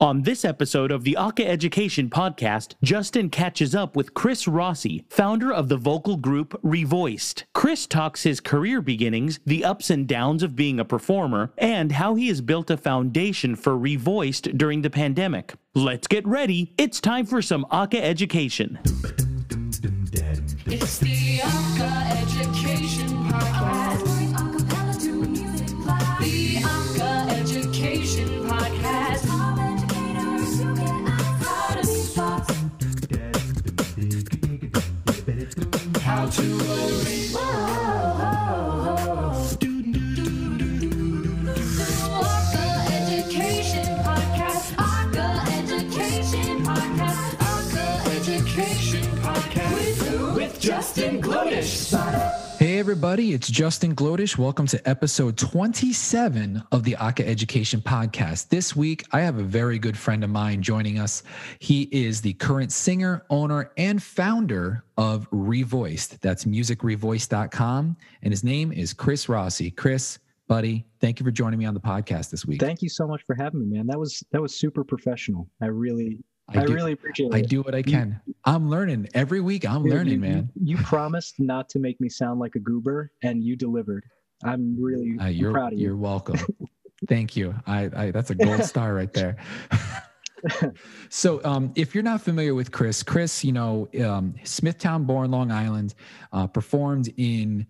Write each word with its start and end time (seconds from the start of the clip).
On 0.00 0.22
this 0.22 0.44
episode 0.44 0.92
of 0.92 1.02
the 1.02 1.16
Aca-Education 1.16 2.08
Podcast, 2.08 2.74
Justin 2.84 3.28
catches 3.30 3.74
up 3.74 3.96
with 3.96 4.14
Chris 4.14 4.46
Rossi, 4.46 5.04
founder 5.10 5.52
of 5.52 5.68
the 5.68 5.76
vocal 5.76 6.16
group 6.16 6.52
ReVoiced. 6.62 7.42
Chris 7.52 7.84
talks 7.84 8.22
his 8.22 8.38
career 8.38 8.80
beginnings, 8.80 9.40
the 9.44 9.64
ups 9.64 9.90
and 9.90 10.06
downs 10.06 10.44
of 10.44 10.54
being 10.54 10.78
a 10.78 10.84
performer, 10.84 11.52
and 11.58 11.90
how 11.90 12.14
he 12.14 12.28
has 12.28 12.40
built 12.40 12.70
a 12.70 12.76
foundation 12.76 13.56
for 13.56 13.72
ReVoiced 13.72 14.56
during 14.56 14.82
the 14.82 14.90
pandemic. 14.90 15.54
Let's 15.74 16.06
get 16.06 16.24
ready. 16.24 16.72
It's 16.78 17.00
time 17.00 17.26
for 17.26 17.42
some 17.42 17.66
Aca-Education. 17.72 18.78
It's 20.66 20.98
the 20.98 21.40
Aca-Education 21.42 22.37
With, 49.72 50.34
with 50.34 50.60
Justin 50.60 51.22
Glodish. 51.22 52.37
Everybody, 52.78 53.32
it's 53.32 53.50
Justin 53.50 53.96
Glodish. 53.96 54.38
Welcome 54.38 54.68
to 54.68 54.88
episode 54.88 55.36
27 55.36 56.62
of 56.70 56.84
the 56.84 56.94
Aca-Education 56.94 57.80
Podcast. 57.80 58.50
This 58.50 58.76
week, 58.76 59.04
I 59.10 59.20
have 59.22 59.36
a 59.36 59.42
very 59.42 59.80
good 59.80 59.98
friend 59.98 60.22
of 60.22 60.30
mine 60.30 60.62
joining 60.62 61.00
us. 61.00 61.24
He 61.58 61.88
is 61.90 62.20
the 62.20 62.34
current 62.34 62.70
singer, 62.70 63.24
owner, 63.30 63.72
and 63.78 64.00
founder 64.00 64.84
of 64.96 65.28
ReVoiced. 65.32 66.20
That's 66.20 66.44
musicrevoiced.com. 66.44 67.96
And 68.22 68.32
his 68.32 68.44
name 68.44 68.70
is 68.70 68.92
Chris 68.92 69.28
Rossi. 69.28 69.72
Chris, 69.72 70.20
buddy, 70.46 70.86
thank 71.00 71.18
you 71.18 71.24
for 71.24 71.32
joining 71.32 71.58
me 71.58 71.64
on 71.64 71.74
the 71.74 71.80
podcast 71.80 72.30
this 72.30 72.46
week. 72.46 72.60
Thank 72.60 72.80
you 72.80 72.88
so 72.88 73.08
much 73.08 73.24
for 73.26 73.34
having 73.34 73.58
me, 73.68 73.76
man. 73.76 73.88
That 73.88 73.98
was 73.98 74.22
that 74.30 74.40
was 74.40 74.54
super 74.54 74.84
professional. 74.84 75.50
I 75.60 75.66
really 75.66 76.20
I, 76.50 76.64
do- 76.64 76.72
really 76.74 76.92
appreciate 76.92 77.34
I 77.34 77.38
it. 77.38 77.48
do 77.48 77.62
what 77.62 77.74
I 77.74 77.82
can. 77.82 78.20
I'm 78.44 78.70
learning 78.70 79.08
every 79.14 79.40
week. 79.40 79.68
I'm 79.68 79.82
Dude, 79.82 79.92
learning, 79.92 80.12
you- 80.14 80.18
man. 80.20 80.50
You, 80.54 80.76
you 80.76 80.82
promised 80.84 81.38
not 81.40 81.68
to 81.70 81.78
make 81.78 82.00
me 82.00 82.08
sound 82.08 82.40
like 82.40 82.54
a 82.54 82.58
goober, 82.60 83.12
and 83.22 83.42
you 83.44 83.54
delivered. 83.56 84.04
I'm 84.44 84.80
really 84.80 85.18
Uh, 85.20 85.26
you're 85.26 85.52
proud 85.52 85.72
of 85.72 85.78
you. 85.78 85.86
You're 85.86 85.96
welcome. 85.96 86.38
Thank 87.08 87.36
you. 87.36 87.54
I, 87.66 87.90
I 87.94 88.10
that's 88.10 88.30
a 88.30 88.34
gold 88.34 88.64
star 88.64 88.94
right 88.94 89.12
there. 89.12 89.36
so, 91.08 91.40
um, 91.44 91.72
if 91.74 91.94
you're 91.94 92.04
not 92.04 92.20
familiar 92.22 92.54
with 92.54 92.70
Chris, 92.72 93.02
Chris, 93.02 93.44
you 93.44 93.52
know, 93.52 93.88
um, 94.04 94.34
Smithtown 94.44 95.04
born, 95.04 95.30
Long 95.30 95.50
Island, 95.50 95.94
uh, 96.32 96.46
performed 96.46 97.12
in 97.16 97.66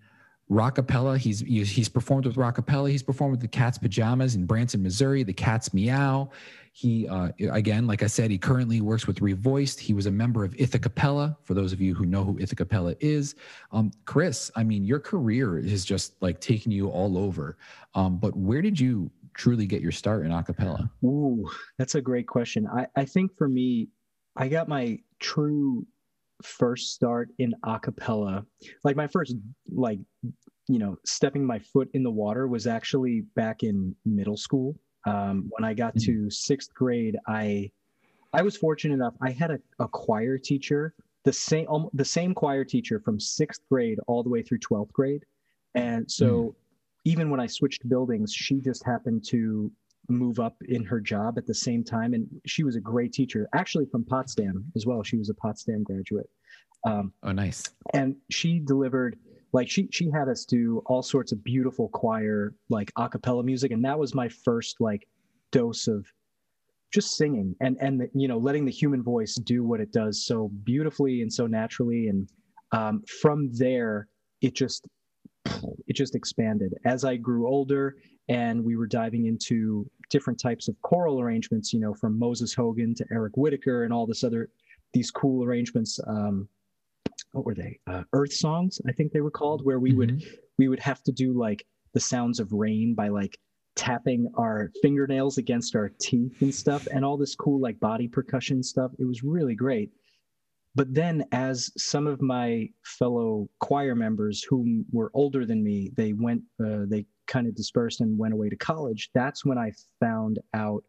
Rockapella. 0.50 1.18
He's 1.18 1.40
he's 1.40 1.88
performed 1.88 2.26
with 2.26 2.36
Rockapella. 2.36 2.90
He's 2.90 3.02
performed 3.02 3.32
with 3.32 3.40
the 3.40 3.48
Cats 3.48 3.78
Pajamas 3.78 4.34
in 4.34 4.46
Branson, 4.46 4.82
Missouri. 4.82 5.22
The 5.22 5.32
Cats 5.32 5.74
Meow. 5.74 6.30
He 6.72 7.08
uh, 7.08 7.30
again, 7.50 7.86
like 7.86 8.02
I 8.02 8.06
said, 8.06 8.30
he 8.30 8.38
currently 8.38 8.80
works 8.80 9.06
with 9.06 9.18
ReVoiced. 9.20 9.78
He 9.78 9.92
was 9.92 10.06
a 10.06 10.10
member 10.10 10.44
of 10.44 10.54
Ithaca 10.58 11.36
For 11.42 11.54
those 11.54 11.72
of 11.72 11.80
you 11.80 11.94
who 11.94 12.06
know 12.06 12.24
who 12.24 12.38
Ithaca 12.38 12.96
is, 13.00 13.34
um, 13.72 13.90
Chris, 14.04 14.50
I 14.54 14.62
mean, 14.62 14.84
your 14.84 15.00
career 15.00 15.58
is 15.58 15.84
just 15.84 16.14
like 16.22 16.40
taking 16.40 16.72
you 16.72 16.88
all 16.88 17.18
over. 17.18 17.58
Um, 17.94 18.18
but 18.18 18.36
where 18.36 18.62
did 18.62 18.78
you 18.78 19.10
truly 19.34 19.66
get 19.66 19.82
your 19.82 19.92
start 19.92 20.24
in 20.24 20.32
acapella? 20.32 20.88
Ooh, 21.04 21.50
that's 21.78 21.94
a 21.94 22.00
great 22.00 22.26
question. 22.26 22.66
I 22.68 22.86
I 22.96 23.04
think 23.04 23.36
for 23.36 23.48
me, 23.48 23.88
I 24.36 24.48
got 24.48 24.68
my 24.68 25.00
true 25.18 25.84
first 26.42 26.92
start 26.94 27.30
in 27.38 27.54
a 27.64 27.78
cappella. 27.78 28.44
Like 28.84 28.96
my 28.96 29.06
first 29.06 29.34
like 29.70 29.98
you 30.68 30.78
know 30.78 30.96
stepping 31.04 31.44
my 31.44 31.58
foot 31.58 31.88
in 31.94 32.02
the 32.02 32.10
water 32.10 32.46
was 32.46 32.66
actually 32.66 33.22
back 33.34 33.62
in 33.62 33.94
middle 34.04 34.36
school. 34.36 34.76
Um, 35.06 35.50
when 35.50 35.64
I 35.64 35.74
got 35.74 35.96
to 36.00 36.30
sixth 36.30 36.74
grade, 36.74 37.16
I 37.26 37.70
I 38.32 38.42
was 38.42 38.56
fortunate 38.56 38.94
enough. 38.94 39.14
I 39.22 39.30
had 39.30 39.50
a, 39.50 39.58
a 39.78 39.88
choir 39.88 40.38
teacher, 40.38 40.94
the 41.24 41.32
same 41.32 41.66
um, 41.68 41.88
the 41.94 42.04
same 42.04 42.34
choir 42.34 42.64
teacher 42.64 43.00
from 43.00 43.18
sixth 43.18 43.62
grade 43.70 43.98
all 44.06 44.22
the 44.22 44.28
way 44.28 44.42
through 44.42 44.58
twelfth 44.58 44.92
grade, 44.92 45.24
and 45.74 46.10
so 46.10 46.54
even 47.04 47.30
when 47.30 47.40
I 47.40 47.46
switched 47.46 47.88
buildings, 47.88 48.32
she 48.32 48.60
just 48.60 48.84
happened 48.84 49.24
to 49.28 49.72
move 50.08 50.38
up 50.40 50.56
in 50.68 50.84
her 50.84 51.00
job 51.00 51.38
at 51.38 51.46
the 51.46 51.54
same 51.54 51.84
time, 51.84 52.14
and 52.14 52.26
she 52.46 52.64
was 52.64 52.76
a 52.76 52.80
great 52.80 53.12
teacher, 53.12 53.48
actually 53.54 53.86
from 53.86 54.04
Potsdam 54.04 54.64
as 54.76 54.86
well. 54.86 55.02
She 55.02 55.16
was 55.16 55.28
a 55.30 55.34
Potsdam 55.34 55.82
graduate. 55.82 56.28
Um, 56.86 57.12
Oh, 57.22 57.32
nice. 57.32 57.64
and 57.92 58.14
she 58.30 58.60
delivered 58.60 59.18
like 59.52 59.68
she 59.68 59.88
she 59.90 60.10
had 60.10 60.28
us 60.28 60.44
do 60.44 60.82
all 60.86 61.02
sorts 61.02 61.32
of 61.32 61.42
beautiful 61.42 61.88
choir 61.88 62.54
like 62.68 62.92
a 62.96 63.08
cappella 63.08 63.42
music 63.42 63.72
and 63.72 63.84
that 63.84 63.98
was 63.98 64.14
my 64.14 64.28
first 64.28 64.76
like 64.78 65.08
dose 65.50 65.88
of 65.88 66.06
just 66.92 67.16
singing 67.16 67.56
and 67.60 67.76
and 67.80 68.00
the, 68.00 68.08
you 68.14 68.28
know 68.28 68.38
letting 68.38 68.64
the 68.64 68.70
human 68.70 69.02
voice 69.02 69.34
do 69.36 69.64
what 69.64 69.80
it 69.80 69.90
does 69.90 70.24
so 70.24 70.50
beautifully 70.64 71.22
and 71.22 71.32
so 71.32 71.46
naturally 71.48 72.08
and 72.08 72.28
um, 72.72 73.02
from 73.20 73.50
there 73.54 74.06
it 74.42 74.54
just 74.54 74.86
it 75.88 75.94
just 75.96 76.14
expanded 76.14 76.74
as 76.84 77.04
i 77.04 77.16
grew 77.16 77.48
older 77.48 77.96
and 78.28 78.62
we 78.62 78.76
were 78.76 78.86
diving 78.86 79.26
into 79.26 79.90
different 80.10 80.38
types 80.40 80.68
of 80.68 80.80
choral 80.82 81.20
arrangements 81.20 81.72
you 81.72 81.80
know 81.80 81.94
from 81.94 82.18
moses 82.18 82.54
hogan 82.54 82.94
to 82.94 83.04
Eric 83.12 83.36
Whitacre 83.36 83.84
and 83.84 83.92
all 83.92 84.06
this 84.06 84.24
other 84.24 84.50
these 84.92 85.10
cool 85.10 85.44
arrangements 85.44 86.00
um, 86.06 86.48
what 87.32 87.44
were 87.44 87.54
they? 87.54 87.78
Uh, 87.86 88.04
earth 88.12 88.32
songs 88.32 88.80
i 88.88 88.92
think 88.92 89.12
they 89.12 89.20
were 89.20 89.30
called 89.30 89.64
where 89.64 89.80
we 89.80 89.92
would 89.92 90.22
we 90.58 90.68
would 90.68 90.80
have 90.80 91.02
to 91.02 91.12
do 91.12 91.32
like 91.32 91.64
the 91.94 92.00
sounds 92.00 92.40
of 92.40 92.52
rain 92.52 92.94
by 92.94 93.08
like 93.08 93.38
tapping 93.78 94.28
our 94.36 94.72
fingernails 94.82 95.38
against 95.38 95.76
our 95.76 95.90
teeth 96.00 96.42
and 96.42 96.52
stuff 96.52 96.88
and 96.92 97.04
all 97.04 97.16
this 97.16 97.36
cool 97.36 97.60
like 97.60 97.78
body 97.78 98.08
percussion 98.08 98.60
stuff. 98.60 98.90
It 98.98 99.04
was 99.04 99.22
really 99.22 99.54
great. 99.54 99.92
But 100.74 100.92
then 100.92 101.24
as 101.30 101.70
some 101.76 102.08
of 102.08 102.20
my 102.20 102.68
fellow 102.84 103.48
choir 103.60 103.94
members 103.94 104.42
who 104.42 104.84
were 104.92 105.12
older 105.14 105.46
than 105.46 105.62
me 105.62 105.92
they 105.96 106.12
went 106.12 106.42
uh, 106.60 106.84
they 106.86 107.06
kind 107.28 107.46
of 107.46 107.54
dispersed 107.54 108.00
and 108.00 108.18
went 108.18 108.34
away 108.34 108.48
to 108.48 108.56
college 108.56 109.10
that's 109.14 109.44
when 109.44 109.56
i 109.58 109.70
found 110.00 110.38
out 110.54 110.82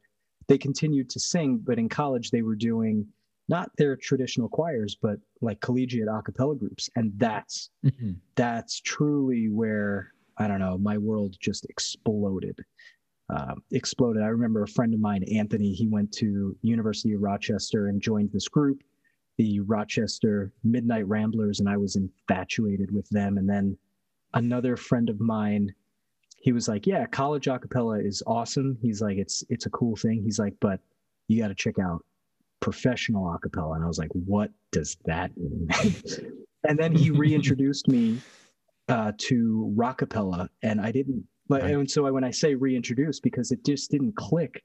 they 0.48 0.58
continued 0.58 1.10
to 1.10 1.20
sing 1.20 1.58
but 1.64 1.78
in 1.78 1.88
college 1.88 2.32
they 2.32 2.42
were 2.42 2.56
doing 2.56 3.06
not 3.50 3.70
their 3.78 3.96
traditional 3.96 4.50
choirs 4.50 4.98
but 5.02 5.18
like 5.42 5.60
collegiate 5.62 6.08
a 6.08 6.22
cappella 6.24 6.56
groups 6.56 6.90
and 6.96 7.12
that's 7.18 7.70
Mhm. 7.86 8.16
that's 8.36 8.80
truly 8.82 9.50
where 9.50 10.12
I 10.38 10.48
don't 10.48 10.60
know 10.60 10.78
my 10.78 10.98
world 10.98 11.36
just 11.42 11.66
exploded. 11.66 12.58
Um, 13.30 13.62
exploded. 13.72 14.24
I 14.24 14.28
remember 14.28 14.64
a 14.64 14.68
friend 14.68 14.94
of 14.94 15.00
mine, 15.02 15.24
Anthony. 15.36 15.74
He 15.74 15.86
went 15.88 16.12
to 16.14 16.56
University 16.62 17.14
of 17.14 17.22
Rochester 17.22 17.88
and 17.88 18.02
joined 18.02 18.32
this 18.32 18.48
group, 18.48 18.82
the 19.38 19.60
Rochester 19.60 20.52
Midnight 20.64 21.06
Ramblers, 21.08 21.60
and 21.60 21.68
I 21.68 21.76
was 21.78 21.96
infatuated 21.98 22.90
with 22.92 23.08
them. 23.10 23.38
And 23.38 23.48
then 23.50 23.78
another 24.34 24.78
friend 24.78 25.10
of 25.10 25.20
mine, 25.20 25.76
he 26.42 26.52
was 26.52 26.68
like, 26.68 26.88
"Yeah, 26.88 27.06
college 27.08 27.48
a 27.48 27.60
cappella 27.60 28.00
is 28.00 28.24
awesome." 28.26 28.78
He's 28.82 29.02
like, 29.02 29.18
"It's 29.18 29.44
it's 29.50 29.66
a 29.66 29.70
cool 29.70 29.96
thing." 29.96 30.22
He's 30.24 30.40
like, 30.40 30.56
"But 30.60 30.80
you 31.28 31.42
got 31.42 31.50
to 31.50 31.56
check 31.56 31.80
out 31.80 32.04
professional 32.62 33.32
a 33.32 33.40
cappella." 33.40 33.74
And 33.74 33.84
I 33.84 33.88
was 33.88 33.98
like, 34.00 34.12
"What 34.14 34.52
does 34.72 34.98
that 35.06 35.32
mean?" 35.38 35.68
and 36.68 36.78
then 36.78 36.94
he 36.96 37.12
reintroduced 37.26 37.88
me 37.88 38.22
uh, 38.88 39.12
to 39.18 39.74
rockapella, 39.78 40.48
and 40.64 40.82
I 40.82 40.92
didn't. 40.92 41.26
Like, 41.50 41.64
Right. 41.64 41.74
and 41.74 41.90
so 41.90 42.06
I, 42.06 42.12
when 42.12 42.24
I 42.24 42.32
say 42.32 42.54
reintroduced, 42.56 43.24
because 43.24 43.52
it 43.52 43.66
just 43.66 43.92
didn't 43.92 44.16
click. 44.16 44.64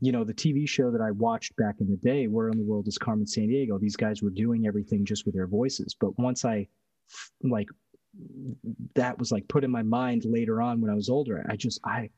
You 0.00 0.10
know, 0.10 0.24
the 0.24 0.34
TV 0.34 0.66
show 0.66 0.90
that 0.90 1.00
I 1.02 1.10
watched 1.12 1.54
back 1.56 1.76
in 1.80 1.88
the 1.88 1.96
day, 1.98 2.26
"Where 2.26 2.48
in 2.48 2.56
the 2.56 2.64
World 2.64 2.88
is 2.88 2.98
Carmen 2.98 3.26
Sandiego?" 3.26 3.78
These 3.78 3.96
guys 3.96 4.22
were 4.22 4.30
doing 4.30 4.66
everything 4.66 5.04
just 5.04 5.24
with 5.26 5.34
their 5.34 5.46
voices. 5.46 5.94
But 5.98 6.18
once 6.18 6.44
I, 6.44 6.66
like, 7.42 7.68
that 8.94 9.18
was 9.18 9.32
like 9.32 9.46
put 9.48 9.64
in 9.64 9.70
my 9.70 9.82
mind 9.82 10.24
later 10.24 10.60
on 10.60 10.80
when 10.80 10.90
I 10.90 10.94
was 10.94 11.08
older. 11.08 11.44
I 11.48 11.56
just 11.56 11.80
I, 11.84 12.10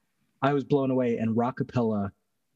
I 0.42 0.52
was 0.52 0.64
blown 0.64 0.90
away, 0.90 1.18
and 1.18 1.36
rockapella 1.36 2.10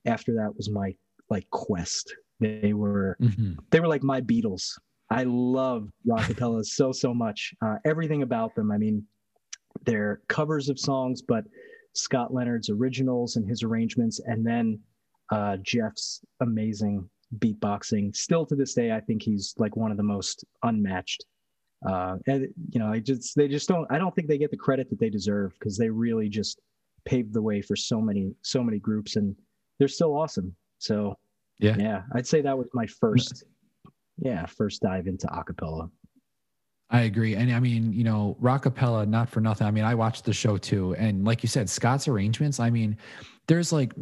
after 0.06 0.34
that 0.34 0.54
was 0.56 0.70
my 0.70 0.94
like 1.30 1.48
quest. 1.50 2.14
They 2.40 2.72
were 2.72 3.16
Mhm. 3.20 3.56
they 3.70 3.80
were 3.80 3.88
like 3.88 4.02
my 4.02 4.20
Beatles. 4.20 4.78
I 5.10 5.24
love 5.24 5.88
rockapellas 6.06 6.66
so 6.66 6.92
so 6.92 7.14
much. 7.14 7.54
Uh, 7.62 7.76
everything 7.84 8.22
about 8.22 8.54
them. 8.54 8.70
I 8.70 8.78
mean, 8.78 9.04
they're 9.84 10.20
covers 10.28 10.68
of 10.68 10.78
songs, 10.78 11.22
but 11.22 11.44
Scott 11.94 12.32
Leonard's 12.32 12.70
originals 12.70 13.36
and 13.36 13.48
his 13.48 13.62
arrangements, 13.62 14.20
and 14.26 14.46
then 14.46 14.78
uh, 15.30 15.56
Jeff's 15.62 16.20
amazing 16.40 17.08
beatboxing. 17.38 18.14
Still 18.16 18.46
to 18.46 18.54
this 18.56 18.74
day, 18.74 18.92
I 18.92 19.00
think 19.00 19.22
he's 19.22 19.54
like 19.58 19.76
one 19.76 19.90
of 19.90 19.96
the 19.96 20.02
most 20.02 20.44
unmatched. 20.62 21.24
Uh, 21.86 22.16
and 22.26 22.48
you 22.70 22.80
know, 22.80 22.88
I 22.88 22.98
just 22.98 23.36
they 23.36 23.48
just 23.48 23.68
don't. 23.68 23.86
I 23.90 23.98
don't 23.98 24.14
think 24.14 24.28
they 24.28 24.38
get 24.38 24.50
the 24.50 24.56
credit 24.56 24.90
that 24.90 24.98
they 24.98 25.10
deserve 25.10 25.52
because 25.58 25.76
they 25.76 25.90
really 25.90 26.28
just 26.28 26.60
paved 27.04 27.32
the 27.32 27.42
way 27.42 27.62
for 27.62 27.76
so 27.76 28.00
many 28.00 28.32
so 28.42 28.62
many 28.62 28.78
groups, 28.78 29.16
and 29.16 29.34
they're 29.78 29.88
still 29.88 30.16
awesome. 30.16 30.54
So 30.78 31.16
Yeah. 31.58 31.76
yeah. 31.78 32.02
I'd 32.14 32.26
say 32.26 32.40
that 32.42 32.56
was 32.56 32.68
my 32.74 32.86
first, 32.86 33.44
yeah, 34.18 34.46
first 34.46 34.82
dive 34.82 35.06
into 35.06 35.26
acapella. 35.28 35.90
I 36.90 37.02
agree. 37.02 37.34
And 37.36 37.52
I 37.52 37.60
mean, 37.60 37.92
you 37.92 38.02
know, 38.02 38.36
rockapella, 38.40 39.06
not 39.06 39.28
for 39.28 39.40
nothing. 39.40 39.66
I 39.66 39.70
mean, 39.70 39.84
I 39.84 39.94
watched 39.94 40.24
the 40.24 40.32
show 40.32 40.56
too. 40.56 40.94
And 40.94 41.24
like 41.24 41.42
you 41.42 41.48
said, 41.48 41.68
Scott's 41.68 42.08
arrangements, 42.08 42.58
I 42.60 42.70
mean, 42.70 42.96
there's 43.46 43.72
like 43.72 43.92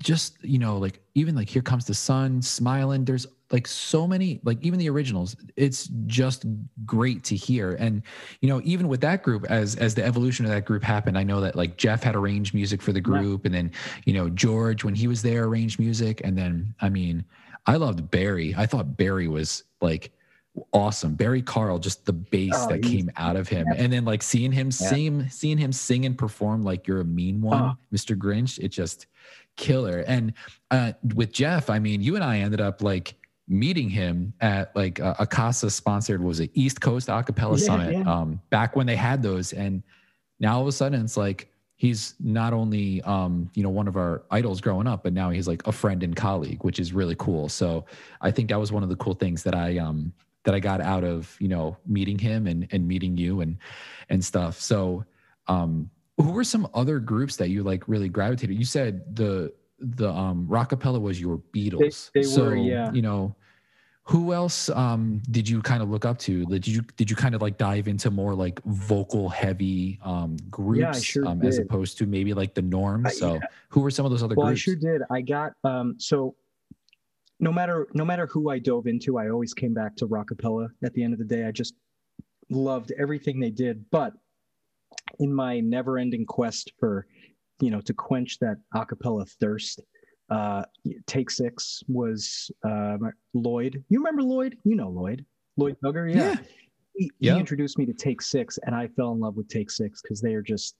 just, 0.00 0.42
you 0.42 0.58
know, 0.58 0.76
like 0.76 1.00
even 1.14 1.36
like 1.36 1.48
Here 1.48 1.62
Comes 1.62 1.84
the 1.84 1.94
Sun, 1.94 2.42
Smiling, 2.42 3.04
there's 3.04 3.26
like 3.52 3.66
so 3.68 4.06
many, 4.08 4.40
like 4.44 4.58
even 4.62 4.78
the 4.78 4.88
originals, 4.88 5.36
it's 5.56 5.88
just 6.06 6.44
great 6.86 7.22
to 7.24 7.36
hear. 7.36 7.74
And, 7.74 8.02
you 8.40 8.48
know, 8.48 8.60
even 8.64 8.88
with 8.88 9.00
that 9.02 9.22
group, 9.22 9.44
as 9.50 9.76
as 9.76 9.94
the 9.94 10.04
evolution 10.04 10.44
of 10.46 10.50
that 10.50 10.64
group 10.64 10.82
happened, 10.82 11.18
I 11.18 11.22
know 11.22 11.40
that 11.42 11.54
like 11.54 11.76
Jeff 11.76 12.02
had 12.02 12.16
arranged 12.16 12.54
music 12.54 12.80
for 12.80 12.92
the 12.92 13.00
group, 13.00 13.44
and 13.44 13.54
then, 13.54 13.70
you 14.06 14.14
know, 14.14 14.30
George, 14.30 14.84
when 14.84 14.94
he 14.94 15.06
was 15.06 15.20
there, 15.22 15.44
arranged 15.44 15.78
music. 15.78 16.22
And 16.24 16.36
then, 16.36 16.74
I 16.80 16.88
mean, 16.88 17.24
I 17.66 17.76
loved 17.76 18.10
Barry. 18.10 18.54
I 18.56 18.66
thought 18.66 18.96
Barry 18.96 19.28
was 19.28 19.64
like 19.80 20.12
awesome. 20.72 21.14
Barry 21.14 21.42
Carl, 21.42 21.78
just 21.78 22.04
the 22.04 22.12
bass 22.12 22.52
Oh, 22.54 22.68
that 22.68 22.82
came 22.82 23.10
out 23.16 23.36
of 23.36 23.48
him, 23.48 23.66
and 23.76 23.92
then 23.92 24.04
like 24.04 24.22
seeing 24.22 24.52
him 24.52 24.70
sing, 24.70 25.28
seeing 25.28 25.58
him 25.58 25.72
sing 25.72 26.06
and 26.06 26.16
perform 26.16 26.62
like 26.62 26.86
you're 26.86 27.00
a 27.00 27.04
mean 27.04 27.40
one, 27.42 27.62
Oh. 27.62 27.72
Mr. 27.94 28.16
Grinch. 28.16 28.58
It 28.58 28.68
just 28.68 29.06
killer. 29.56 29.98
And 30.06 30.32
uh, 30.70 30.92
with 31.14 31.32
Jeff, 31.32 31.68
I 31.68 31.78
mean, 31.78 32.00
you 32.02 32.14
and 32.14 32.24
I 32.24 32.38
ended 32.38 32.60
up 32.60 32.82
like 32.82 33.14
meeting 33.52 33.90
him 33.90 34.32
at 34.40 34.74
like 34.74 34.98
uh, 34.98 35.14
a 35.18 35.26
CASA 35.26 35.70
sponsored 35.70 36.22
was 36.22 36.40
it 36.40 36.50
East 36.54 36.80
Coast 36.80 37.08
Acapella 37.08 37.58
Yeah, 37.58 37.64
Summit 37.66 37.92
yeah. 37.92 38.12
um, 38.12 38.40
back 38.50 38.74
when 38.74 38.86
they 38.86 38.96
had 38.96 39.22
those, 39.22 39.52
and 39.52 39.82
now 40.40 40.56
all 40.56 40.62
of 40.62 40.66
a 40.68 40.72
sudden 40.72 41.02
it's 41.04 41.16
like 41.16 41.52
he's 41.76 42.14
not 42.20 42.52
only 42.52 43.02
um, 43.02 43.50
you 43.54 43.62
know 43.62 43.68
one 43.68 43.86
of 43.88 43.96
our 43.96 44.22
idols 44.30 44.60
growing 44.60 44.86
up, 44.86 45.02
but 45.04 45.12
now 45.12 45.30
he's 45.30 45.46
like 45.46 45.66
a 45.66 45.72
friend 45.72 46.02
and 46.02 46.16
colleague, 46.16 46.64
which 46.64 46.80
is 46.80 46.92
really 46.92 47.14
cool. 47.16 47.48
So 47.48 47.84
I 48.20 48.30
think 48.30 48.48
that 48.48 48.58
was 48.58 48.72
one 48.72 48.82
of 48.82 48.88
the 48.88 48.96
cool 48.96 49.14
things 49.14 49.42
that 49.42 49.54
I 49.54 49.78
um 49.78 50.12
that 50.44 50.54
I 50.54 50.60
got 50.60 50.80
out 50.80 51.04
of 51.04 51.36
you 51.38 51.48
know 51.48 51.76
meeting 51.86 52.18
him 52.18 52.46
and 52.46 52.66
and 52.72 52.88
meeting 52.88 53.16
you 53.16 53.42
and 53.42 53.58
and 54.08 54.24
stuff. 54.24 54.60
So 54.60 55.04
um 55.46 55.90
who 56.18 56.32
were 56.32 56.44
some 56.44 56.68
other 56.74 56.98
groups 56.98 57.36
that 57.36 57.48
you 57.48 57.62
like 57.62 57.86
really 57.86 58.08
gravitated? 58.08 58.56
You 58.56 58.64
said 58.64 59.14
the 59.16 59.52
the 59.78 60.10
um 60.10 60.46
rockapella 60.48 61.00
was 61.00 61.20
your 61.20 61.38
Beatles. 61.54 62.10
they 62.14 62.22
so 62.22 62.44
were, 62.44 62.56
yeah. 62.56 62.92
you 62.92 63.02
know 63.02 63.34
who 64.04 64.32
else 64.32 64.68
um 64.70 65.22
did 65.30 65.48
you 65.48 65.62
kind 65.62 65.82
of 65.82 65.88
look 65.88 66.04
up 66.04 66.18
to? 66.18 66.44
Did 66.46 66.66
you 66.66 66.82
did 66.96 67.08
you 67.08 67.16
kind 67.16 67.34
of 67.34 67.42
like 67.42 67.56
dive 67.56 67.86
into 67.86 68.10
more 68.10 68.34
like 68.34 68.60
vocal 68.64 69.28
heavy 69.28 69.98
um 70.04 70.36
groups 70.50 71.02
sure 71.02 71.26
um 71.26 71.42
as 71.42 71.58
opposed 71.58 71.98
to 71.98 72.06
maybe 72.06 72.34
like 72.34 72.54
the 72.54 72.62
norm? 72.62 73.06
Uh, 73.06 73.10
So 73.10 73.40
who 73.68 73.80
were 73.80 73.90
some 73.90 74.04
of 74.04 74.10
those 74.10 74.22
other 74.22 74.34
groups? 74.34 74.44
Well, 74.44 74.52
I 74.52 74.54
sure 74.56 74.76
did. 74.76 75.02
I 75.10 75.20
got 75.20 75.52
um 75.64 75.94
so 75.98 76.34
no 77.38 77.52
matter 77.52 77.88
no 77.94 78.04
matter 78.04 78.26
who 78.26 78.50
I 78.50 78.58
dove 78.58 78.86
into, 78.86 79.18
I 79.18 79.30
always 79.30 79.54
came 79.54 79.74
back 79.74 79.94
to 79.96 80.06
rockapella 80.08 80.68
at 80.82 80.92
the 80.94 81.04
end 81.04 81.12
of 81.12 81.18
the 81.18 81.24
day. 81.24 81.44
I 81.44 81.52
just 81.52 81.74
loved 82.50 82.92
everything 82.98 83.38
they 83.38 83.50
did. 83.50 83.84
But 83.90 84.14
in 85.18 85.32
my 85.32 85.60
never-ending 85.60 86.26
quest 86.26 86.72
for, 86.78 87.06
you 87.60 87.70
know, 87.70 87.80
to 87.82 87.94
quench 87.94 88.38
that 88.40 88.56
acapella 88.74 89.28
thirst, 89.40 89.80
uh 90.36 90.62
Take 91.06 91.30
Six 91.30 91.82
was 91.88 92.50
uh 92.64 92.96
Lloyd. 93.34 93.82
You 93.90 93.98
remember 93.98 94.22
Lloyd? 94.22 94.56
You 94.64 94.76
know 94.76 94.88
Lloyd. 94.88 95.24
Lloyd 95.56 95.76
Duggar, 95.84 96.06
yeah. 96.10 96.16
Yeah. 96.32 96.36
He, 96.94 97.10
Yeah. 97.18 97.34
he 97.34 97.40
introduced 97.40 97.76
me 97.78 97.84
to 97.86 97.92
Take 98.06 98.20
Six, 98.22 98.58
and 98.64 98.74
I 98.74 98.84
fell 98.96 99.12
in 99.12 99.20
love 99.20 99.36
with 99.36 99.48
Take 99.48 99.70
Six 99.70 100.00
because 100.02 100.20
they 100.20 100.34
are 100.34 100.42
just 100.54 100.76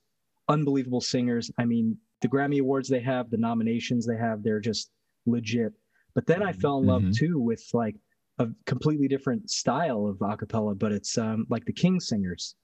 unbelievable 0.49 1.01
singers. 1.01 1.51
I 1.57 1.65
mean, 1.65 1.97
the 2.21 2.27
Grammy 2.27 2.59
Awards 2.59 2.87
they 2.89 2.99
have, 3.01 3.29
the 3.29 3.37
nominations 3.49 4.05
they 4.05 4.17
have, 4.17 4.43
they're 4.43 4.59
just 4.71 4.91
legit. 5.25 5.73
But 6.15 6.25
then 6.27 6.41
I 6.43 6.51
fell 6.53 6.77
in 6.79 6.85
love 6.85 7.01
Mhm. 7.03 7.15
too 7.15 7.39
with 7.39 7.63
like 7.73 7.95
a 8.39 8.47
completely 8.65 9.07
different 9.07 9.49
style 9.49 10.07
of 10.07 10.17
acapella, 10.19 10.77
but 10.77 10.91
it's 10.91 11.17
um, 11.17 11.45
like 11.49 11.65
the 11.65 11.73
King 11.73 11.99
Singers 11.99 12.55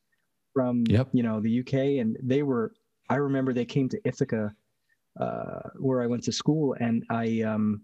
from 0.53 0.83
Yep. 0.87 1.09
you 1.13 1.23
know 1.23 1.39
the 1.41 1.59
UK, 1.61 1.73
and 2.01 2.17
they 2.23 2.41
were. 2.43 2.73
I 3.09 3.15
remember 3.15 3.53
they 3.53 3.65
came 3.65 3.87
to 3.89 3.99
Ithaca, 4.05 4.53
uh, 5.19 5.69
where 5.77 6.01
I 6.01 6.07
went 6.07 6.23
to 6.23 6.31
school, 6.31 6.75
and 6.79 7.03
I 7.09 7.41
um, 7.41 7.81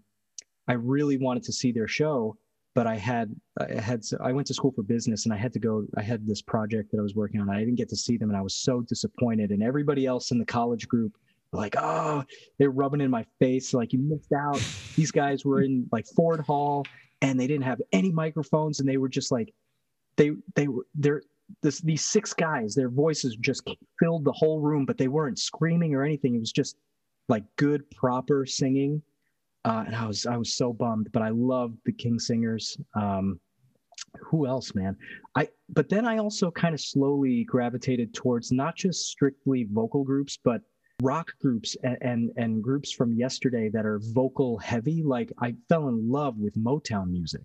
I 0.68 0.74
really 0.74 1.16
wanted 1.16 1.44
to 1.44 1.52
see 1.52 1.72
their 1.72 1.88
show, 1.88 2.36
but 2.74 2.86
I 2.86 2.96
had 2.96 3.34
I 3.58 3.80
had 3.80 4.02
I 4.20 4.32
went 4.32 4.46
to 4.48 4.54
school 4.54 4.72
for 4.72 4.82
business, 4.82 5.24
and 5.24 5.32
I 5.32 5.36
had 5.36 5.52
to 5.54 5.58
go. 5.58 5.86
I 5.96 6.02
had 6.02 6.26
this 6.26 6.42
project 6.42 6.90
that 6.92 6.98
I 6.98 7.02
was 7.02 7.14
working 7.14 7.40
on. 7.40 7.50
I 7.50 7.58
didn't 7.58 7.76
get 7.76 7.88
to 7.90 7.96
see 7.96 8.16
them, 8.16 8.30
and 8.30 8.36
I 8.36 8.42
was 8.42 8.54
so 8.54 8.80
disappointed. 8.82 9.50
And 9.50 9.62
everybody 9.62 10.06
else 10.06 10.30
in 10.30 10.38
the 10.38 10.44
college 10.44 10.88
group, 10.88 11.16
like, 11.52 11.74
oh, 11.78 12.24
they're 12.58 12.70
rubbing 12.70 13.00
in 13.00 13.10
my 13.10 13.24
face, 13.38 13.72
like 13.74 13.92
you 13.92 13.98
missed 13.98 14.32
out. 14.32 14.62
These 14.94 15.10
guys 15.10 15.44
were 15.44 15.62
in 15.62 15.88
like 15.92 16.06
Ford 16.14 16.40
Hall, 16.40 16.84
and 17.22 17.38
they 17.38 17.46
didn't 17.46 17.64
have 17.64 17.80
any 17.92 18.12
microphones, 18.12 18.80
and 18.80 18.88
they 18.88 18.98
were 18.98 19.08
just 19.08 19.30
like, 19.32 19.52
they 20.16 20.32
they 20.54 20.68
were 20.68 20.86
they're 20.94 21.22
this 21.62 21.80
these 21.80 22.04
six 22.04 22.32
guys. 22.32 22.74
Their 22.74 22.90
voices 22.90 23.36
just 23.36 23.68
filled 23.98 24.24
the 24.24 24.32
whole 24.32 24.60
room, 24.60 24.84
but 24.84 24.98
they 24.98 25.08
weren't 25.08 25.38
screaming 25.38 25.94
or 25.94 26.02
anything. 26.02 26.34
It 26.34 26.40
was 26.40 26.52
just 26.52 26.76
like 27.28 27.44
good 27.56 27.88
proper 27.90 28.46
singing 28.46 29.02
uh, 29.64 29.82
and 29.86 29.96
I 29.96 30.06
was 30.06 30.26
I 30.26 30.36
was 30.36 30.54
so 30.54 30.72
bummed, 30.72 31.10
but 31.12 31.22
I 31.22 31.30
loved 31.30 31.78
the 31.84 31.92
King 31.92 32.20
Singers. 32.20 32.76
Um, 32.94 33.40
who 34.20 34.46
else, 34.46 34.76
man? 34.76 34.96
I 35.34 35.48
but 35.70 35.88
then 35.88 36.06
I 36.06 36.18
also 36.18 36.52
kind 36.52 36.72
of 36.72 36.80
slowly 36.80 37.42
gravitated 37.42 38.14
towards 38.14 38.52
not 38.52 38.76
just 38.76 39.08
strictly 39.08 39.66
vocal 39.72 40.04
groups, 40.04 40.38
but 40.44 40.60
rock 41.02 41.32
groups 41.40 41.76
and, 41.82 41.98
and 42.00 42.30
and 42.36 42.62
groups 42.62 42.92
from 42.92 43.12
yesterday 43.14 43.68
that 43.70 43.84
are 43.84 43.98
vocal 44.14 44.56
heavy. 44.58 45.02
Like 45.02 45.32
I 45.42 45.56
fell 45.68 45.88
in 45.88 46.08
love 46.08 46.38
with 46.38 46.54
Motown 46.54 47.08
music. 47.10 47.42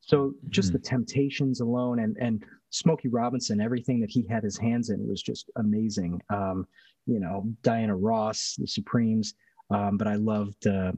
So 0.00 0.32
just 0.48 0.70
Mhm. 0.70 0.72
the 0.72 0.78
Temptations 0.78 1.60
alone 1.60 1.98
and 1.98 2.16
and 2.18 2.42
Smokey 2.70 3.08
Robinson, 3.08 3.60
everything 3.60 4.00
that 4.00 4.10
he 4.10 4.26
had 4.28 4.42
his 4.42 4.56
hands 4.56 4.90
in 4.90 5.06
was 5.08 5.22
just 5.22 5.50
amazing. 5.56 6.20
Um, 6.30 6.66
you 7.06 7.20
know, 7.20 7.44
Diana 7.62 7.96
Ross, 7.96 8.56
the 8.58 8.66
Supremes. 8.66 9.34
Um, 9.70 9.96
but 9.96 10.06
I 10.08 10.16
loved 10.16 10.66
uh, 10.66 10.92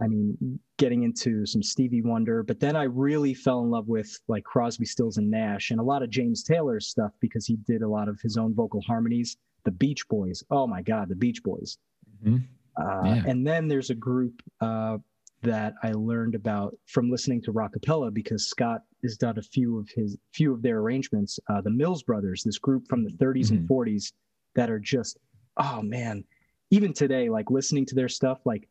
I 0.00 0.06
mean, 0.08 0.58
getting 0.78 1.02
into 1.04 1.44
some 1.46 1.62
Stevie 1.62 2.02
Wonder, 2.02 2.42
but 2.42 2.58
then 2.58 2.74
I 2.76 2.84
really 2.84 3.34
fell 3.34 3.60
in 3.62 3.70
love 3.70 3.88
with 3.88 4.18
like 4.26 4.42
Crosby, 4.42 4.86
Stills, 4.86 5.18
and 5.18 5.30
Nash, 5.30 5.70
and 5.70 5.78
a 5.78 5.82
lot 5.82 6.02
of 6.02 6.10
James 6.10 6.42
Taylor's 6.42 6.88
stuff 6.88 7.12
because 7.20 7.46
he 7.46 7.56
did 7.66 7.82
a 7.82 7.88
lot 7.88 8.08
of 8.08 8.18
his 8.20 8.36
own 8.36 8.54
vocal 8.54 8.80
harmonies. 8.82 9.36
The 9.64 9.70
Beach 9.70 10.08
Boys, 10.08 10.42
oh 10.50 10.66
my 10.66 10.82
God, 10.82 11.08
the 11.08 11.14
Beach 11.14 11.42
Boys. 11.42 11.78
Mhm. 12.24 12.42
Uh, 12.80 13.02
Yeah. 13.04 13.22
And 13.26 13.46
then 13.46 13.68
there's 13.68 13.90
a 13.90 13.94
group 13.94 14.42
uh, 14.60 14.98
that 15.42 15.74
I 15.82 15.92
learned 15.92 16.34
about 16.34 16.76
from 16.86 17.10
listening 17.10 17.42
to 17.42 17.52
rockapella 17.52 18.12
because 18.12 18.48
Scott 18.48 18.82
has 19.02 19.16
done 19.16 19.38
a 19.38 19.42
few 19.42 19.78
of 19.78 19.88
his 19.94 20.16
few 20.32 20.52
of 20.52 20.62
their 20.62 20.78
arrangements. 20.78 21.38
Uh, 21.50 21.60
the 21.60 21.70
Mills 21.70 22.02
Brothers, 22.02 22.42
this 22.44 22.58
group 22.58 22.86
from 22.88 23.04
the 23.04 23.10
30s 23.10 23.50
and 23.50 23.68
40s 23.68 24.12
that 24.54 24.70
are 24.70 24.78
just 24.78 25.18
oh 25.56 25.82
man, 25.82 26.24
even 26.70 26.92
today, 26.92 27.28
like 27.28 27.50
listening 27.50 27.86
to 27.86 27.94
their 27.94 28.08
stuff, 28.08 28.40
like 28.44 28.68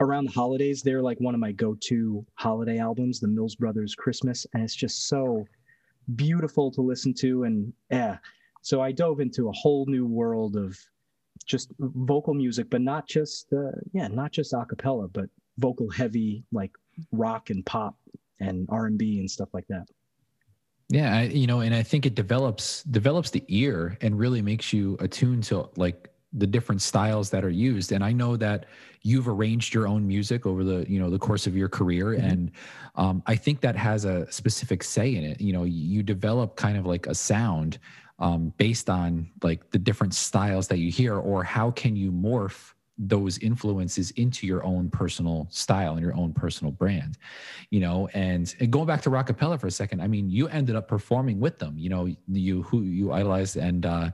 around 0.00 0.26
the 0.26 0.32
holidays, 0.32 0.82
they're 0.82 1.02
like 1.02 1.20
one 1.20 1.34
of 1.34 1.40
my 1.40 1.52
go-to 1.52 2.24
holiday 2.34 2.78
albums, 2.78 3.20
the 3.20 3.28
Mills 3.28 3.56
Brothers 3.56 3.94
Christmas, 3.94 4.46
and 4.52 4.62
it's 4.62 4.74
just 4.74 5.08
so 5.08 5.46
beautiful 6.14 6.70
to 6.72 6.82
listen 6.82 7.14
to. 7.14 7.44
And 7.44 7.72
yeah, 7.90 8.18
so 8.62 8.80
I 8.80 8.92
dove 8.92 9.20
into 9.20 9.48
a 9.48 9.52
whole 9.52 9.86
new 9.86 10.06
world 10.06 10.56
of 10.56 10.78
just 11.46 11.72
vocal 11.78 12.34
music, 12.34 12.68
but 12.70 12.80
not 12.80 13.08
just 13.08 13.52
uh, 13.52 13.72
yeah, 13.92 14.08
not 14.08 14.32
just 14.32 14.52
a 14.52 14.64
cappella, 14.64 15.08
but 15.08 15.28
vocal 15.58 15.88
heavy 15.90 16.44
like 16.52 16.72
rock 17.12 17.50
and 17.50 17.64
pop 17.64 17.96
and 18.40 18.66
R 18.70 18.86
and 18.86 19.30
stuff 19.30 19.48
like 19.52 19.66
that. 19.68 19.86
Yeah, 20.88 21.16
I, 21.16 21.22
you 21.22 21.46
know, 21.46 21.60
and 21.60 21.74
I 21.74 21.82
think 21.82 22.06
it 22.06 22.14
develops 22.14 22.84
develops 22.84 23.30
the 23.30 23.42
ear 23.48 23.98
and 24.02 24.18
really 24.18 24.40
makes 24.40 24.72
you 24.72 24.96
attuned 25.00 25.42
to 25.44 25.68
like 25.76 26.10
the 26.32 26.46
different 26.46 26.82
styles 26.82 27.30
that 27.30 27.44
are 27.44 27.50
used. 27.50 27.92
And 27.92 28.04
I 28.04 28.12
know 28.12 28.36
that 28.36 28.66
you've 29.02 29.26
arranged 29.26 29.74
your 29.74 29.88
own 29.88 30.06
music 30.06 30.46
over 30.46 30.62
the 30.62 30.88
you 30.88 31.00
know 31.00 31.10
the 31.10 31.18
course 31.18 31.46
of 31.46 31.56
your 31.56 31.68
career, 31.68 32.06
Mhm. 32.06 32.22
and 32.30 32.50
um, 32.94 33.22
I 33.26 33.34
think 33.34 33.60
that 33.62 33.74
has 33.74 34.04
a 34.04 34.30
specific 34.30 34.84
say 34.84 35.16
in 35.16 35.24
it. 35.24 35.40
You 35.40 35.52
know, 35.52 35.64
you 35.64 36.02
develop 36.04 36.54
kind 36.56 36.76
of 36.78 36.86
like 36.86 37.06
a 37.08 37.14
sound 37.14 37.78
um, 38.20 38.52
based 38.56 38.88
on 38.88 39.30
like 39.42 39.70
the 39.70 39.78
different 39.78 40.14
styles 40.14 40.68
that 40.68 40.78
you 40.78 40.90
hear, 40.92 41.16
or 41.16 41.42
how 41.42 41.72
can 41.72 41.96
you 41.96 42.12
morph 42.12 42.74
those 42.98 43.38
influences 43.38 44.10
into 44.12 44.46
your 44.46 44.64
own 44.64 44.88
personal 44.88 45.46
style 45.50 45.92
and 45.92 46.00
your 46.00 46.14
own 46.14 46.32
personal 46.32 46.72
brand 46.72 47.18
you 47.70 47.80
know 47.80 48.08
and, 48.14 48.54
and 48.60 48.70
going 48.70 48.86
back 48.86 49.02
to 49.02 49.10
rockapella 49.10 49.60
for 49.60 49.66
a 49.66 49.70
second 49.70 50.00
i 50.00 50.06
mean 50.06 50.30
you 50.30 50.48
ended 50.48 50.74
up 50.74 50.88
performing 50.88 51.38
with 51.38 51.58
them 51.58 51.76
you 51.76 51.90
know 51.90 52.08
you 52.28 52.62
who 52.62 52.82
you 52.82 53.12
idolized 53.12 53.56
and 53.56 53.84
uh 53.84 54.10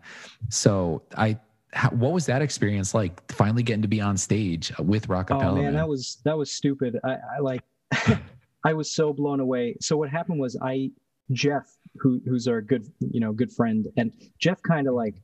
so 0.48 1.02
i 1.16 1.38
how, 1.72 1.88
what 1.90 2.12
was 2.12 2.26
that 2.26 2.42
experience 2.42 2.94
like 2.94 3.30
finally 3.32 3.62
getting 3.62 3.82
to 3.82 3.88
be 3.88 4.00
on 4.00 4.16
stage 4.16 4.72
with 4.78 5.08
rockapella 5.08 5.52
Oh 5.52 5.54
man, 5.54 5.64
man? 5.64 5.74
that 5.74 5.88
was 5.88 6.18
that 6.24 6.36
was 6.36 6.50
stupid. 6.52 6.98
I, 7.04 7.16
I 7.36 7.40
like 7.40 7.62
I 8.64 8.74
was 8.74 8.94
so 8.94 9.12
blown 9.12 9.40
away. 9.40 9.76
So 9.80 9.96
what 9.96 10.10
happened 10.10 10.38
was 10.38 10.56
I 10.62 10.90
Jeff, 11.32 11.76
who 11.96 12.20
who's 12.26 12.46
our 12.46 12.60
good 12.60 12.86
you 13.00 13.20
know 13.20 13.32
good 13.32 13.52
friend, 13.52 13.88
and 13.96 14.12
Jeff 14.38 14.62
kind 14.62 14.86
of 14.86 14.94
like 14.94 15.14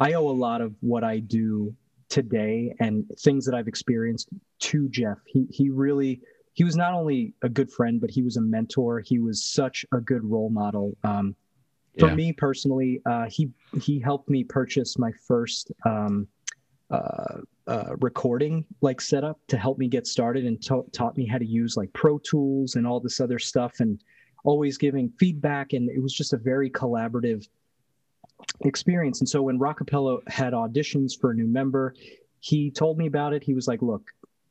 I 0.00 0.14
owe 0.14 0.28
a 0.28 0.32
lot 0.32 0.60
of 0.60 0.74
what 0.80 1.04
I 1.04 1.20
do 1.20 1.74
today 2.08 2.74
and 2.80 3.04
things 3.20 3.44
that 3.46 3.54
I've 3.54 3.68
experienced 3.68 4.28
to 4.60 4.88
Jeff. 4.88 5.18
He 5.26 5.46
he 5.50 5.70
really 5.70 6.20
he 6.52 6.64
was 6.64 6.76
not 6.76 6.94
only 6.94 7.34
a 7.42 7.48
good 7.48 7.70
friend, 7.70 8.00
but 8.00 8.10
he 8.10 8.22
was 8.22 8.36
a 8.36 8.40
mentor. 8.40 9.00
He 9.00 9.18
was 9.18 9.44
such 9.44 9.84
a 9.92 10.00
good 10.00 10.24
role 10.24 10.50
model. 10.50 10.96
Um, 11.02 11.34
for 11.98 12.08
Yeah. 12.08 12.14
me 12.14 12.32
personally, 12.32 13.00
uh, 13.06 13.26
he 13.28 13.50
he 13.80 13.98
helped 14.00 14.28
me 14.28 14.44
purchase 14.44 14.98
my 14.98 15.12
first 15.26 15.72
um, 15.84 16.28
uh, 16.90 17.40
uh, 17.66 17.96
recording 18.00 18.64
like 18.82 19.00
setup 19.00 19.40
to 19.48 19.56
help 19.56 19.78
me 19.78 19.88
get 19.88 20.06
started 20.06 20.44
and 20.44 20.62
ta- 20.64 20.82
taught 20.92 21.16
me 21.16 21.26
how 21.26 21.38
to 21.38 21.46
use 21.46 21.76
like 21.76 21.92
Pro 21.92 22.18
Tools 22.18 22.74
and 22.76 22.86
all 22.86 23.00
this 23.00 23.20
other 23.20 23.38
stuff 23.38 23.80
and 23.80 24.02
always 24.44 24.76
giving 24.76 25.08
feedback. 25.18 25.72
And 25.72 25.88
it 25.88 26.00
was 26.00 26.12
just 26.12 26.34
a 26.34 26.36
very 26.36 26.68
collaborative 26.70 27.48
experience. 28.62 29.20
And 29.20 29.28
so 29.28 29.42
when 29.42 29.58
Rockapella 29.58 30.18
had 30.28 30.52
auditions 30.52 31.12
for 31.18 31.30
a 31.30 31.34
new 31.34 31.46
member, 31.46 31.94
he 32.40 32.70
told 32.70 32.98
me 32.98 33.06
about 33.06 33.32
it. 33.32 33.42
He 33.42 33.54
was 33.54 33.66
like, 33.66 33.82
"Look," 33.82 34.10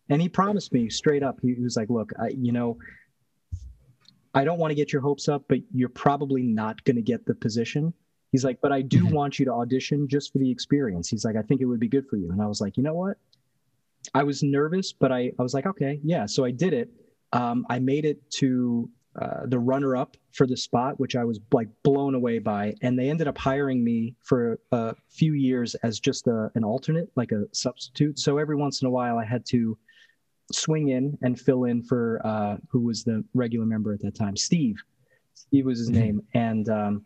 and 0.09 0.21
he 0.21 0.29
promised 0.29 0.73
me 0.73 0.89
straight 0.89 1.23
up. 1.23 1.39
He, 1.41 1.53
was 1.62 1.77
like, 1.77 1.89
"Look, 1.89 2.12
I, 2.19 2.29
you 2.29 2.51
know." 2.51 2.77
I 4.35 4.43
don't 4.43 4.57
want 4.57 4.71
to 4.71 4.75
get 4.75 4.91
your 4.91 5.01
hopes 5.03 5.29
up, 5.29 5.43
but 5.47 5.59
you're 5.71 5.89
probably 5.89 6.41
not 6.41 6.83
going 6.85 6.95
to 6.95 7.03
get 7.03 7.23
the 7.27 7.35
position. 7.35 7.93
He's 8.31 8.43
like, 8.43 8.59
but 8.62 8.71
I 8.71 8.81
do 8.81 9.03
Mhm. 9.05 9.13
want 9.13 9.38
you 9.38 9.45
to 9.45 9.51
audition 9.53 10.07
just 10.07 10.33
for 10.33 10.39
the 10.39 10.50
experience. 10.50 11.07
He's 11.07 11.23
like, 11.23 11.35
I 11.35 11.43
think 11.43 11.62
it 11.62 11.65
would 11.65 11.79
be 11.79 11.88
good 11.88 12.07
for 12.07 12.17
you. 12.17 12.31
And 12.31 12.41
I 12.41 12.47
was 12.47 12.59
like, 12.59 12.75
you 12.75 12.81
know 12.81 12.95
what? 12.95 13.17
I 14.15 14.23
was 14.23 14.41
nervous, 14.41 14.91
but 14.91 15.12
I, 15.12 15.31
I 15.38 15.43
was 15.43 15.53
like, 15.53 15.67
okay, 15.67 16.00
yeah. 16.03 16.25
So 16.25 16.43
I 16.43 16.50
did 16.50 16.73
it. 16.73 16.89
Um, 17.31 17.63
I 17.69 17.77
made 17.77 18.05
it 18.05 18.27
to 18.39 18.89
uh, 19.22 19.46
the 19.46 19.60
runner 19.60 19.96
up 19.96 20.17
for 20.32 20.48
the 20.48 20.58
spot, 20.58 21.00
which 21.00 21.15
I 21.15 21.24
was 21.24 21.39
like 21.51 21.70
blown 21.84 22.15
away 22.15 22.39
by. 22.39 22.74
And 22.82 22.98
they 22.98 23.10
ended 23.10 23.27
up 23.27 23.38
hiring 23.38 23.84
me 23.84 24.15
for 24.22 24.60
a 24.72 24.96
few 25.10 25.34
years 25.34 25.75
as 25.75 26.00
just 26.00 26.27
a, 26.27 26.50
an 26.55 26.63
alternate, 26.63 27.12
like 27.15 27.32
a 27.32 27.43
substitute. 27.51 28.17
So 28.17 28.38
every 28.39 28.55
once 28.55 28.82
in 28.82 28.88
a 28.88 28.91
while, 28.91 29.20
I 29.20 29.25
had 29.25 29.46
to 29.48 29.77
swing 30.51 30.89
in 30.89 31.17
and 31.22 31.39
fill 31.39 31.65
in 31.65 31.84
for 31.84 32.22
uh, 32.25 32.58
who 32.70 32.82
was 32.82 33.03
the 33.03 33.24
regular 33.34 33.65
member 33.65 33.93
at 33.93 34.01
that 34.01 34.15
time, 34.15 34.36
Steve. 34.36 34.77
Steve 35.36 35.65
was 35.65 35.79
his 35.79 35.89
Mhm. 35.89 35.93
name, 35.93 36.22
and 36.34 36.70
um, 36.70 37.05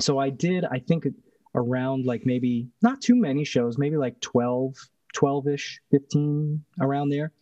so 0.00 0.18
I 0.18 0.30
did. 0.30 0.64
I 0.66 0.78
think 0.78 1.06
around 1.54 2.06
like 2.06 2.24
maybe 2.26 2.68
not 2.82 3.00
too 3.00 3.14
many 3.14 3.44
shows, 3.44 3.78
maybe 3.78 3.96
like 3.96 4.18
12, 4.20 4.74
12-ish, 5.14 5.80
15 5.90 6.64
around 6.80 7.10
there. 7.10 7.32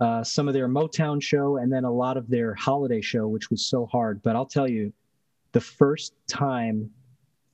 Uh, 0.00 0.24
some 0.24 0.48
of 0.48 0.54
their 0.54 0.68
Motown 0.68 1.22
show, 1.22 1.58
and 1.58 1.70
then 1.70 1.84
a 1.84 1.92
lot 1.92 2.16
of 2.16 2.28
their 2.28 2.54
holiday 2.54 3.02
show, 3.02 3.28
which 3.28 3.50
was 3.50 3.66
so 3.66 3.84
hard. 3.86 4.22
But 4.22 4.34
I'll 4.34 4.46
tell 4.46 4.68
you, 4.68 4.92
the 5.52 5.60
first 5.60 6.14
time 6.26 6.90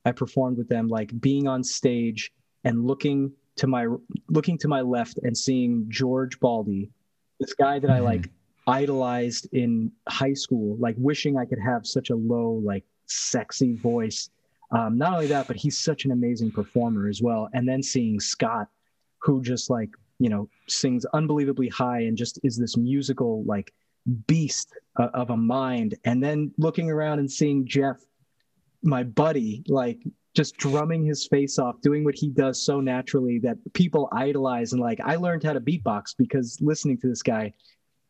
I 0.05 0.13
performed 0.13 0.57
with 0.57 0.69
them, 0.69 0.87
like 0.87 1.19
being 1.19 1.47
on 1.47 1.63
stage 1.63 2.31
and 2.63 2.85
looking 2.85 3.33
to 3.57 3.67
my 3.67 3.87
looking 4.29 4.57
to 4.59 4.67
my 4.67 4.81
left 4.81 5.19
and 5.23 5.37
seeing 5.37 5.85
George 5.89 6.39
Baldi, 6.39 6.89
this 7.39 7.53
guy 7.53 7.79
that 7.79 7.89
I 7.89 7.99
like 7.99 8.29
idolized 8.67 9.47
in 9.53 9.91
high 10.07 10.33
school, 10.33 10.77
like 10.79 10.95
wishing 10.97 11.37
I 11.37 11.45
could 11.45 11.59
have 11.59 11.85
such 11.85 12.09
a 12.09 12.15
low, 12.15 12.61
like 12.63 12.83
sexy 13.07 13.75
voice. 13.75 14.29
Um, 14.71 14.97
not 14.97 15.13
only 15.13 15.27
that, 15.27 15.47
but 15.47 15.55
he's 15.55 15.77
such 15.77 16.05
an 16.05 16.11
amazing 16.11 16.51
performer 16.51 17.07
as 17.07 17.21
well. 17.21 17.49
And 17.53 17.67
then 17.67 17.81
seeing 17.81 18.19
Scott, 18.19 18.67
who 19.19 19.41
just 19.41 19.69
like 19.69 19.89
you 20.19 20.29
know 20.29 20.49
sings 20.67 21.05
unbelievably 21.13 21.69
high 21.69 22.01
and 22.01 22.17
just 22.17 22.39
is 22.43 22.57
this 22.57 22.75
musical 22.77 23.43
like 23.45 23.73
beast 24.27 24.73
uh, 24.97 25.09
of 25.13 25.29
a 25.31 25.37
mind. 25.37 25.95
And 26.05 26.23
then 26.23 26.51
looking 26.57 26.89
around 26.89 27.19
and 27.19 27.29
seeing 27.29 27.67
Jeff, 27.67 27.97
my 28.81 29.03
buddy, 29.03 29.63
like 29.67 29.99
just 30.33 30.55
drumming 30.57 31.03
his 31.03 31.27
face 31.27 31.59
off, 31.59 31.81
doing 31.81 32.03
what 32.05 32.15
he 32.15 32.29
does 32.29 32.61
so 32.61 32.79
naturally 32.79 33.39
that 33.39 33.57
people 33.73 34.07
idolize. 34.13 34.71
And 34.71 34.81
like, 34.81 34.99
I 35.03 35.15
learned 35.15 35.43
how 35.43 35.53
to 35.53 35.59
beatbox 35.59 36.15
because 36.17 36.57
listening 36.61 36.97
to 36.99 37.07
this 37.07 37.21
guy, 37.21 37.53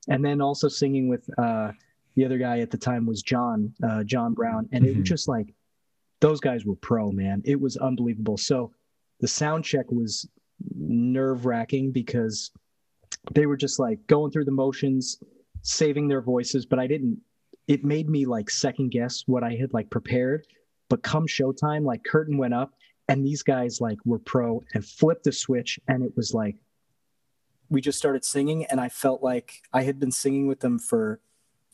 and 0.07 0.23
then 0.23 0.39
also 0.41 0.67
singing 0.67 1.07
with 1.07 1.27
uh, 1.39 1.71
the 2.15 2.25
other 2.25 2.37
guy 2.37 2.59
at 2.59 2.69
the 2.69 2.77
time 2.77 3.05
was 3.05 3.21
John, 3.21 3.73
uh, 3.83 4.03
John 4.03 4.33
Brown, 4.33 4.69
and 4.71 4.85
it 4.85 4.93
Mhm. 4.93 4.99
was 4.99 5.09
just 5.09 5.27
like 5.27 5.53
those 6.19 6.39
guys 6.39 6.65
were 6.65 6.75
pro, 6.75 7.11
man. 7.11 7.41
It 7.45 7.59
was 7.59 7.77
unbelievable. 7.77 8.37
So 8.37 8.71
the 9.19 9.27
sound 9.27 9.63
check 9.63 9.91
was 9.91 10.27
nerve 10.97 11.45
wracking 11.45 11.91
because 11.91 12.51
they 13.31 13.45
were 13.45 13.57
just 13.57 13.79
like 13.79 14.05
going 14.07 14.31
through 14.31 14.45
the 14.45 14.51
motions, 14.51 15.19
saving 15.61 16.07
their 16.07 16.21
voices, 16.21 16.65
but 16.65 16.79
I 16.79 16.87
didn't. 16.87 17.19
It 17.67 17.83
made 17.83 18.09
me 18.09 18.25
like 18.25 18.49
second 18.49 18.91
guess 18.91 19.23
what 19.27 19.43
I 19.43 19.55
had 19.55 19.73
like 19.73 19.89
prepared. 19.89 20.45
But 20.89 21.03
come 21.03 21.27
showtime, 21.27 21.83
like 21.83 22.03
curtain 22.05 22.37
went 22.37 22.53
up, 22.53 22.73
and 23.09 23.25
these 23.25 23.43
guys 23.43 23.81
like 23.81 23.97
were 24.05 24.19
pro 24.19 24.63
and 24.73 24.85
flipped 24.85 25.25
the 25.25 25.31
switch, 25.33 25.79
and 25.87 26.03
it 26.03 26.13
was 26.15 26.33
like 26.33 26.55
we 27.69 27.81
just 27.81 27.97
started 27.97 28.23
singing, 28.23 28.65
and 28.65 28.79
I 28.79 28.87
felt 28.89 29.21
like 29.21 29.61
I 29.73 29.83
had 29.83 29.99
been 29.99 30.11
singing 30.11 30.47
with 30.47 30.61
them 30.61 30.79
for 30.79 31.19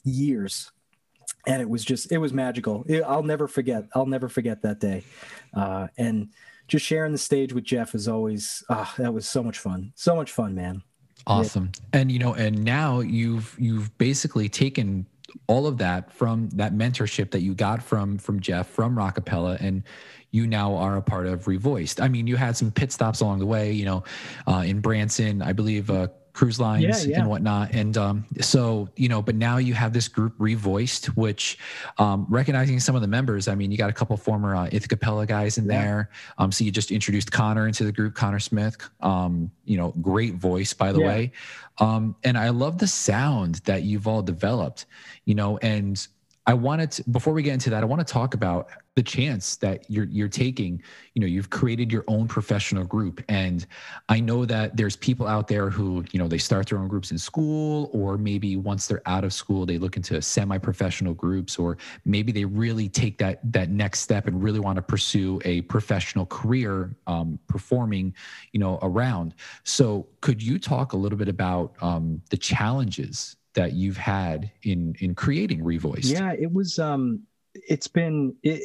years, 0.04 0.72
and 1.46 1.62
it 1.62 1.70
was 1.70 1.86
just 1.86 2.12
it 2.12 2.18
was 2.18 2.34
magical. 2.34 2.84
It- 2.88 3.04
I'll 3.04 3.22
never 3.24 3.48
forget. 3.48 3.86
I'll 3.94 4.08
never 4.08 4.30
forget 4.30 4.64
that 4.64 4.80
day, 4.80 5.04
uh, 5.54 5.90
and 5.98 6.30
just 6.68 6.86
sharing 6.86 7.12
the 7.12 7.18
stage 7.18 7.54
with 7.54 7.64
Jeff 7.64 7.94
is 7.96 8.08
always 8.08 8.64
ah, 8.70 8.94
that 8.98 9.14
was 9.14 9.28
so 9.28 9.44
much 9.44 9.60
fun. 9.60 9.92
So 9.96 10.16
much 10.16 10.32
fun, 10.32 10.56
man. 10.56 10.84
Awesome. 11.26 11.72
And 11.94 12.12
you 12.12 12.20
know, 12.20 12.34
and 12.34 12.64
now 12.64 13.00
you've 13.00 13.56
you've 13.60 13.98
basically 13.98 14.50
taken 14.50 15.06
all 15.48 15.66
of 15.68 15.78
that 15.80 16.12
from 16.12 16.50
that 16.50 16.74
mentorship 16.74 17.32
that 17.32 17.42
you 17.42 17.54
got 17.54 17.82
from 17.82 18.18
from 18.18 18.40
Jeff 18.40 18.68
from 18.68 18.96
Rockapella 18.96 19.60
and 19.60 19.84
you 20.32 20.48
now 20.48 20.76
are 20.76 20.98
a 20.98 21.02
part 21.02 21.28
of 21.28 21.46
ReVoiced. 21.46 22.02
I 22.02 22.08
mean, 22.08 22.28
you 22.28 22.36
had 22.36 22.58
some 22.58 22.72
pit 22.72 22.92
stops 22.92 23.22
along 23.22 23.40
the 23.40 23.46
way, 23.46 23.72
you 23.72 23.86
know, 23.86 24.04
uh, 24.48 24.64
in 24.66 24.80
Branson, 24.80 25.42
I 25.42 25.54
believe 25.54 25.90
uh 25.90 26.08
cruise 26.34 26.60
lines 26.60 26.84
Yeah, 26.84 27.12
yeah. 27.12 27.20
and 27.20 27.30
whatnot. 27.30 27.72
And 27.74 27.96
um, 27.96 28.26
so, 28.42 28.90
you 28.96 29.08
know, 29.08 29.22
but 29.22 29.36
now 29.36 29.58
you 29.58 29.74
have 29.76 29.94
this 29.94 30.08
group 30.08 30.36
ReVoiced, 30.40 31.06
which 31.16 31.60
um, 32.00 32.26
recognizing 32.30 32.80
some 32.80 32.96
of 32.96 33.02
the 33.02 33.08
members, 33.08 33.48
I 33.48 33.56
mean, 33.56 33.72
you 33.72 33.78
got 33.78 33.90
a 33.90 33.94
couple 33.94 34.18
former 34.18 34.56
uh, 34.56 34.68
Ithacappella 34.70 35.28
guys 35.28 35.58
in 35.58 35.66
Yeah. 35.66 35.82
there. 35.82 36.10
Um, 36.40 36.52
so 36.52 36.64
you 36.64 36.72
just 36.72 36.92
introduced 36.92 37.32
Connor 37.32 37.68
into 37.68 37.84
the 37.84 37.92
group, 37.92 38.16
Connor 38.16 38.40
Smith. 38.40 38.78
Um, 39.02 39.52
you 39.66 39.78
know, 39.78 39.94
great 40.02 40.34
voice, 40.34 40.74
by 40.74 40.92
the 40.92 41.00
way. 41.00 41.32
Um, 41.80 42.16
and 42.24 42.38
I 42.38 42.50
love 42.50 42.78
the 42.80 42.88
sound 42.88 43.56
that 43.66 43.84
you've 43.84 44.08
all 44.08 44.22
developed, 44.22 44.86
you 45.26 45.36
know, 45.36 45.58
and 45.60 46.06
I 46.46 46.54
wanted 46.54 46.92
to, 46.92 47.10
before 47.10 47.34
we 47.34 47.42
get 47.42 47.54
into 47.54 47.70
that, 47.70 47.84
I 47.84 47.86
want 47.86 48.06
to 48.06 48.12
talk 48.12 48.34
about 48.34 48.68
the 48.96 49.02
chance 49.02 49.56
that 49.58 49.90
you're 49.90 50.06
you're 50.06 50.28
taking. 50.28 50.84
You 51.14 51.22
know, 51.22 51.28
you've 51.28 51.50
created 51.50 51.92
your 51.92 52.04
own 52.08 52.28
professional 52.28 52.84
group, 52.84 53.24
and 53.30 53.66
I 54.10 54.20
know 54.20 54.44
that 54.46 54.76
there's 54.76 54.98
people 54.98 55.26
out 55.26 55.48
there 55.48 55.70
who, 55.70 56.04
you 56.12 56.20
know, 56.20 56.28
they 56.28 56.38
start 56.38 56.68
their 56.68 56.80
own 56.80 56.90
groups 56.90 57.12
in 57.12 57.18
school, 57.18 57.90
or 57.94 58.18
maybe 58.18 58.58
once 58.58 58.88
they're 58.88 59.02
out 59.06 59.24
of 59.24 59.32
school, 59.32 59.66
they 59.66 59.78
look 59.78 59.96
into 59.96 60.22
semi-professional 60.22 61.14
groups, 61.14 61.58
or 61.58 61.78
maybe 62.04 62.32
they 62.34 62.46
really 62.46 62.90
take 62.90 63.18
that 63.20 63.40
that 63.54 63.70
next 63.70 64.02
step 64.02 64.28
and 64.28 64.44
really 64.44 64.60
want 64.60 64.76
to 64.76 64.82
pursue 64.82 65.40
a 65.46 65.62
professional 65.62 66.26
career 66.26 66.94
um, 67.08 67.40
performing, 67.48 68.14
you 68.52 68.60
know, 68.60 68.80
around. 68.82 69.34
So, 69.64 70.08
could 70.20 70.44
you 70.44 70.60
talk 70.60 70.92
a 70.92 70.98
little 70.98 71.18
bit 71.18 71.30
about 71.30 71.74
um, 71.82 72.22
the 72.30 72.38
challenges 72.38 73.38
that 73.54 73.74
you've 73.74 73.98
had 73.98 74.52
in 74.64 74.96
in 75.00 75.16
creating 75.16 75.62
ReVoiced? 75.62 76.12
Yeah, 76.12 76.34
it 76.34 76.52
was. 76.52 76.80
Um, 76.80 77.24
it's 77.54 77.88
been 77.88 78.36
it, 78.44 78.64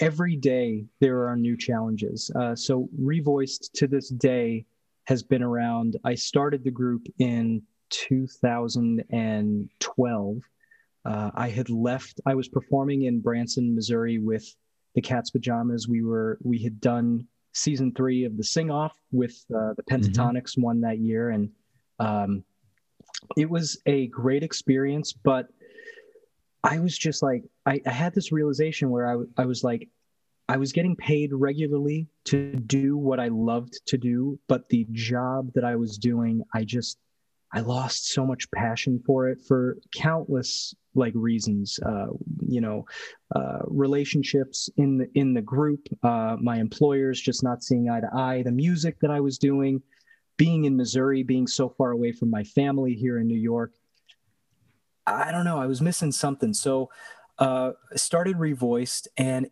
every 0.00 0.36
day 0.36 0.84
there 1.00 1.26
are 1.28 1.36
new 1.36 1.56
challenges. 1.56 2.30
Uh, 2.34 2.54
so 2.54 2.88
ReVoiced 3.00 3.72
to 3.72 3.86
this 3.86 4.08
day 4.08 4.66
has 5.04 5.22
been 5.22 5.42
around. 5.42 5.96
I 6.04 6.14
started 6.14 6.64
the 6.64 6.70
group 6.70 7.06
in 7.18 7.62
2012. 7.90 10.36
Uh, 11.04 11.30
I 11.34 11.48
had 11.48 11.68
left. 11.68 12.20
I 12.26 12.34
was 12.34 12.48
performing 12.48 13.04
in 13.04 13.20
Branson, 13.20 13.74
Missouri, 13.74 14.18
with 14.18 14.54
the 14.94 15.00
Cat's 15.00 15.30
Pajamas. 15.30 15.88
We 15.88 16.02
were 16.02 16.38
we 16.42 16.62
had 16.62 16.80
done 16.80 17.26
season 17.52 17.92
three 17.92 18.24
of 18.24 18.36
the 18.36 18.44
Sing 18.44 18.70
Off 18.70 18.96
with 19.10 19.44
uh, 19.54 19.74
the 19.74 19.82
Pentatonix 19.82 20.56
one 20.56 20.80
that 20.82 20.98
year, 20.98 21.30
and 21.30 21.50
um, 21.98 22.44
it 23.36 23.48
was 23.48 23.80
a 23.86 24.06
great 24.08 24.42
experience. 24.42 25.12
But 25.12 25.48
I 26.64 26.78
was 26.78 26.96
just 26.96 27.22
like, 27.22 27.44
I, 27.66 27.80
I 27.86 27.90
had 27.90 28.14
this 28.14 28.32
realization 28.32 28.90
where 28.90 29.24
I 29.36 29.44
was 29.44 29.64
like, 29.64 29.88
I 30.48 30.56
was 30.56 30.72
getting 30.72 30.96
paid 30.96 31.30
regularly 31.32 32.08
to 32.26 32.54
do 32.54 32.96
what 32.96 33.20
I 33.20 33.28
loved 33.28 33.80
to 33.86 33.96
do, 33.96 34.38
but 34.48 34.68
the 34.68 34.86
job 34.90 35.52
that 35.54 35.64
I 35.64 35.76
was 35.76 35.98
doing, 35.98 36.42
I 36.54 36.64
just, 36.64 36.98
I 37.54 37.60
lost 37.60 38.08
so 38.08 38.26
much 38.26 38.50
passion 38.50 39.02
for 39.06 39.28
it 39.28 39.38
for 39.46 39.78
countless 39.94 40.74
like 40.94 41.12
reasons. 41.14 41.78
Uh, 41.84 42.08
you 42.40 42.60
know, 42.60 42.84
uh, 43.34 43.58
relationships 43.66 44.68
in 44.76 44.98
the 44.98 45.08
in 45.14 45.34
the 45.34 45.42
group, 45.42 45.86
uh, 46.02 46.36
my 46.40 46.58
employers 46.58 47.20
just 47.20 47.42
not 47.42 47.62
seeing 47.62 47.88
eye 47.88 48.00
to 48.00 48.10
eye, 48.14 48.42
the 48.42 48.52
music 48.52 48.98
that 49.00 49.10
I 49.10 49.20
was 49.20 49.38
doing, 49.38 49.82
being 50.42 50.64
in 50.64 50.76
Missouri, 50.76 51.22
being 51.22 51.46
so 51.46 51.68
far 51.68 51.92
away 51.92 52.10
from 52.10 52.28
my 52.28 52.42
family 52.42 52.94
here 52.94 53.16
in 53.20 53.28
New 53.28 53.38
York. 53.38 53.74
I 55.06 55.30
don't 55.30 55.44
know. 55.44 55.56
I 55.56 55.66
was 55.66 55.80
missing 55.80 56.10
something. 56.10 56.52
So 56.52 56.90
uh, 57.38 57.70
I 57.92 57.96
started 57.96 58.38
ReVoiced, 58.38 59.06
and 59.16 59.48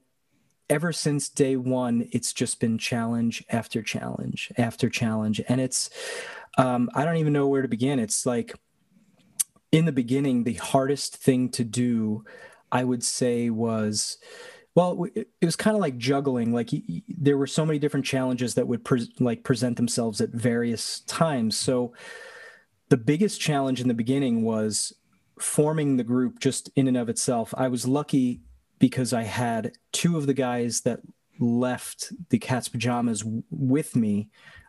ever 0.69 0.93
since 0.93 1.29
day 1.29 1.55
one, 1.55 2.09
it's 2.11 2.33
just 2.33 2.59
been 2.59 2.77
challenge 2.77 3.45
after 3.51 3.83
challenge 3.83 4.51
after 4.59 4.91
challenge. 4.91 5.41
And 5.49 5.61
it's, 5.61 5.91
um, 6.59 6.91
I 6.93 7.05
don't 7.05 7.19
even 7.19 7.33
know 7.33 7.47
where 7.47 7.63
to 7.63 7.69
begin. 7.69 8.01
It's 8.01 8.27
like 8.27 8.53
in 9.71 9.85
the 9.85 9.93
beginning, 9.93 10.43
the 10.43 10.55
hardest 10.55 11.15
thing 11.15 11.51
to 11.51 11.63
do, 11.63 12.25
I 12.73 12.83
would 12.83 13.05
say, 13.05 13.49
was 13.49 14.19
well, 14.75 15.05
it, 15.15 15.29
it 15.41 15.45
was 15.47 15.57
kind 15.57 15.75
of 15.77 15.81
like 15.81 15.97
juggling. 15.99 16.53
Like 16.53 16.71
y- 16.73 16.83
y- 16.89 17.03
there 17.09 17.37
were 17.37 17.47
so 17.47 17.67
many 17.67 17.79
different 17.79 18.07
challenges 18.07 18.55
that 18.55 18.69
would 18.69 18.85
pre- 18.85 19.13
like 19.19 19.43
present 19.43 19.77
themselves 19.77 20.21
at 20.21 20.31
various 20.31 21.01
times. 21.01 21.57
So 21.57 21.93
the 22.89 22.97
biggest 22.97 23.41
challenge 23.41 23.81
in 23.81 23.89
the 23.89 23.95
beginning 23.95 24.43
was 24.43 24.93
forming 25.39 25.97
the 25.97 26.05
group 26.05 26.39
just 26.39 26.71
in 26.77 26.87
and 26.89 26.97
of 26.97 27.09
itself. 27.09 27.55
I 27.57 27.69
was 27.69 27.87
lucky 27.87 28.41
because 28.79 29.13
I 29.13 29.23
had 29.23 29.73
two 29.93 30.17
of 30.17 30.27
the 30.27 30.35
guys 30.35 30.83
that 30.83 31.01
left 31.39 32.13
the 32.31 32.39
Cat's 32.39 32.69
Pajamas 32.69 33.21
w- 33.21 33.43
with 33.51 33.97
me. 33.97 34.29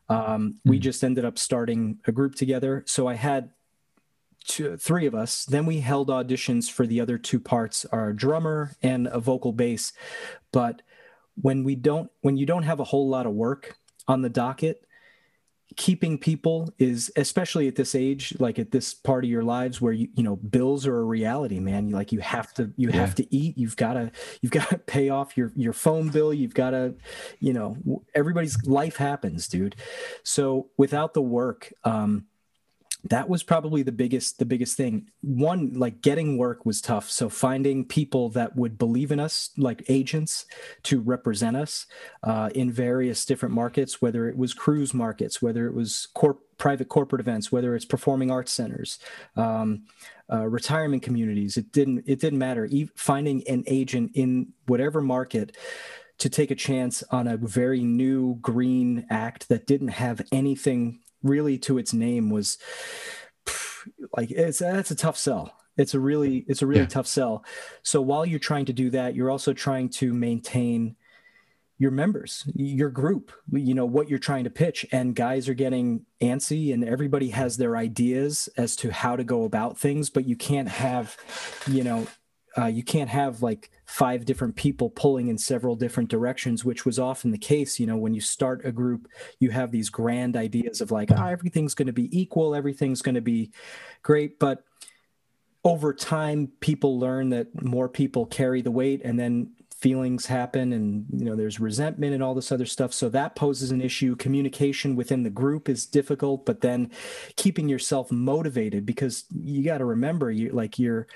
Um, 0.09 0.55
We 0.65 0.77
Mhm. 0.77 0.81
just 0.81 1.03
ended 1.03 1.25
up 1.25 1.37
starting 1.37 1.99
a 2.05 2.11
group 2.11 2.35
together. 2.35 2.83
So 2.87 3.07
I 3.07 3.13
had 3.15 3.51
two, 4.45 4.77
three 4.77 5.05
of 5.05 5.15
us. 5.15 5.45
Then 5.45 5.65
we 5.65 5.79
held 5.79 6.09
auditions 6.09 6.69
for 6.69 6.85
the 6.87 6.99
other 7.01 7.17
two 7.17 7.39
parts, 7.39 7.85
our 7.85 8.13
drummer 8.13 8.71
and 8.81 9.07
a 9.07 9.19
vocal 9.19 9.53
bass. 9.53 9.93
But 10.51 10.81
when 11.35 11.63
we 11.63 11.75
don't, 11.75 12.09
when 12.21 12.37
you 12.37 12.45
don't 12.45 12.63
have 12.63 12.79
a 12.79 12.85
whole 12.85 13.07
lot 13.09 13.25
of 13.25 13.33
work 13.33 13.77
on 14.07 14.21
the 14.21 14.29
docket, 14.29 14.85
keeping 15.77 16.17
people 16.17 16.73
is 16.79 17.09
especially 17.15 17.65
at 17.65 17.75
this 17.77 17.95
age 17.95 18.33
like 18.39 18.59
at 18.59 18.71
this 18.71 18.93
part 18.93 19.23
of 19.23 19.29
your 19.29 19.41
lives 19.43 19.79
where 19.79 19.93
you 19.93 20.09
you 20.15 20.21
know 20.23 20.35
bills 20.35 20.85
are 20.85 20.99
a 20.99 21.03
reality 21.03 21.61
man 21.61 21.87
you 21.87 21.95
like 21.95 22.11
you 22.11 22.19
have 22.19 22.53
to 22.53 22.73
you 22.75 22.89
Yeah. 22.89 22.97
have 22.97 23.15
to 23.15 23.33
eat 23.33 23.57
you've 23.57 23.77
got 23.77 23.93
to 23.93 24.11
you've 24.41 24.51
got 24.51 24.69
to 24.69 24.77
pay 24.95 25.07
off 25.07 25.37
your 25.37 25.53
your 25.55 25.71
phone 25.71 26.09
bill 26.09 26.33
you've 26.33 26.53
got 26.53 26.71
to 26.71 26.95
you 27.39 27.53
know 27.53 27.77
everybody's 28.13 28.61
life 28.65 28.97
happens 28.97 29.47
dude 29.47 29.77
so 30.23 30.69
without 30.77 31.13
the 31.13 31.21
work 31.21 31.71
um 31.85 32.25
that 33.05 33.27
was 33.27 33.41
probably 33.41 33.81
the 33.81 33.91
biggest 33.91 34.37
the 34.37 34.45
biggest 34.45 34.77
thing. 34.77 35.07
One 35.21 35.73
like 35.73 36.01
getting 36.01 36.37
work 36.37 36.65
was 36.65 36.81
tough. 36.81 37.09
So 37.09 37.29
finding 37.29 37.85
people 37.85 38.29
that 38.29 38.55
would 38.55 38.77
believe 38.77 39.11
in 39.11 39.19
us 39.19 39.49
like 39.57 39.83
agents 39.89 40.45
to 40.83 40.99
represent 40.99 41.57
us 41.57 41.87
uh, 42.23 42.51
in 42.53 42.71
various 42.71 43.25
different 43.25 43.55
markets 43.55 44.01
whether 44.01 44.29
it 44.29 44.37
was 44.37 44.53
cruise 44.53 44.93
markets 44.93 45.41
whether 45.41 45.65
it 45.65 45.73
was 45.73 46.07
corp- 46.13 46.41
private 46.57 46.89
corporate 46.89 47.19
events 47.19 47.51
whether 47.51 47.75
it's 47.75 47.85
performing 47.85 48.29
arts 48.29 48.51
centers 48.51 48.99
um, 49.35 49.83
uh, 50.31 50.47
retirement 50.47 51.01
communities. 51.01 51.57
It 51.57 51.71
didn't 51.71 52.03
it 52.05 52.19
didn't 52.19 52.39
matter. 52.39 52.65
E- 52.65 52.89
finding 52.95 53.47
an 53.47 53.63
agent 53.67 54.11
in 54.13 54.53
whatever 54.67 55.01
market 55.01 55.57
to 56.19 56.29
take 56.29 56.51
a 56.51 56.55
chance 56.55 57.03
on 57.09 57.27
a 57.27 57.35
very 57.35 57.81
new 57.81 58.35
green 58.35 59.07
act 59.09 59.49
that 59.49 59.65
didn't 59.65 59.87
have 59.87 60.21
anything 60.31 60.99
really 61.23 61.57
to 61.59 61.77
its 61.77 61.93
name 61.93 62.29
was 62.29 62.57
like 64.17 64.31
it's 64.31 64.59
that's 64.59 64.91
a 64.91 64.95
tough 64.95 65.17
sell. 65.17 65.53
It's 65.77 65.93
a 65.93 65.99
really 65.99 66.45
it's 66.47 66.61
a 66.61 66.67
really 66.67 66.81
Yeah. 66.81 66.87
tough 66.87 67.07
sell. 67.07 67.43
So 67.83 68.01
while 68.01 68.25
you're 68.25 68.39
trying 68.39 68.65
to 68.65 68.73
do 68.73 68.89
that 68.91 69.15
you're 69.15 69.31
also 69.31 69.53
trying 69.53 69.89
to 69.89 70.13
maintain 70.13 70.95
your 71.77 71.89
members 71.91 72.43
your 72.53 72.91
group 72.91 73.31
you 73.51 73.73
know 73.73 73.87
what 73.87 74.07
you're 74.07 74.19
trying 74.19 74.43
to 74.43 74.49
pitch. 74.51 74.85
And 74.91 75.15
guys 75.15 75.49
are 75.49 75.55
getting 75.55 76.05
antsy 76.21 76.73
and 76.73 76.83
everybody 76.83 77.29
has 77.29 77.57
their 77.57 77.75
ideas 77.75 78.47
as 78.55 78.75
to 78.77 78.91
how 78.91 79.15
to 79.15 79.23
go 79.23 79.43
about 79.45 79.79
things 79.79 80.09
but 80.11 80.27
you 80.27 80.35
can't 80.35 80.67
have 80.69 81.17
you 81.67 81.83
know 81.83 82.05
uh, 82.57 82.65
you 82.65 82.83
can't 82.83 83.09
have 83.09 83.41
like 83.41 83.71
five 83.85 84.25
different 84.25 84.55
people 84.55 84.89
pulling 84.89 85.27
in 85.27 85.37
several 85.37 85.75
different 85.75 86.09
directions 86.09 86.63
which 86.65 86.85
was 86.85 86.99
often 86.99 87.31
the 87.31 87.37
case 87.37 87.79
you 87.79 87.85
know 87.85 87.97
when 87.97 88.13
you 88.13 88.21
start 88.21 88.65
a 88.65 88.71
group 88.71 89.07
you 89.39 89.49
have 89.49 89.71
these 89.71 89.89
grand 89.89 90.35
ideas 90.35 90.81
of 90.81 90.91
like 90.91 91.09
ah, 91.11 91.27
everything's 91.27 91.73
going 91.73 91.87
to 91.87 91.93
be 91.93 92.09
equal 92.17 92.55
everything's 92.55 93.01
going 93.01 93.15
to 93.15 93.21
be 93.21 93.51
great 94.03 94.39
but 94.39 94.63
over 95.63 95.93
time 95.93 96.51
people 96.59 96.99
learn 96.99 97.29
that 97.29 97.61
more 97.61 97.87
people 97.87 98.25
carry 98.25 98.61
the 98.61 98.71
weight 98.71 99.01
and 99.03 99.19
then 99.19 99.51
feelings 99.81 100.27
happen 100.27 100.73
and 100.73 101.05
you 101.11 101.25
know 101.25 101.35
there's 101.35 101.59
resentment 101.59 102.13
and 102.13 102.21
all 102.21 102.35
this 102.35 102.51
other 102.51 102.67
stuff. 102.67 102.93
So 102.93 103.09
that 103.09 103.35
poses 103.35 103.71
an 103.71 103.81
issue. 103.81 104.15
Communication 104.15 104.95
within 104.95 105.23
the 105.23 105.29
group 105.29 105.67
is 105.67 105.85
difficult 105.85 106.45
but 106.45 106.61
then 106.61 106.91
keeping 107.35 107.67
yourself 107.67 108.11
motivated 108.11 108.85
because 108.85 109.25
you 109.31 109.63
got 109.63 109.79
to 109.79 109.85
remember 109.85 110.31
you 110.31 110.51
like 110.51 110.77
you're 110.77 111.07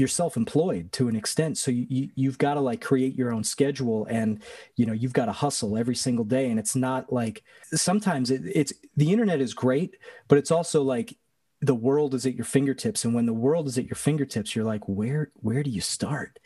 you're 0.00 0.08
self-employed 0.08 0.90
to 0.92 1.08
an 1.08 1.14
extent. 1.14 1.58
So 1.58 1.70
you, 1.70 1.86
you 1.88 2.08
you've 2.16 2.38
got 2.38 2.54
to 2.54 2.60
like 2.60 2.80
create 2.80 3.14
your 3.14 3.32
own 3.32 3.44
schedule 3.44 4.06
and 4.06 4.42
you 4.76 4.86
know 4.86 4.94
you've 4.94 5.12
got 5.12 5.26
to 5.26 5.32
hustle 5.32 5.76
every 5.76 5.94
single 5.94 6.24
day. 6.24 6.50
And 6.50 6.58
it's 6.58 6.74
not 6.74 7.12
like 7.12 7.44
sometimes 7.72 8.30
it, 8.30 8.42
it's 8.46 8.72
the 8.96 9.12
internet 9.12 9.40
is 9.40 9.54
great 9.54 9.98
but 10.26 10.38
it's 10.38 10.50
also 10.50 10.82
like 10.82 11.16
the 11.60 11.74
world 11.74 12.14
is 12.14 12.24
at 12.24 12.34
your 12.34 12.46
fingertips. 12.46 13.04
And 13.04 13.14
when 13.14 13.26
the 13.26 13.34
world 13.34 13.68
is 13.68 13.76
at 13.76 13.84
your 13.84 13.94
fingertips 13.94 14.56
you're 14.56 14.64
like 14.64 14.88
where 14.88 15.30
where 15.34 15.62
do 15.62 15.70
you 15.70 15.82
start? 15.82 16.38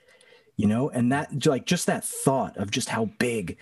You 0.57 0.67
know? 0.67 0.91
And 0.91 1.13
that 1.13 1.47
like 1.47 1.65
just 1.65 1.87
that 1.87 2.05
thought 2.05 2.57
of 2.57 2.73
just 2.73 2.89
how 2.89 3.07
big 3.19 3.57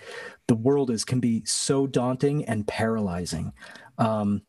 the 0.47 0.55
world 0.55 0.89
is 0.89 1.05
can 1.05 1.19
be 1.19 1.45
so 1.45 1.85
daunting 1.85 2.45
and 2.45 2.67
paralyzing. 2.67 3.53
Um 3.99 4.41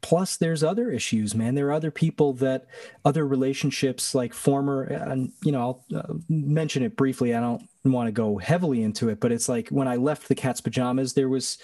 plus 0.00 0.36
there's 0.36 0.62
other 0.62 0.90
issues 0.90 1.34
man. 1.34 1.54
There 1.54 1.68
are 1.68 1.72
other 1.72 1.90
people 1.90 2.32
that 2.34 2.66
other 3.04 3.26
relationships 3.26 4.14
like 4.14 4.32
former 4.32 4.82
and 4.82 5.32
you 5.42 5.52
know 5.52 5.60
i'll 5.60 5.98
uh, 5.98 6.14
mention 6.28 6.82
it 6.82 6.96
briefly. 6.96 7.34
I 7.34 7.40
don't 7.40 7.68
want 7.84 8.06
to 8.06 8.12
go 8.12 8.36
heavily 8.36 8.82
into 8.82 9.08
it 9.08 9.18
but 9.18 9.32
it's 9.32 9.48
like 9.48 9.68
when 9.70 9.88
i 9.88 9.96
left 9.96 10.28
the 10.28 10.34
cat's 10.34 10.60
pajamas 10.60 11.14
there 11.14 11.28
was 11.28 11.56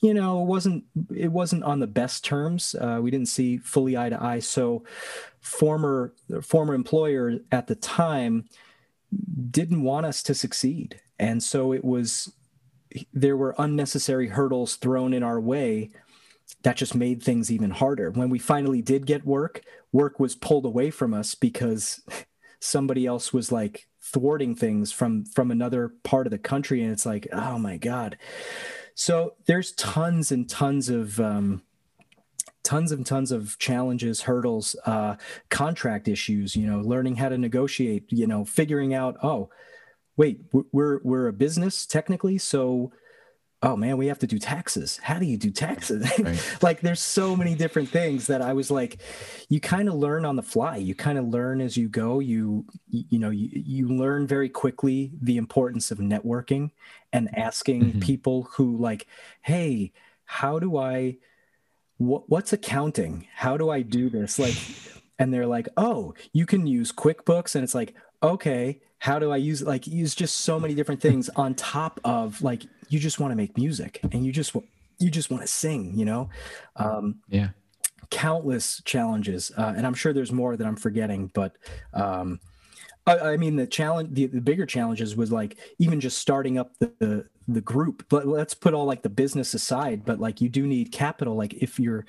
you 0.00 0.12
know 0.12 0.42
it 0.42 0.46
wasn't 0.46 0.82
it 1.14 1.30
wasn't 1.30 1.62
on 1.64 1.80
the 1.80 1.86
best 1.86 2.24
terms. 2.24 2.74
Uh, 2.74 2.98
we 3.00 3.10
didn't 3.10 3.28
see 3.28 3.58
fully 3.58 3.96
eye 3.96 4.08
to 4.08 4.22
eye. 4.22 4.40
So 4.40 4.84
former 5.40 6.14
former 6.42 6.74
employer 6.74 7.38
at 7.52 7.66
the 7.66 7.74
time 7.74 8.48
didn't 9.50 9.82
want 9.82 10.06
us 10.06 10.22
to 10.24 10.34
succeed. 10.34 11.00
And 11.18 11.42
so 11.42 11.72
it 11.72 11.84
was 11.84 12.32
there 13.12 13.36
were 13.36 13.54
unnecessary 13.58 14.28
hurdles 14.28 14.76
thrown 14.76 15.12
in 15.12 15.22
our 15.22 15.40
way 15.40 15.90
that 16.62 16.76
just 16.76 16.94
made 16.94 17.22
things 17.22 17.50
even 17.50 17.70
harder. 17.70 18.10
When 18.10 18.30
we 18.30 18.38
finally 18.38 18.82
did 18.82 19.06
get 19.06 19.24
work 19.24 19.62
work 19.92 20.20
was 20.20 20.34
pulled 20.34 20.66
away 20.66 20.90
from 20.90 21.14
us 21.14 21.34
because 21.34 22.02
somebody 22.60 23.06
else 23.06 23.32
was 23.32 23.52
like 23.52 23.88
thwarting 24.00 24.54
things 24.54 24.90
from 24.90 25.24
from 25.24 25.50
another 25.50 25.92
part 26.02 26.26
of 26.26 26.30
the 26.30 26.38
country 26.38 26.82
and 26.82 26.92
it's 26.92 27.06
like 27.06 27.28
oh 27.32 27.58
my 27.58 27.76
god. 27.76 28.18
So 28.94 29.34
there's 29.46 29.72
tons 29.72 30.32
and 30.32 30.48
tons 30.48 30.88
of 30.88 31.20
um 31.20 31.62
tons 32.64 32.92
and 32.92 33.06
tons 33.06 33.32
of 33.32 33.58
challenges 33.58 34.20
hurdles 34.22 34.76
uh 34.84 35.16
contract 35.48 36.06
issues 36.06 36.54
you 36.54 36.66
know 36.66 36.80
learning 36.80 37.16
how 37.16 37.28
to 37.30 37.38
negotiate 37.38 38.04
you 38.12 38.26
know 38.26 38.44
figuring 38.44 38.92
out 38.92 39.16
oh 39.22 39.48
wait 40.18 40.40
we're 40.72 41.00
we're 41.02 41.28
a 41.28 41.32
business 41.32 41.86
technically 41.86 42.36
so 42.36 42.92
oh 43.62 43.76
man 43.76 43.96
we 43.96 44.06
have 44.06 44.18
to 44.20 44.26
do 44.26 44.38
taxes. 44.38 44.98
How 45.02 45.18
do 45.18 45.26
you 45.26 45.36
do 45.36 45.50
taxes? 45.50 46.06
Right. 46.18 46.58
like 46.62 46.80
there's 46.80 47.00
so 47.00 47.34
many 47.34 47.54
different 47.54 47.88
things 47.88 48.26
that 48.28 48.40
i 48.42 48.52
was 48.52 48.70
like 48.70 48.98
you 49.48 49.60
kind 49.60 49.88
of 49.88 49.94
learn 49.94 50.24
on 50.24 50.36
the 50.36 50.42
fly. 50.42 50.76
You 50.76 50.94
kind 50.94 51.18
of 51.18 51.26
learn 51.28 51.60
as 51.60 51.76
you 51.76 51.88
go. 51.88 52.20
You 52.20 52.64
you 52.90 53.18
know 53.18 53.30
you, 53.30 53.48
you 53.52 53.88
learn 53.88 54.26
very 54.26 54.48
quickly 54.48 55.12
the 55.20 55.36
importance 55.36 55.90
of 55.90 55.98
networking 55.98 56.70
and 57.12 57.28
asking 57.36 57.92
Mhm. 57.94 58.00
people 58.02 58.48
who 58.52 58.76
like 58.76 59.06
hey 59.42 59.92
how 60.24 60.58
do 60.58 60.76
i 60.76 61.16
what, 61.96 62.28
what's 62.30 62.52
accounting? 62.52 63.26
How 63.34 63.56
do 63.56 63.70
i 63.70 63.82
do 63.82 64.08
this? 64.08 64.38
Like 64.44 64.54
and 65.18 65.34
they're 65.34 65.46
like 65.46 65.68
oh 65.76 66.14
you 66.32 66.46
can 66.46 66.66
use 66.66 66.92
quickbooks. 66.92 67.54
And 67.56 67.64
it's 67.64 67.74
like 67.74 67.94
okay 68.22 68.80
how 69.00 69.18
do 69.20 69.30
i 69.30 69.36
use 69.36 69.62
like 69.62 69.86
use 69.86 70.12
just 70.14 70.38
so 70.40 70.58
many 70.58 70.74
different 70.74 71.00
things 71.00 71.28
on 71.36 71.54
top 71.54 72.00
of 72.04 72.42
like 72.42 72.62
you 72.88 72.98
just 72.98 73.20
want 73.20 73.30
to 73.32 73.36
make 73.36 73.56
music 73.56 74.00
and 74.12 74.24
you 74.24 74.32
just 74.32 74.54
you 74.98 75.10
just 75.10 75.30
want 75.30 75.42
to 75.42 75.48
sing 75.48 75.92
you 75.94 76.04
know? 76.04 76.28
Um 76.76 77.20
Yeah. 77.28 77.48
countless 78.10 78.80
challenges 78.84 79.52
uh, 79.58 79.74
and 79.76 79.86
i'm 79.86 79.94
sure 79.94 80.12
there's 80.14 80.32
more 80.32 80.56
that 80.56 80.66
i'm 80.66 80.76
forgetting 80.76 81.30
but 81.34 81.56
um 81.92 82.40
I, 83.06 83.32
I 83.32 83.36
mean 83.36 83.56
the 83.56 83.66
challenge 83.66 84.10
the, 84.12 84.26
the 84.26 84.40
bigger 84.40 84.66
challenges 84.66 85.16
was 85.16 85.32
like 85.32 85.56
even 85.78 86.00
just 86.00 86.18
starting 86.18 86.58
up 86.58 86.72
the, 86.78 86.92
the 87.00 87.26
the 87.48 87.62
group. 87.62 88.04
But 88.10 88.26
let's 88.26 88.52
put 88.52 88.74
all 88.74 88.84
like 88.84 89.02
the 89.02 89.08
business 89.08 89.54
aside 89.54 90.04
but 90.04 90.20
like 90.20 90.40
you 90.40 90.48
do 90.48 90.66
need 90.66 90.92
capital. 90.92 91.34
Like 91.34 91.54
if 91.54 91.80
you're 91.80 92.04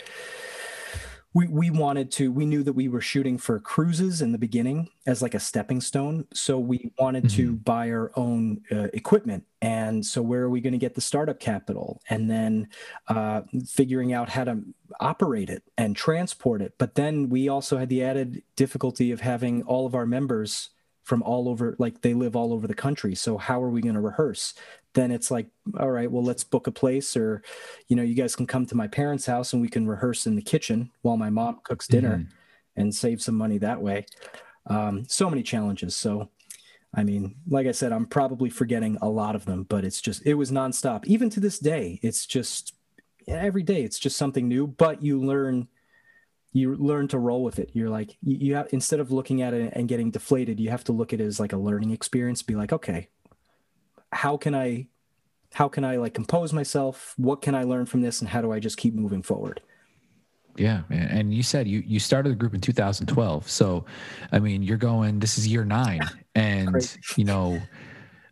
we 1.34 1.48
we 1.48 1.70
wanted 1.70 2.12
to 2.14 2.32
we 2.32 2.46
knew 2.46 2.64
that 2.64 2.74
we 2.74 2.88
were 2.88 3.02
shooting 3.02 3.38
for 3.38 3.60
cruises 3.60 4.22
in 4.22 4.32
the 4.32 4.38
beginning 4.38 4.90
as 5.06 5.22
like 5.22 5.36
a 5.36 5.40
stepping 5.40 5.80
stone. 5.80 6.26
So 6.34 6.58
we 6.58 6.92
wanted 6.98 7.30
to 7.32 7.54
buy 7.54 7.92
our 7.92 8.12
own 8.16 8.62
uh, 8.72 8.88
equipment. 8.94 9.46
And 9.62 10.04
so 10.04 10.22
where 10.22 10.42
are 10.42 10.50
we 10.50 10.62
going 10.62 10.74
to 10.74 10.80
get 10.80 10.96
the 10.96 11.02
startup 11.02 11.40
capital? 11.40 12.02
And 12.10 12.30
then 12.30 12.70
uh, 13.08 13.42
figuring 13.68 14.12
out 14.12 14.30
how 14.30 14.46
to 14.46 14.62
operate 15.00 15.50
it 15.50 15.64
and 15.78 15.96
transport 15.96 16.62
it. 16.62 16.74
But 16.80 16.96
then 16.96 17.30
we 17.30 17.48
also 17.48 17.78
had 17.78 17.90
the 17.90 18.04
added 18.04 18.42
difficulty 18.56 19.12
of 19.12 19.22
having 19.22 19.62
all 19.64 19.86
of 19.86 19.94
our 19.94 20.08
members 20.08 20.70
from 21.04 21.24
all 21.24 21.50
over 21.50 21.76
like 21.80 22.02
they 22.02 22.14
live 22.14 22.36
all 22.36 22.54
over 22.54 22.68
the 22.68 22.74
country. 22.76 23.16
So 23.16 23.38
how 23.38 23.62
are 23.62 23.70
we 23.70 23.82
going 23.82 23.96
to 23.96 24.02
rehearse 24.02 24.54
then 24.94 25.12
it's 25.12 25.30
like 25.30 25.48
all 25.80 25.92
right 25.92 26.12
well 26.12 26.24
let's 26.24 26.44
book 26.44 26.66
a 26.66 26.72
place 26.72 27.16
or 27.16 27.44
you 27.88 27.96
know 27.96 28.02
you 28.02 28.16
guys 28.16 28.36
can 28.36 28.48
come 28.48 28.66
to 28.66 28.76
my 28.76 28.88
parents 28.88 29.26
house 29.26 29.54
and 29.54 29.62
we 29.62 29.70
can 29.70 29.88
rehearse 29.88 30.26
in 30.26 30.36
the 30.36 30.42
kitchen 30.42 30.90
while 31.04 31.18
my 31.18 31.30
mom 31.30 31.60
cooks 31.64 31.88
dinner 31.88 32.28
and 32.80 32.96
save 32.96 33.22
some 33.22 33.36
money 33.36 33.58
that 33.60 33.82
way. 33.82 34.06
Um, 34.68 35.06
so 35.08 35.30
many 35.30 35.44
challenges. 35.44 35.96
So, 35.96 36.30
I 36.94 37.04
mean, 37.04 37.36
like 37.48 37.68
I 37.68 37.72
said, 37.72 37.92
I'm 37.92 38.06
probably 38.06 38.50
forgetting 38.50 38.98
a 39.02 39.10
lot 39.10 39.36
of 39.36 39.46
them, 39.46 39.64
but 39.64 39.84
it's 39.84 40.02
just, 40.02 40.26
it 40.26 40.34
was 40.34 40.50
nonstop. 40.50 41.06
Even 41.06 41.30
to 41.32 41.40
this 41.40 41.60
day, 41.60 42.00
it's 42.02 42.26
just 42.26 42.74
every 43.28 43.64
day, 43.64 43.84
it's 43.84 44.00
just 44.00 44.18
something 44.18 44.48
new, 44.48 44.66
but 44.66 45.04
you 45.04 45.22
learn. 45.22 45.68
You 46.52 46.76
learn 46.76 47.08
to 47.10 47.20
roll 47.20 47.44
with 47.44 47.60
it. 47.60 47.70
You're 47.74 47.92
like 47.92 48.18
you, 48.24 48.38
you 48.38 48.56
have 48.56 48.70
instead 48.72 49.00
of 49.00 49.12
looking 49.12 49.44
at 49.44 49.54
it 49.54 49.72
and 49.76 49.88
getting 49.88 50.10
deflated, 50.10 50.60
you 50.60 50.72
have 50.72 50.84
to 50.86 50.92
look 50.92 51.14
at 51.14 51.22
it 51.22 51.26
as 51.26 51.40
like 51.40 51.54
a 51.54 51.58
learning 51.58 51.92
experience. 51.92 52.42
Be 52.42 52.56
like, 52.56 52.74
okay, 52.74 53.10
how 54.12 54.38
can 54.38 54.56
I 54.56 54.88
how 55.54 55.68
can 55.68 55.84
I 55.84 55.98
like 55.98 56.14
compose 56.14 56.54
myself? 56.54 57.14
What 57.18 57.42
can 57.42 57.56
I 57.56 57.64
learn 57.64 57.86
from 57.86 58.02
this, 58.02 58.22
and 58.22 58.30
how 58.30 58.42
do 58.42 58.52
I 58.52 58.60
just 58.60 58.78
keep 58.78 58.94
moving 58.94 59.22
forward? 59.22 59.62
Yeah, 60.58 60.82
man. 60.90 61.08
And 61.08 61.34
you 61.34 61.44
said 61.44 61.68
you 61.68 61.84
you 61.86 62.00
started 62.00 62.32
the 62.32 62.36
group 62.36 62.54
in 62.54 62.62
2012. 62.62 63.50
So, 63.50 63.86
I 64.32 64.40
mean, 64.40 64.62
you're 64.62 64.78
going. 64.78 65.20
This 65.20 65.38
is 65.38 65.48
year 65.48 65.66
nine, 65.66 66.02
and 66.36 66.72
Crazy. 66.72 67.00
you 67.16 67.24
know, 67.24 67.60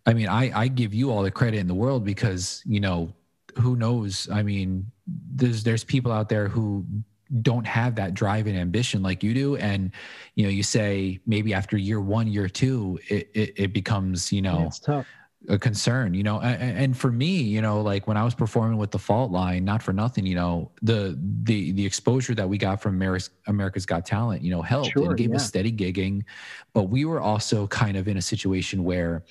I 0.06 0.13
mean, 0.13 0.28
I 0.28 0.52
I 0.54 0.68
give 0.68 0.94
you 0.94 1.12
all 1.12 1.24
the 1.24 1.32
credit 1.32 1.60
in 1.60 1.68
the 1.68 1.76
world 1.76 2.06
because 2.06 2.62
you 2.66 2.80
know, 2.80 3.13
who 3.58 3.76
knows? 3.76 4.30
I 4.32 4.44
mean, 4.44 4.92
there's 5.08 5.63
there's 5.63 5.84
people 5.84 6.12
out 6.12 6.30
there 6.30 6.48
who 6.48 6.86
don't 7.42 7.68
have 7.68 7.96
that 7.96 8.13
drive 8.13 8.48
and 8.48 8.58
ambition 8.58 9.04
like 9.04 9.22
you 9.22 9.34
do 9.34 9.58
and 9.58 9.92
you 10.36 10.44
know 10.46 10.50
you 10.50 10.63
say 10.63 11.20
maybe 11.26 11.54
after 11.54 11.76
year 11.76 12.00
one 12.00 12.26
year 12.26 12.48
two 12.48 12.98
it 13.10 13.30
it, 13.34 13.54
it 13.58 13.74
becomes 13.74 14.32
you 14.32 14.42
know 14.42 14.60
Yeah, 14.60 14.68
it's 14.68 14.80
tough. 14.80 15.08
A 15.50 15.58
concern 15.58 16.14
you 16.14 16.24
know 16.24 16.42
and, 16.42 16.78
and 16.78 16.98
for 16.98 17.12
me 17.12 17.38
you 17.38 17.62
know 17.62 17.82
like 17.82 18.06
when 18.06 18.18
i 18.18 18.24
was 18.24 18.36
performing 18.36 18.78
with 18.78 18.92
the 18.92 19.00
fault 19.00 19.32
line 19.32 19.64
not 19.64 19.82
for 19.82 19.94
nothing 19.94 20.26
you 20.26 20.36
know 20.36 20.70
the 20.82 21.18
the 21.44 21.72
the 21.72 21.86
exposure 21.86 22.36
that 22.36 22.48
we 22.48 22.58
got 22.58 22.82
from 22.82 22.96
america's, 22.96 23.30
america's 23.48 23.86
got 23.86 24.06
talent 24.06 24.42
you 24.42 24.52
know 24.52 24.62
helped 24.62 24.92
Sure, 24.92 25.06
and 25.06 25.18
gave 25.18 25.30
yeah. 25.30 25.38
us 25.38 25.48
steady 25.48 25.72
gigging 25.72 26.24
but 26.74 26.84
we 26.84 27.06
were 27.06 27.22
also 27.22 27.66
kind 27.68 27.96
of 27.96 28.08
in 28.08 28.18
a 28.18 28.22
situation 28.22 28.84
where 28.84 29.24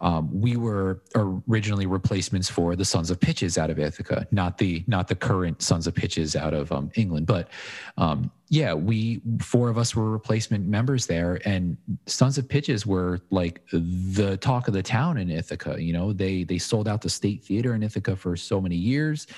um, 0.00 0.28
we 0.32 0.56
were 0.56 1.02
originally 1.48 1.86
replacements 1.86 2.50
for 2.50 2.74
the 2.74 2.84
Sons 2.84 3.10
of 3.10 3.20
Pitches 3.20 3.56
out 3.56 3.70
of 3.70 3.78
Ithaca, 3.78 4.26
not 4.32 4.58
the 4.58 4.84
not 4.86 5.06
the 5.06 5.14
current 5.14 5.62
Sons 5.62 5.86
of 5.86 5.94
Pitches 5.94 6.34
out 6.34 6.52
of 6.52 6.72
um, 6.72 6.90
England. 6.96 7.26
But 7.26 7.48
um, 7.96 8.30
yeah, 8.48 8.74
we 8.74 9.22
four 9.40 9.68
of 9.68 9.78
us 9.78 9.94
were 9.94 10.10
replacement 10.10 10.66
members 10.66 11.06
there, 11.06 11.40
and 11.44 11.76
Sons 12.06 12.38
of 12.38 12.48
Pitches 12.48 12.84
were 12.84 13.20
like 13.30 13.62
the 13.70 14.36
talk 14.38 14.66
of 14.66 14.74
the 14.74 14.82
town 14.82 15.16
in 15.16 15.30
Ithaca. 15.30 15.80
You 15.80 15.92
know, 15.92 16.12
they 16.12 16.42
they 16.42 16.58
sold 16.58 16.88
out 16.88 17.00
the 17.00 17.10
State 17.10 17.44
Theater 17.44 17.74
in 17.74 17.82
Ithaca 17.82 18.16
for 18.16 18.36
so 18.36 18.60
many 18.60 18.76
years, 18.76 19.28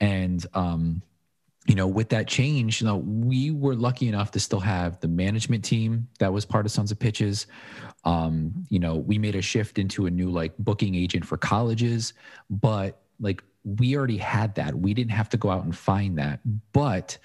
and 0.00 0.44
um, 0.54 1.02
you 1.68 1.74
know, 1.74 1.86
with 1.86 2.08
that 2.08 2.26
change, 2.26 2.80
you 2.80 2.86
know, 2.86 2.96
we 2.96 3.50
were 3.50 3.74
lucky 3.74 4.08
enough 4.08 4.30
to 4.30 4.40
still 4.40 4.58
have 4.58 4.98
the 5.00 5.06
management 5.06 5.62
team 5.62 6.08
that 6.18 6.32
was 6.32 6.46
part 6.46 6.64
of 6.64 6.72
Sons 6.72 6.90
of 6.90 6.98
Pitches. 6.98 7.46
Um, 8.04 8.64
you 8.70 8.78
know, 8.78 8.96
we 8.96 9.18
made 9.18 9.36
a 9.36 9.42
shift 9.42 9.78
into 9.78 10.06
a 10.06 10.10
new 10.10 10.30
like 10.30 10.56
booking 10.58 10.94
agent 10.94 11.26
for 11.26 11.36
colleges, 11.36 12.14
but 12.48 13.02
like 13.20 13.44
we 13.64 13.98
already 13.98 14.16
had 14.16 14.54
that. 14.54 14.74
We 14.74 14.94
didn't 14.94 15.10
have 15.10 15.28
to 15.28 15.36
go 15.36 15.50
out 15.50 15.64
and 15.64 15.76
find 15.76 16.16
that. 16.16 16.40
But 16.72 17.18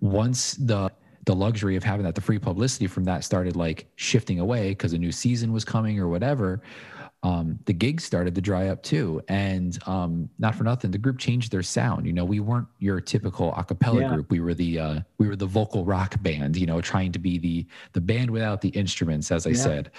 once 0.00 0.54
the 0.54 0.90
the 1.24 1.34
luxury 1.34 1.76
of 1.76 1.84
having 1.84 2.04
that, 2.04 2.16
the 2.16 2.20
free 2.20 2.38
publicity 2.38 2.88
from 2.88 3.04
that 3.04 3.24
started 3.24 3.54
like 3.54 3.86
shifting 3.94 4.40
away 4.40 4.70
because 4.70 4.92
a 4.92 4.98
new 4.98 5.12
season 5.12 5.52
was 5.52 5.64
coming 5.64 6.00
or 6.00 6.08
whatever. 6.08 6.60
Um, 7.24 7.58
the 7.64 7.72
gigs 7.72 8.04
started 8.04 8.34
to 8.34 8.42
dry 8.42 8.68
up 8.68 8.82
too, 8.82 9.22
and 9.28 9.78
um, 9.88 10.28
not 10.38 10.54
for 10.54 10.62
nothing, 10.62 10.90
the 10.90 10.98
group 10.98 11.18
changed 11.18 11.50
their 11.50 11.62
sound. 11.62 12.06
You 12.06 12.12
know, 12.12 12.24
we 12.24 12.38
weren't 12.38 12.68
your 12.78 13.00
typical 13.00 13.54
a 13.56 13.64
cappella 13.64 14.02
Yeah. 14.02 14.08
group. 14.08 14.30
We 14.30 14.40
were 14.40 14.52
the 14.52 14.78
uh, 14.78 15.00
we 15.18 15.26
were 15.26 15.34
the 15.34 15.46
vocal 15.46 15.86
rock 15.86 16.22
band. 16.22 16.56
You 16.56 16.66
know, 16.66 16.82
trying 16.82 17.12
to 17.12 17.18
be 17.18 17.38
the 17.38 17.66
the 17.94 18.00
band 18.02 18.30
without 18.30 18.60
the 18.60 18.68
instruments, 18.68 19.32
as 19.32 19.46
I 19.46 19.50
Yeah. 19.50 19.56
said 19.56 19.90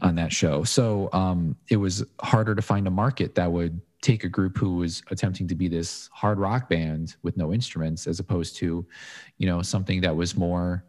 on 0.00 0.14
that 0.14 0.32
show. 0.32 0.64
So 0.64 1.10
um, 1.12 1.54
it 1.68 1.76
was 1.76 2.02
harder 2.22 2.54
to 2.54 2.62
find 2.62 2.86
a 2.86 2.90
market 2.90 3.34
that 3.34 3.52
would 3.52 3.80
take 4.00 4.24
a 4.24 4.28
group 4.30 4.56
who 4.56 4.76
was 4.76 5.02
attempting 5.10 5.46
to 5.48 5.54
be 5.54 5.68
this 5.68 6.08
hard 6.14 6.38
rock 6.38 6.70
band 6.70 7.16
with 7.22 7.36
no 7.36 7.52
instruments, 7.52 8.06
as 8.06 8.18
opposed 8.18 8.56
to, 8.56 8.86
you 9.36 9.46
know, 9.46 9.60
something 9.60 10.00
that 10.00 10.16
was 10.16 10.34
more 10.34 10.82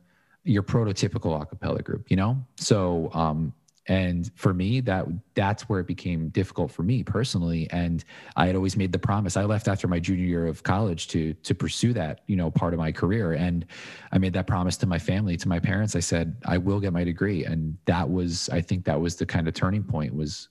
your 0.46 0.64
prototypical 0.64 1.40
a 1.40 1.46
cappella 1.46 1.82
group. 1.82 2.10
You 2.10 2.16
know, 2.16 2.46
so 2.56 3.12
um, 3.14 3.54
and 3.88 4.32
for 4.36 4.54
me 4.54 4.80
that 4.80 5.08
that's 5.34 5.67
where 5.67 5.80
it 5.80 5.88
became 5.88 6.30
difficult 6.30 6.72
for 6.72 6.84
me 6.84 7.04
personally. 7.04 7.67
And 7.72 8.04
i 8.36 8.46
had 8.48 8.56
always 8.56 8.78
made 8.78 8.91
the 8.91 9.00
promise 9.00 9.36
i 9.38 9.44
left 9.44 9.67
after 9.67 9.88
my 9.88 10.00
junior 10.00 10.26
year 10.26 10.46
of 10.46 10.63
college 10.63 11.08
to 11.10 11.34
to 11.34 11.56
pursue 11.56 11.94
that 11.94 12.22
you 12.28 12.36
know 12.36 12.52
part 12.52 12.74
of 12.74 12.80
my 12.80 12.91
career. 12.91 13.34
And 13.34 13.65
i 14.12 14.17
made 14.17 14.34
that 14.34 14.48
promise 14.48 14.78
to 14.78 14.88
my 14.88 15.00
family 15.00 15.36
to 15.38 15.48
my 15.48 15.60
parents. 15.60 15.96
I 15.96 16.00
said 16.00 16.36
i 16.46 16.58
will 16.58 16.80
get 16.80 16.94
my 16.94 17.04
degree. 17.04 17.46
And 17.46 17.78
that 17.86 18.10
was 18.10 18.50
i 18.50 18.62
think 18.62 18.86
that 18.86 19.00
was 19.00 19.15
the 19.15 19.26
kind 19.26 19.48
of 19.48 19.54
turning 19.54 19.84
point 19.84 20.13
was 20.13 20.50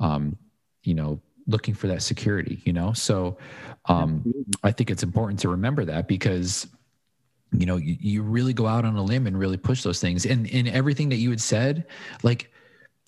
um 0.00 0.36
you 0.84 0.94
know 0.94 1.20
looking 1.48 1.74
for 1.74 1.88
that 1.88 2.02
security 2.02 2.62
you 2.64 2.72
know? 2.72 2.92
So 2.92 3.38
um 3.86 4.32
i 4.62 4.70
think 4.70 4.90
it's 4.90 5.02
important 5.02 5.40
to 5.40 5.48
remember 5.48 5.84
that 5.84 6.06
because 6.06 6.68
you 7.52 7.66
know 7.66 7.76
you, 7.76 7.96
you 8.00 8.22
really 8.22 8.52
go 8.52 8.66
out 8.66 8.84
on 8.84 8.96
a 8.96 9.02
limb 9.02 9.26
and 9.26 9.38
really 9.38 9.56
push 9.56 9.82
those 9.82 10.00
things. 10.00 10.26
And 10.26 10.46
in 10.46 10.66
everything 10.68 11.08
that 11.10 11.16
you 11.16 11.30
had 11.30 11.40
said 11.40 11.86
like 12.22 12.50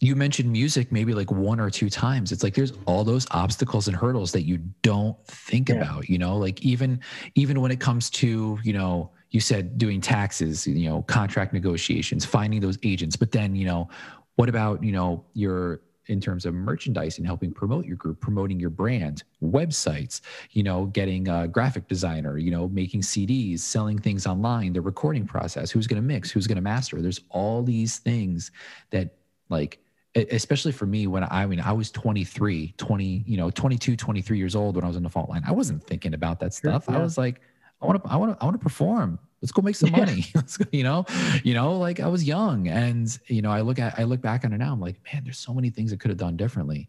you 0.00 0.16
mentioned 0.16 0.50
music 0.50 0.92
maybe 0.92 1.14
like 1.14 1.30
one 1.30 1.60
or 1.60 1.70
two 1.70 1.88
times. 1.88 2.32
It's 2.32 2.42
like 2.42 2.54
there's 2.54 2.72
all 2.86 3.04
those 3.04 3.26
obstacles 3.30 3.88
and 3.88 3.96
hurdles 3.96 4.32
that 4.32 4.42
you 4.42 4.58
don't 4.82 5.16
think 5.26 5.68
Yeah. 5.68 5.76
about 5.76 6.08
you 6.08 6.18
know? 6.18 6.36
Like 6.36 6.60
even 6.62 7.00
even 7.34 7.60
when 7.60 7.70
it 7.70 7.80
comes 7.80 8.10
to 8.10 8.58
you 8.62 8.72
know 8.72 9.10
you 9.30 9.40
said 9.40 9.78
doing 9.78 10.00
taxes 10.00 10.66
you 10.66 10.88
know 10.88 11.02
contract 11.02 11.52
negotiations 11.52 12.24
finding 12.24 12.60
those 12.60 12.78
agents. 12.82 13.16
But 13.16 13.32
then 13.32 13.54
you 13.54 13.66
know 13.66 13.88
what 14.36 14.48
about 14.48 14.82
you 14.82 14.92
know 14.92 15.24
your 15.34 15.80
in 16.06 16.20
terms 16.20 16.44
of 16.44 16.54
merchandise 16.54 17.18
and 17.18 17.26
helping 17.26 17.52
promote 17.52 17.86
your 17.86 17.96
group 17.96 18.20
promoting 18.20 18.60
your 18.60 18.70
brand 18.70 19.22
websites 19.42 20.20
you 20.50 20.62
know 20.62 20.86
getting 20.86 21.28
a 21.28 21.48
graphic 21.48 21.88
designer 21.88 22.36
you 22.38 22.50
know 22.50 22.68
making 22.68 23.00
cds 23.00 23.60
selling 23.60 23.98
things 23.98 24.26
online 24.26 24.72
the 24.72 24.80
recording 24.80 25.26
process 25.26 25.70
who's 25.70 25.86
going 25.86 26.00
to 26.00 26.06
mix 26.06 26.30
who's 26.30 26.46
going 26.46 26.56
to 26.56 26.62
master. 26.62 27.00
There's 27.00 27.20
all 27.30 27.62
these 27.62 27.98
things 27.98 28.50
that 28.90 29.14
like 29.48 29.78
especially 30.14 30.72
for 30.72 30.86
me 30.86 31.06
when 31.06 31.24
i 31.24 31.44
mean 31.46 31.60
i 31.60 31.72
was 31.72 31.90
23 31.90 32.74
20 32.76 33.24
you 33.26 33.36
know 33.36 33.50
22 33.50 33.96
23 33.96 34.38
years 34.38 34.54
old 34.54 34.76
when 34.76 34.84
i 34.84 34.88
was 34.88 34.96
in 34.96 35.02
the 35.02 35.10
fault 35.10 35.28
line. 35.28 35.42
I 35.46 35.52
wasn't 35.52 35.82
thinking 35.84 36.14
about 36.14 36.38
that 36.40 36.52
Sure, 36.54 36.70
stuff. 36.70 36.88
I 36.88 36.98
was 36.98 37.18
like 37.18 37.40
i 37.82 37.86
want 37.86 38.02
to 38.02 38.10
i 38.10 38.16
want 38.16 38.32
to 38.32 38.42
i 38.42 38.44
want 38.46 38.54
to 38.58 38.62
perform 38.62 39.18
let's 39.44 39.52
go 39.52 39.60
make 39.60 39.76
some 39.76 39.92
money. 39.92 40.24
Let's 40.34 40.56
go, 40.56 40.64
you 40.72 40.84
know 40.84 41.04
you 41.42 41.52
know 41.52 41.76
like 41.76 42.00
i 42.00 42.08
was 42.08 42.24
young 42.24 42.68
and 42.68 43.06
you 43.26 43.42
know 43.42 43.50
i 43.50 43.60
look 43.60 43.78
at 43.78 43.98
i 43.98 44.04
look 44.04 44.22
back 44.22 44.42
on 44.44 44.54
it 44.54 44.58
now 44.58 44.72
i'm 44.72 44.80
like 44.80 44.96
man 45.12 45.22
there's 45.22 45.38
so 45.38 45.52
many 45.52 45.68
things 45.68 45.92
i 45.92 45.96
could 45.96 46.10
have 46.10 46.18
done 46.18 46.36
differently. 46.36 46.88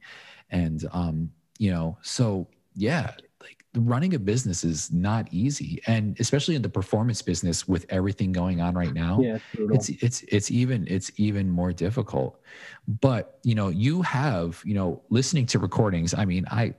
And 0.52 0.88
um 0.94 1.32
you 1.60 1.72
know 1.72 1.98
so 2.02 2.48
yeah 2.76 3.12
like 3.42 3.58
running 3.76 4.14
a 4.14 4.20
business 4.20 4.64
is 4.64 4.92
not 4.92 5.28
easy. 5.32 5.82
And 5.86 6.18
especially 6.20 6.56
in 6.56 6.62
the 6.62 6.70
performance 6.70 7.22
business 7.22 7.68
with 7.68 7.86
everything 7.90 8.32
going 8.32 8.62
on 8.62 8.74
right 8.74 8.94
now 8.94 9.20
Yeah, 9.22 9.38
it's 9.74 9.90
it's 9.90 10.24
it's 10.30 10.50
even 10.50 10.88
it's 10.88 11.12
even 11.18 11.50
more 11.50 11.74
difficult. 11.74 12.40
But 12.88 13.38
you 13.44 13.56
know 13.56 13.68
you 13.68 14.02
have 14.02 14.62
you 14.64 14.76
know 14.76 15.02
listening 15.10 15.46
to 15.48 15.60
recordings 15.60 16.14
i 16.14 16.26
mean 16.26 16.46
i 16.50 16.74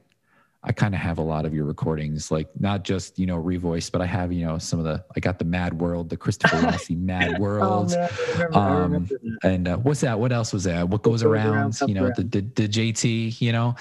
i 0.66 0.72
kind 0.72 0.94
of 0.94 1.00
have 1.00 1.18
a 1.18 1.22
lot 1.22 1.44
of 1.44 1.54
your 1.54 1.64
recordings 1.64 2.30
like 2.30 2.48
not 2.58 2.84
just 2.84 3.18
you 3.18 3.26
know 3.26 3.40
revoice 3.40 3.90
but 3.90 4.00
i 4.00 4.06
have 4.06 4.32
you 4.32 4.44
know 4.44 4.58
some 4.58 4.78
of 4.78 4.84
the 4.84 5.02
i 5.16 5.20
got 5.20 5.38
the 5.38 5.44
mad 5.44 5.72
world 5.80 6.08
the 6.08 6.16
christopher 6.16 6.56
rossi 6.66 6.94
mad 6.94 7.36
Oh, 7.36 7.40
world 7.40 7.90
man, 7.90 8.08
I 8.38 8.42
remember, 8.42 9.14
um, 9.16 9.38
and 9.42 9.68
uh, 9.68 9.76
what's 9.78 10.00
that? 10.00 10.18
What 10.18 10.32
else 10.32 10.52
was 10.52 10.64
that? 10.64 10.88
What 10.88 11.02
goes 11.02 11.22
goes 11.22 11.30
around? 11.30 11.54
around, 11.54 11.80
you 11.86 11.94
know, 11.94 12.10
comes 12.10 12.16
the, 12.16 12.40
the 12.40 12.40
the 12.62 12.68
JT. 12.68 13.40
You 13.40 13.52
know, 13.52 13.74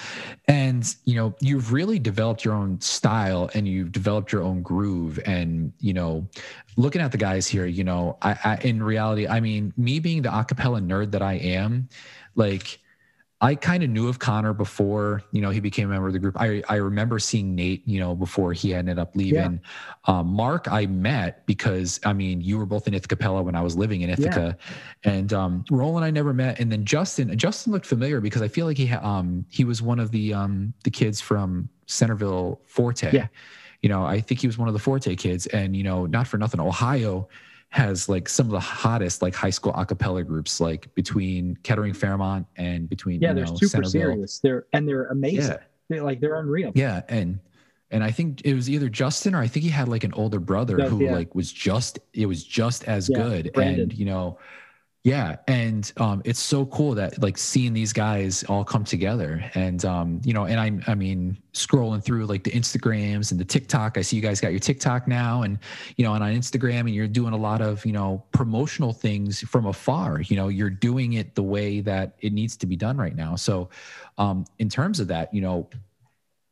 and 0.48 0.94
you 1.04 1.14
know, 1.16 1.34
you've 1.40 1.72
really 1.72 1.98
developed 1.98 2.44
your 2.44 2.54
own 2.54 2.80
style 2.80 3.50
and 3.54 3.66
you've 3.66 3.92
developed 3.92 4.32
your 4.32 4.42
own 4.42 4.62
groove. 4.62 5.18
And 5.26 5.72
you 5.80 5.92
know, 5.92 6.26
looking 6.76 7.00
at 7.00 7.12
the 7.12 7.18
guys 7.18 7.46
here, 7.46 7.66
you 7.66 7.84
know, 7.84 8.18
I, 8.22 8.38
I 8.44 8.56
in 8.62 8.82
reality, 8.82 9.26
I 9.26 9.40
mean, 9.40 9.72
me 9.76 9.98
being 10.00 10.22
the 10.22 10.30
acapella 10.30 10.84
nerd 10.84 11.12
that 11.12 11.22
I 11.22 11.34
am, 11.34 11.88
like. 12.34 12.80
I 13.38 13.54
kind 13.54 13.82
of 13.82 13.90
knew 13.90 14.08
of 14.08 14.18
Connor 14.18 14.54
before, 14.54 15.22
you 15.30 15.42
know, 15.42 15.50
he 15.50 15.60
became 15.60 15.90
a 15.90 15.92
member 15.92 16.06
of 16.06 16.14
the 16.14 16.18
group. 16.18 16.40
I, 16.40 16.62
I 16.70 16.76
remember 16.76 17.18
seeing 17.18 17.54
Nate, 17.54 17.86
you 17.86 18.00
know, 18.00 18.14
before 18.14 18.54
he 18.54 18.72
ended 18.72 18.98
up 18.98 19.14
leaving. 19.14 19.60
Um, 20.06 20.28
Mark, 20.28 20.72
I 20.72 20.86
met 20.86 21.44
because, 21.44 22.00
I 22.02 22.14
mean, 22.14 22.40
you 22.40 22.56
were 22.56 22.64
both 22.64 22.88
in 22.88 22.94
Ithaca 22.94 23.42
when 23.42 23.54
I 23.54 23.60
was 23.60 23.76
living 23.76 24.00
in 24.00 24.08
Ithaca. 24.08 24.56
And 25.04 25.34
um, 25.34 25.66
Roland, 25.70 26.06
I 26.06 26.10
never 26.10 26.32
met. 26.32 26.58
And 26.60 26.72
then 26.72 26.86
Justin, 26.86 27.36
Justin 27.36 27.74
looked 27.74 27.84
familiar 27.84 28.22
because 28.22 28.40
I 28.40 28.48
feel 28.48 28.64
like 28.64 28.78
he, 28.78 28.86
ha- 28.86 29.06
um, 29.06 29.44
he 29.50 29.64
was 29.64 29.82
one 29.82 30.00
of 30.00 30.12
the, 30.12 30.32
um, 30.32 30.72
the 30.84 30.90
kids 30.90 31.20
from 31.20 31.68
Centerville 31.84 32.62
Forte. 32.64 33.12
Yeah. 33.12 33.26
You 33.82 33.90
know, 33.90 34.02
I 34.02 34.18
think 34.18 34.40
he 34.40 34.46
was 34.46 34.56
one 34.56 34.68
of 34.68 34.72
the 34.72 34.80
Forte 34.80 35.14
kids. 35.14 35.46
And, 35.48 35.76
you 35.76 35.82
know, 35.82 36.06
not 36.06 36.26
for 36.26 36.38
nothing, 36.38 36.58
Ohio 36.58 37.28
has 37.70 38.08
like 38.08 38.28
some 38.28 38.46
of 38.46 38.52
the 38.52 38.60
hottest 38.60 39.22
like 39.22 39.34
high 39.34 39.50
school 39.50 39.72
a 39.76 39.84
cappella 39.84 40.22
groups, 40.22 40.60
like 40.60 40.94
between 40.94 41.56
Kettering 41.62 41.92
Fairmont 41.92 42.46
and 42.56 42.88
between, 42.88 43.20
Yeah, 43.20 43.30
you 43.30 43.34
they're 43.34 43.44
know, 43.46 43.54
super 43.56 43.68
Centerville. 43.84 43.90
serious. 43.90 44.38
They're 44.38 44.66
and 44.72 44.88
they're 44.88 45.06
amazing. 45.06 45.52
Yeah. 45.52 45.58
They're 45.88 46.02
like 46.02 46.20
they're 46.20 46.40
unreal. 46.40 46.72
Yeah, 46.74 47.02
and 47.08 47.38
and 47.90 48.02
I 48.02 48.10
think 48.10 48.42
it 48.44 48.54
was 48.54 48.68
either 48.68 48.88
Justin 48.88 49.34
or 49.34 49.40
I 49.40 49.46
think 49.46 49.64
he 49.64 49.70
had 49.70 49.88
like 49.88 50.04
an 50.04 50.12
older 50.14 50.40
brother 50.40 50.76
who 50.88 51.04
yeah. 51.04 51.12
like 51.12 51.34
was 51.34 51.52
just 51.52 51.98
it 52.12 52.26
was 52.26 52.42
just 52.44 52.84
as 52.84 53.08
Yeah, 53.08 53.18
good. 53.18 53.52
Brandon. 53.52 53.82
And 53.82 53.92
you 53.92 54.04
know, 54.06 54.38
yeah, 55.06 55.36
and 55.46 55.92
um, 55.98 56.20
it's 56.24 56.40
so 56.40 56.66
cool 56.66 56.96
that 56.96 57.22
like 57.22 57.38
seeing 57.38 57.72
these 57.72 57.92
guys 57.92 58.42
all 58.48 58.64
come 58.64 58.82
together, 58.82 59.48
and 59.54 59.84
um, 59.84 60.20
you 60.24 60.32
know, 60.32 60.46
and 60.46 60.58
I, 60.58 60.90
I 60.90 60.96
mean, 60.96 61.38
scrolling 61.52 62.02
through 62.02 62.26
like 62.26 62.42
the 62.42 62.50
Instagrams 62.50 63.30
and 63.30 63.38
the 63.38 63.44
TikTok. 63.44 63.98
I 63.98 64.02
see 64.02 64.16
you 64.16 64.22
guys 64.22 64.40
got 64.40 64.50
your 64.50 64.58
TikTok 64.58 65.06
now, 65.06 65.42
and 65.42 65.60
you 65.96 66.04
know, 66.04 66.14
and 66.14 66.24
on 66.24 66.34
Instagram, 66.34 66.80
and 66.80 66.90
you're 66.90 67.06
doing 67.06 67.34
a 67.34 67.36
lot 67.36 67.60
of 67.62 67.86
you 67.86 67.92
know 67.92 68.24
promotional 68.32 68.92
things 68.92 69.42
from 69.42 69.66
afar. 69.66 70.22
You 70.22 70.34
know, 70.34 70.48
you're 70.48 70.70
doing 70.70 71.12
it 71.12 71.36
the 71.36 71.42
way 71.44 71.80
that 71.82 72.16
it 72.20 72.32
needs 72.32 72.56
to 72.56 72.66
be 72.66 72.74
done 72.74 72.96
right 72.96 73.14
now. 73.14 73.36
So, 73.36 73.68
um, 74.18 74.44
in 74.58 74.68
terms 74.68 74.98
of 74.98 75.06
that, 75.06 75.32
you 75.32 75.40
know, 75.40 75.68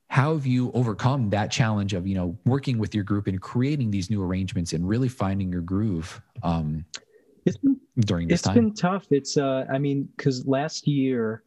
how 0.06 0.34
have 0.34 0.46
you 0.46 0.70
overcome 0.74 1.28
that 1.30 1.50
challenge 1.50 1.92
of 1.92 2.06
you 2.06 2.14
know 2.14 2.38
working 2.44 2.78
with 2.78 2.94
your 2.94 3.02
group 3.02 3.26
and 3.26 3.40
creating 3.42 3.90
these 3.90 4.10
new 4.10 4.22
arrangements 4.22 4.72
and 4.72 4.88
really 4.88 5.08
finding 5.08 5.50
your 5.50 5.60
groove 5.60 6.22
um, 6.44 6.84
It's 7.44 7.57
been 7.59 7.80
during 8.00 8.28
this 8.28 8.40
it's 8.40 8.48
time? 8.48 8.54
been 8.54 8.74
tough 8.74 9.07
it's 9.11 9.37
uh 9.37 9.64
i 9.72 9.78
mean 9.78 10.09
because 10.16 10.46
last 10.46 10.88
year 10.88 11.42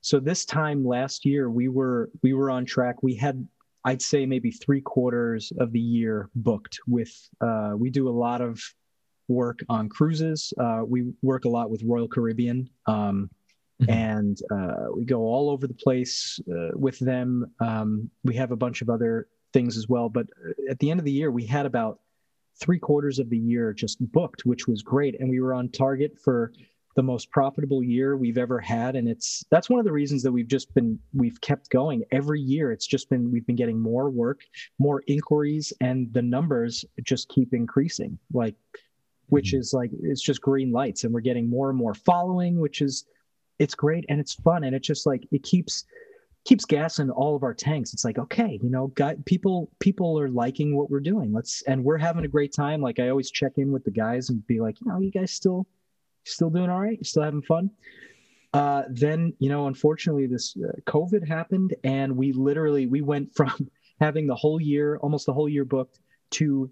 so 0.00 0.18
this 0.18 0.44
time 0.46 0.84
last 0.84 1.24
year 1.26 1.50
we 1.50 1.68
were 1.68 2.10
we 2.22 2.32
were 2.32 2.50
on 2.50 2.64
track 2.64 3.02
we 3.02 3.14
had 3.14 3.46
i'd 3.84 4.00
say 4.00 4.24
maybe 4.24 4.50
three 4.50 4.80
quarters 4.80 5.52
of 5.58 5.72
the 5.72 5.80
year 5.80 6.30
booked 6.36 6.78
with 6.86 7.12
uh 7.42 7.72
we 7.76 7.90
do 7.90 8.08
a 8.08 8.16
lot 8.26 8.40
of 8.40 8.58
work 9.28 9.58
on 9.68 9.88
cruises 9.90 10.54
uh 10.58 10.82
we 10.86 11.12
work 11.22 11.44
a 11.44 11.48
lot 11.48 11.70
with 11.70 11.82
royal 11.84 12.08
caribbean 12.08 12.68
um 12.86 13.30
Mhm. 13.82 13.90
and 13.90 14.38
uh 14.52 14.86
we 14.96 15.04
go 15.04 15.22
all 15.22 15.50
over 15.50 15.66
the 15.66 15.74
place 15.74 16.38
uh, 16.48 16.68
with 16.76 16.96
them 17.00 17.44
um 17.60 18.08
we 18.22 18.36
have 18.36 18.52
a 18.52 18.56
bunch 18.56 18.82
of 18.82 18.88
other 18.88 19.26
things 19.52 19.76
as 19.76 19.88
well 19.88 20.08
but 20.08 20.26
uh, 20.48 20.70
at 20.70 20.78
the 20.78 20.92
end 20.92 21.00
of 21.00 21.04
the 21.04 21.10
year 21.10 21.32
we 21.32 21.44
had 21.44 21.66
about 21.66 21.98
three 22.60 22.78
quarters 22.78 23.18
of 23.18 23.30
the 23.30 23.38
year 23.38 23.72
just 23.72 23.98
booked, 24.12 24.46
which 24.46 24.66
was 24.66 24.82
great. 24.82 25.18
And 25.20 25.28
we 25.28 25.40
were 25.40 25.54
on 25.54 25.68
target 25.70 26.18
for 26.18 26.52
the 26.96 27.02
most 27.02 27.30
profitable 27.32 27.82
year 27.82 28.16
we've 28.16 28.38
ever 28.38 28.60
had. 28.60 28.94
And 28.94 29.08
it's 29.08 29.44
that's 29.50 29.68
one 29.68 29.80
of 29.80 29.84
the 29.84 29.92
reasons 29.92 30.22
that 30.22 30.30
we've 30.30 30.46
just 30.46 30.72
been 30.74 30.98
we've 31.12 31.40
kept 31.40 31.70
going 31.70 32.04
every 32.12 32.40
year. 32.40 32.70
It's 32.70 32.86
just 32.86 33.10
been 33.10 33.32
we've 33.32 33.46
been 33.46 33.56
getting 33.56 33.80
more 33.80 34.10
work, 34.10 34.42
more 34.78 35.02
inquiries, 35.08 35.72
and 35.80 36.12
the 36.12 36.22
numbers 36.22 36.84
just 37.02 37.28
keep 37.28 37.52
increasing. 37.52 38.18
Like 38.32 38.54
which 39.28 39.52
Mhm. 39.52 39.58
is 39.58 39.72
like 39.72 39.90
it's 40.02 40.20
just 40.22 40.40
green 40.42 40.70
lights 40.70 41.02
and 41.02 41.12
we're 41.12 41.20
getting 41.20 41.48
more 41.48 41.70
and 41.70 41.78
more 41.78 41.94
following, 41.94 42.60
which 42.60 42.82
is 42.82 43.06
it's 43.58 43.74
great 43.74 44.04
and 44.08 44.20
it's 44.20 44.34
fun 44.34 44.64
and 44.64 44.76
it's 44.76 44.86
just 44.86 45.06
like 45.06 45.26
it 45.32 45.42
keeps 45.42 45.84
keeps 46.44 46.64
gas 46.64 46.98
in 46.98 47.10
all 47.10 47.34
of 47.34 47.42
our 47.42 47.54
tanks. 47.54 47.92
It's 47.94 48.04
like, 48.04 48.18
okay, 48.18 48.58
you 48.62 48.70
know, 48.70 48.88
guy, 48.88 49.16
people 49.24 49.70
people 49.80 50.18
are 50.20 50.28
liking 50.28 50.76
what 50.76 50.90
we're 50.90 51.00
doing. 51.00 51.32
Let's 51.32 51.62
and 51.62 51.82
we're 51.82 51.98
having 51.98 52.24
a 52.24 52.28
great 52.28 52.52
time. 52.52 52.80
Like 52.80 52.98
I 52.98 53.08
always 53.08 53.30
check 53.30 53.52
in 53.56 53.72
with 53.72 53.84
the 53.84 53.90
guys 53.90 54.30
and 54.30 54.46
be 54.46 54.60
like, 54.60 54.80
you 54.80 54.86
know, 54.88 55.00
you 55.00 55.10
guys 55.10 55.32
still 55.32 55.66
still 56.24 56.50
doing 56.50 56.70
all 56.70 56.80
right? 56.80 56.98
You 56.98 57.04
still 57.04 57.22
having 57.22 57.42
fun? 57.42 57.70
Uh, 58.52 58.82
then 58.88 59.32
you 59.40 59.48
know, 59.48 59.66
unfortunately, 59.66 60.26
this 60.26 60.54
uh, 60.56 60.72
COVID 60.86 61.26
happened, 61.26 61.74
and 61.82 62.16
we 62.16 62.32
literally 62.32 62.86
we 62.86 63.00
went 63.00 63.34
from 63.36 63.68
having 64.00 64.26
the 64.26 64.34
whole 64.34 64.60
year, 64.60 64.98
almost 64.98 65.26
the 65.26 65.32
whole 65.32 65.48
year 65.48 65.64
booked, 65.64 65.98
to 66.32 66.70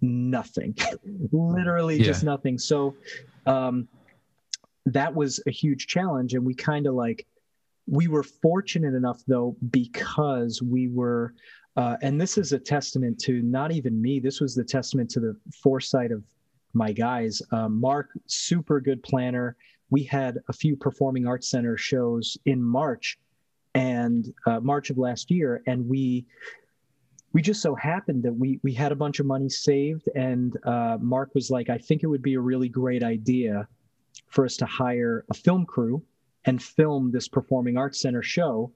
nothing, 0.00 0.74
literally 1.32 1.98
Yeah. 1.98 2.04
just 2.04 2.24
nothing. 2.24 2.58
So 2.58 2.96
um, 3.46 3.86
that 4.86 5.14
was 5.14 5.40
a 5.46 5.50
huge 5.50 5.86
challenge, 5.88 6.34
and 6.34 6.44
we 6.44 6.54
kind 6.54 6.86
of 6.86 6.94
like 6.94 7.26
we 7.90 8.06
were 8.06 8.22
fortunate 8.22 8.94
enough 8.94 9.22
though 9.26 9.56
because 9.70 10.62
we 10.62 10.88
were 10.88 11.34
uh, 11.76 11.96
and 12.02 12.20
this 12.20 12.36
is 12.38 12.52
a 12.52 12.58
testament 12.58 13.18
to 13.20 13.42
not 13.42 13.72
even 13.72 14.00
me 14.00 14.20
this 14.20 14.40
was 14.40 14.54
the 14.54 14.64
testament 14.64 15.10
to 15.10 15.20
the 15.20 15.36
foresight 15.62 16.12
of 16.12 16.24
my 16.72 16.92
guys. 16.92 17.42
Um, 17.50 17.80
mark 17.80 18.10
super 18.26 18.80
good 18.80 19.02
planner. 19.02 19.56
We 19.90 20.04
had 20.04 20.38
a 20.48 20.52
few 20.52 20.76
performing 20.76 21.26
arts 21.26 21.50
center 21.50 21.76
shows 21.76 22.36
in 22.44 22.62
march 22.62 23.18
and 23.74 24.32
uh, 24.46 24.60
march 24.60 24.90
of 24.90 24.98
last 24.98 25.30
year 25.30 25.62
and 25.66 25.88
we 25.88 26.26
we 27.32 27.40
just 27.40 27.62
so 27.62 27.74
happened 27.76 28.22
that 28.24 28.32
we 28.32 28.58
we 28.64 28.72
had 28.72 28.90
a 28.90 28.96
bunch 28.96 29.20
of 29.20 29.26
money 29.26 29.48
saved 29.48 30.08
and 30.16 30.56
uh, 30.64 30.98
mark 31.00 31.32
was 31.36 31.52
like 31.52 31.70
i 31.70 31.78
think 31.78 32.02
it 32.02 32.08
would 32.08 32.22
be 32.22 32.34
a 32.34 32.40
really 32.40 32.68
great 32.68 33.04
idea 33.04 33.68
for 34.26 34.44
us 34.44 34.56
to 34.56 34.66
hire 34.66 35.24
a 35.30 35.34
film 35.34 35.64
crew 35.64 36.02
and 36.44 36.62
film 36.62 37.10
this 37.10 37.28
performing 37.28 37.76
arts 37.76 38.00
center 38.00 38.22
show 38.22 38.72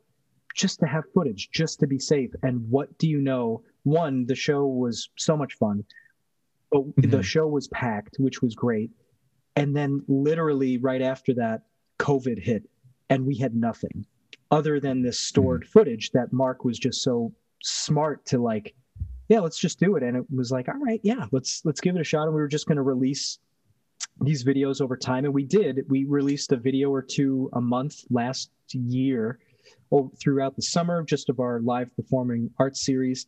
just 0.55 0.79
to 0.81 0.87
have 0.87 1.05
footage 1.13 1.51
just 1.51 1.81
to 1.81 1.87
be 1.87 1.99
safe. 1.99 2.31
And 2.43 2.69
what 2.71 2.97
do 2.99 3.09
you 3.09 3.21
know? 3.21 3.63
One 3.83 4.27
the 4.27 4.35
show 4.35 4.67
was 4.67 5.09
so 5.17 5.37
much 5.37 5.55
fun. 5.55 5.85
But 6.71 6.85
the 6.97 7.19
Mhm. 7.19 7.23
show 7.25 7.47
was 7.49 7.69
packed 7.69 8.17
which 8.19 8.43
was 8.43 8.55
great. 8.55 8.91
And 9.57 9.75
then 9.77 10.03
literally 10.09 10.79
right 10.79 11.03
after 11.03 11.35
that 11.35 11.67
covid 11.99 12.39
hit 12.43 12.69
and 13.09 13.25
we 13.25 13.37
had 13.37 13.55
nothing 13.55 14.05
other 14.51 14.81
than 14.81 15.03
this 15.03 15.19
stored 15.19 15.65
footage 15.67 16.11
that 16.11 16.33
mark 16.33 16.65
was 16.65 16.79
just 16.79 17.03
so 17.03 17.33
smart 17.63 18.25
to 18.27 18.39
like 18.39 18.75
yeah 19.29 19.41
let's 19.41 19.59
just 19.59 19.79
do 19.81 19.97
it. 19.97 20.03
And 20.03 20.17
it 20.17 20.25
was 20.31 20.51
like 20.51 20.69
all 20.69 20.79
right 20.81 21.01
yeah 21.03 21.27
let's 21.33 21.65
let's 21.65 21.81
give 21.81 21.97
it 21.97 22.01
a 22.01 22.05
shot. 22.05 22.25
And 22.27 22.35
we 22.35 22.41
were 22.41 22.49
just 22.49 22.67
going 22.67 22.77
to 22.77 22.83
release 22.83 23.39
these 24.21 24.45
videos 24.45 24.81
over 24.81 24.97
time 24.97 25.25
and 25.25 25.35
we 25.35 25.45
did. 25.45 25.85
We 25.89 26.05
released 26.05 26.53
a 26.53 26.57
video 26.57 26.91
or 26.91 27.03
two 27.03 27.51
a 27.55 27.61
month 27.61 28.05
last 28.11 28.51
year 28.73 29.39
or 29.91 30.11
throughout 30.21 30.57
the 30.57 30.63
summer 30.63 31.03
just 31.03 31.29
of 31.29 31.41
our 31.41 31.61
live 31.61 31.95
performing 31.97 32.51
arts 32.59 32.85
series. 32.85 33.27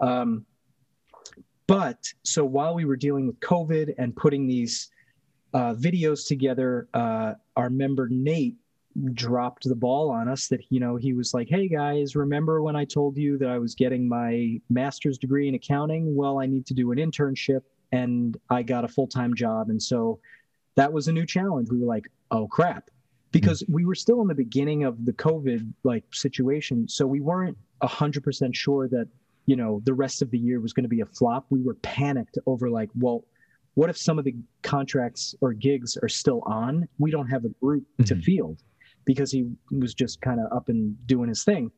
Um, 0.00 0.44
but 1.68 1.98
so 2.24 2.44
while 2.44 2.74
we 2.74 2.84
were 2.84 2.96
dealing 2.96 3.26
with 3.28 3.38
covid 3.38 3.94
and 3.98 4.16
putting 4.16 4.48
these 4.48 4.90
uh, 5.54 5.74
videos 5.74 6.26
together 6.26 6.88
uh, 6.94 7.34
our 7.56 7.70
member 7.70 8.08
nate 8.10 8.56
dropped 9.12 9.68
the 9.68 9.76
ball 9.76 10.10
on 10.10 10.28
us 10.28 10.48
that 10.48 10.60
you 10.70 10.80
know 10.80 10.96
he 10.96 11.12
was 11.12 11.32
like 11.32 11.48
hey 11.48 11.68
guys 11.68 12.16
remember 12.16 12.62
when 12.62 12.74
i 12.74 12.84
told 12.84 13.16
you 13.16 13.38
that 13.38 13.48
i 13.48 13.58
was 13.58 13.76
getting 13.76 14.08
my 14.08 14.60
master's 14.70 15.18
degree 15.18 15.46
in 15.46 15.54
accounting? 15.54 16.16
Well 16.16 16.40
i 16.40 16.46
need 16.46 16.66
to 16.66 16.74
do 16.74 16.90
an 16.90 16.98
internship 16.98 17.62
and 17.92 18.36
I 18.50 18.62
got 18.62 18.84
a 18.84 18.88
full 18.88 19.06
time 19.06 19.34
job. 19.34 19.70
And 19.70 19.82
so 19.82 20.20
that 20.76 20.92
was 20.92 21.08
a 21.08 21.12
new 21.12 21.26
challenge. 21.26 21.68
We 21.70 21.78
were 21.78 21.86
like, 21.86 22.06
oh 22.30 22.46
crap. 22.48 22.90
Because 23.30 23.62
we 23.68 23.84
were 23.84 23.94
still 23.94 24.22
in 24.22 24.28
the 24.28 24.34
beginning 24.34 24.84
of 24.84 25.04
the 25.04 25.12
COVID 25.12 25.72
like 25.84 26.04
situation. 26.12 26.88
So 26.88 27.06
we 27.06 27.20
weren't 27.20 27.56
hundred 27.82 28.24
percent 28.24 28.56
sure 28.56 28.88
that, 28.88 29.06
you 29.46 29.54
know, 29.54 29.80
the 29.84 29.94
rest 29.94 30.22
of 30.22 30.30
the 30.30 30.38
year 30.38 30.60
was 30.60 30.72
going 30.72 30.84
to 30.84 30.88
be 30.88 31.00
a 31.00 31.06
flop. 31.06 31.46
We 31.50 31.60
were 31.62 31.74
panicked 31.74 32.38
over 32.46 32.70
like, 32.70 32.90
well, 32.98 33.24
what 33.74 33.90
if 33.90 33.96
some 33.96 34.18
of 34.18 34.24
the 34.24 34.34
contracts 34.62 35.34
or 35.40 35.52
gigs 35.52 35.96
are 36.02 36.08
still 36.08 36.42
on? 36.46 36.88
We 36.98 37.10
don't 37.10 37.28
have 37.28 37.44
a 37.44 37.50
group 37.62 37.84
to 38.06 38.14
Mhm. 38.16 38.24
field 38.24 38.62
because 39.04 39.30
he 39.30 39.50
was 39.70 39.94
just 39.94 40.20
kind 40.20 40.40
of 40.40 40.50
up 40.52 40.68
and 40.68 40.96
doing 41.06 41.28
his 41.28 41.44
thing. 41.44 41.70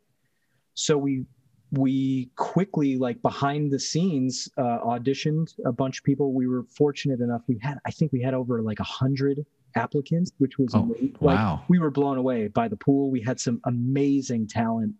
So 0.74 0.96
we 0.96 1.26
we 1.72 2.30
quickly 2.36 2.96
like 2.96 3.20
behind 3.22 3.70
the 3.70 3.78
scenes 3.78 4.48
uh, 4.58 4.78
auditioned 4.84 5.52
a 5.64 5.72
bunch 5.72 5.98
of 5.98 6.04
people. 6.04 6.32
We 6.32 6.46
were 6.48 6.64
fortunate 6.64 7.20
enough 7.20 7.42
we 7.46 7.58
had 7.62 7.78
i 7.86 7.90
think 7.90 8.12
we 8.12 8.20
had 8.20 8.34
over 8.34 8.60
like 8.62 8.80
a 8.80 8.84
hundred 8.84 9.44
applicants 9.76 10.32
which 10.38 10.58
was 10.58 10.74
Oh, 10.74 10.94
like 11.20 11.36
wow. 11.36 11.62
we 11.68 11.78
were 11.78 11.90
blown 11.92 12.18
away 12.18 12.48
by 12.48 12.66
the 12.66 12.76
pool. 12.76 13.08
We 13.10 13.20
had 13.22 13.38
some 13.38 13.60
amazing 13.64 14.48
talent 14.48 14.94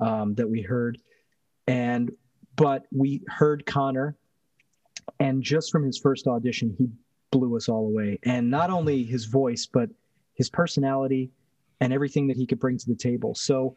um, 0.00 0.34
that 0.36 0.48
we 0.48 0.62
heard. 0.62 0.96
And 1.66 2.10
but 2.56 2.84
we 2.90 3.20
heard 3.28 3.66
connor 3.66 4.16
and 5.20 5.42
just 5.42 5.70
from 5.70 5.84
his 5.84 5.98
first 5.98 6.26
audition 6.26 6.74
he 6.78 6.88
blew 7.32 7.54
us 7.56 7.68
all 7.68 7.86
away. 7.86 8.18
And 8.24 8.50
not 8.50 8.70
only 8.70 9.04
his 9.04 9.26
voice 9.26 9.66
but 9.70 9.90
his 10.34 10.48
personality 10.48 11.30
and 11.80 11.92
everything 11.92 12.26
that 12.28 12.36
he 12.38 12.46
could 12.46 12.58
bring 12.60 12.78
to 12.78 12.86
the 12.86 12.94
table. 12.96 13.34
So 13.34 13.76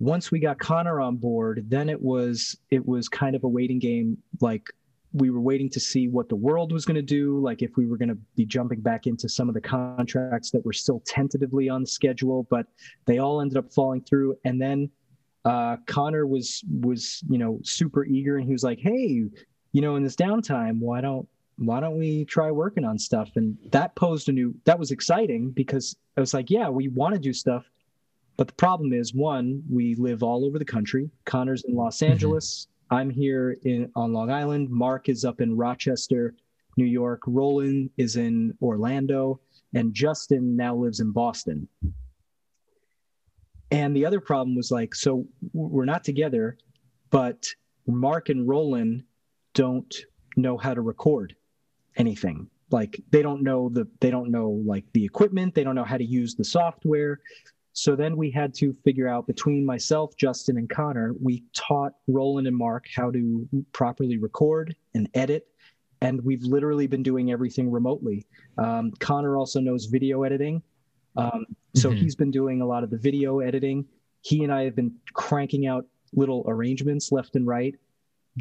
once 0.00 0.32
we 0.32 0.40
got 0.40 0.58
Connor 0.58 0.98
on 0.98 1.16
board, 1.16 1.66
then 1.68 1.88
it 1.88 2.00
was 2.00 2.56
it 2.70 2.84
was 2.84 3.08
kind 3.08 3.36
of 3.36 3.44
a 3.44 3.48
waiting 3.48 3.78
game. 3.78 4.16
Like 4.40 4.66
we 5.12 5.30
were 5.30 5.40
waiting 5.40 5.68
to 5.70 5.80
see 5.80 6.08
what 6.08 6.28
the 6.28 6.36
world 6.36 6.72
was 6.72 6.84
going 6.84 6.94
to 6.96 7.02
do. 7.02 7.38
Like 7.38 7.62
if 7.62 7.76
we 7.76 7.86
were 7.86 7.98
going 7.98 8.08
to 8.08 8.18
be 8.34 8.46
jumping 8.46 8.80
back 8.80 9.06
into 9.06 9.28
some 9.28 9.48
of 9.48 9.54
the 9.54 9.60
contracts 9.60 10.50
that 10.52 10.64
were 10.64 10.72
still 10.72 11.02
tentatively 11.06 11.68
on 11.68 11.84
schedule, 11.84 12.46
but 12.48 12.66
they 13.04 13.18
all 13.18 13.40
ended 13.40 13.58
up 13.58 13.72
falling 13.72 14.00
through. 14.00 14.36
And 14.44 14.60
then 14.60 14.90
uh, 15.44 15.76
Connor 15.86 16.26
was 16.26 16.64
was 16.80 17.22
you 17.28 17.38
know 17.38 17.60
super 17.62 18.04
eager, 18.06 18.38
and 18.38 18.46
he 18.46 18.52
was 18.52 18.64
like, 18.64 18.78
"Hey, 18.80 19.24
you 19.72 19.82
know, 19.82 19.96
in 19.96 20.02
this 20.02 20.16
downtime, 20.16 20.78
why 20.78 21.02
don't 21.02 21.28
why 21.56 21.78
don't 21.78 21.98
we 21.98 22.24
try 22.24 22.50
working 22.50 22.86
on 22.86 22.98
stuff?" 22.98 23.30
And 23.36 23.58
that 23.70 23.94
posed 23.96 24.30
a 24.30 24.32
new 24.32 24.54
that 24.64 24.78
was 24.78 24.90
exciting 24.90 25.50
because 25.50 25.94
I 26.16 26.20
was 26.20 26.32
like, 26.32 26.50
"Yeah, 26.50 26.70
we 26.70 26.88
want 26.88 27.14
to 27.14 27.20
do 27.20 27.34
stuff." 27.34 27.64
But 28.40 28.48
the 28.48 28.54
problem 28.54 28.94
is, 28.94 29.12
one, 29.12 29.62
we 29.68 29.94
live 29.96 30.22
all 30.22 30.46
over 30.46 30.58
the 30.58 30.64
country. 30.64 31.10
Connor's 31.26 31.62
in 31.64 31.74
Los 31.74 31.98
mm-hmm. 31.98 32.12
Angeles. 32.12 32.68
I'm 32.90 33.10
here 33.10 33.58
in 33.64 33.92
on 33.94 34.14
Long 34.14 34.30
Island. 34.30 34.70
Mark 34.70 35.10
is 35.10 35.26
up 35.26 35.42
in 35.42 35.54
Rochester, 35.54 36.34
New 36.78 36.86
York. 36.86 37.20
Roland 37.26 37.90
is 37.98 38.16
in 38.16 38.56
Orlando, 38.62 39.40
and 39.74 39.92
Justin 39.92 40.56
now 40.56 40.74
lives 40.74 41.00
in 41.00 41.12
Boston. 41.12 41.68
And 43.72 43.94
the 43.94 44.06
other 44.06 44.22
problem 44.22 44.56
was 44.56 44.70
like, 44.70 44.94
so 44.94 45.26
we're 45.52 45.84
not 45.84 46.02
together, 46.02 46.56
but 47.10 47.46
Mark 47.86 48.30
and 48.30 48.48
Roland 48.48 49.02
don't 49.52 49.94
know 50.38 50.56
how 50.56 50.72
to 50.72 50.80
record 50.80 51.36
anything. 51.96 52.48
Like 52.70 53.02
they 53.10 53.20
don't 53.20 53.42
know 53.42 53.68
the 53.68 53.86
they 54.00 54.10
don't 54.10 54.30
know 54.30 54.62
like 54.64 54.86
the 54.94 55.04
equipment, 55.04 55.54
they 55.54 55.62
don't 55.62 55.74
know 55.74 55.84
how 55.84 55.98
to 55.98 56.04
use 56.04 56.36
the 56.36 56.44
software. 56.44 57.20
So 57.72 57.94
then 57.94 58.16
we 58.16 58.30
had 58.30 58.52
to 58.54 58.74
figure 58.84 59.08
out 59.08 59.26
between 59.26 59.64
myself, 59.64 60.16
Justin, 60.16 60.58
and 60.58 60.68
Connor, 60.68 61.14
we 61.22 61.44
taught 61.54 61.92
Roland 62.08 62.46
and 62.46 62.56
Mark 62.56 62.86
how 62.94 63.10
to 63.10 63.48
properly 63.72 64.18
record 64.18 64.74
and 64.94 65.08
edit. 65.14 65.46
And 66.00 66.22
we've 66.24 66.42
literally 66.42 66.86
been 66.86 67.02
doing 67.02 67.30
everything 67.30 67.70
remotely. 67.70 68.26
Um, 68.58 68.90
Connor 69.00 69.36
also 69.36 69.60
knows 69.60 69.86
video 69.86 70.22
editing. 70.22 70.62
Um, 71.16 71.44
so 71.74 71.90
Mhm. 71.90 71.98
he's 71.98 72.16
been 72.16 72.30
doing 72.30 72.60
a 72.62 72.66
lot 72.66 72.82
of 72.84 72.90
the 72.90 72.98
video 72.98 73.40
editing. 73.40 73.84
He 74.22 74.42
and 74.42 74.52
I 74.52 74.64
have 74.64 74.74
been 74.74 74.94
cranking 75.12 75.66
out 75.66 75.86
little 76.12 76.44
arrangements 76.48 77.12
left 77.12 77.36
and 77.36 77.46
right. 77.46 77.74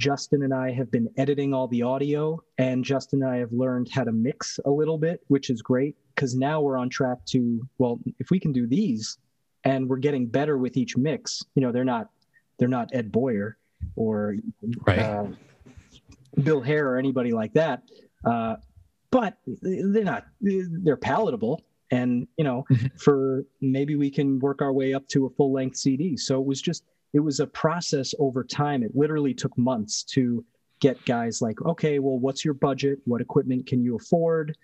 Justin 0.03 0.43
and 0.43 0.53
I 0.53 0.71
have 0.71 0.89
been 0.89 1.09
editing 1.17 1.53
all 1.53 1.67
the 1.67 1.81
audio, 1.83 2.41
and 2.57 2.83
Justin 2.85 3.21
and 3.21 3.31
I 3.31 3.37
have 3.37 3.51
learned 3.51 3.89
how 3.91 4.05
to 4.05 4.11
mix 4.13 4.57
a 4.65 4.69
little 4.69 4.97
bit, 4.97 5.19
which 5.27 5.49
is 5.49 5.61
great 5.61 5.95
because 6.15 6.35
now 6.35 6.61
we're 6.61 6.77
on 6.77 6.89
track 6.89 7.17
to, 7.27 7.61
well, 7.79 7.99
if 8.17 8.31
we 8.31 8.39
can 8.39 8.53
do 8.53 8.65
these 8.65 9.17
and 9.65 9.89
we're 9.89 9.97
getting 9.97 10.25
better 10.25 10.57
with 10.57 10.77
each 10.77 10.95
mix, 10.95 11.43
you 11.55 11.61
know, 11.61 11.71
they're 11.73 11.83
not, 11.83 12.09
they're 12.57 12.69
not 12.69 12.89
Ed 12.93 13.11
Boyer 13.11 13.57
or 13.97 14.35
Right. 14.87 14.99
uh, 14.99 15.27
Bill 16.43 16.61
Hare 16.61 16.87
or 16.91 16.97
anybody 16.97 17.31
like 17.33 17.53
that. 17.53 17.83
Uh, 18.23 18.55
but 19.11 19.37
they're 19.61 20.03
not, 20.05 20.25
they're 20.39 20.95
palatable. 20.97 21.61
And, 21.91 22.27
you 22.37 22.43
know, 22.45 22.65
Mhm. 22.69 23.01
for 23.01 23.43
maybe 23.61 23.95
we 23.95 24.11
can 24.11 24.39
work 24.39 24.61
our 24.61 24.71
way 24.71 24.93
up 24.93 25.07
to 25.09 25.25
a 25.25 25.29
full 25.31 25.51
length 25.51 25.75
CD. 25.77 26.15
So 26.15 26.39
it 26.39 26.45
was 26.45 26.61
just, 26.61 26.83
it 27.13 27.19
was 27.19 27.39
a 27.39 27.47
process 27.47 28.13
over 28.19 28.43
time. 28.43 28.83
It 28.83 28.95
literally 28.95 29.33
took 29.33 29.57
months 29.57 30.03
to 30.03 30.43
get 30.79 31.03
guys 31.05 31.41
like, 31.41 31.61
okay, 31.63 31.99
well, 31.99 32.17
what's 32.17 32.45
your 32.45 32.53
budget? 32.53 32.99
What 33.05 33.21
equipment 33.21 33.65
can 33.65 33.83
you 33.83 33.95
afford? 33.95 34.55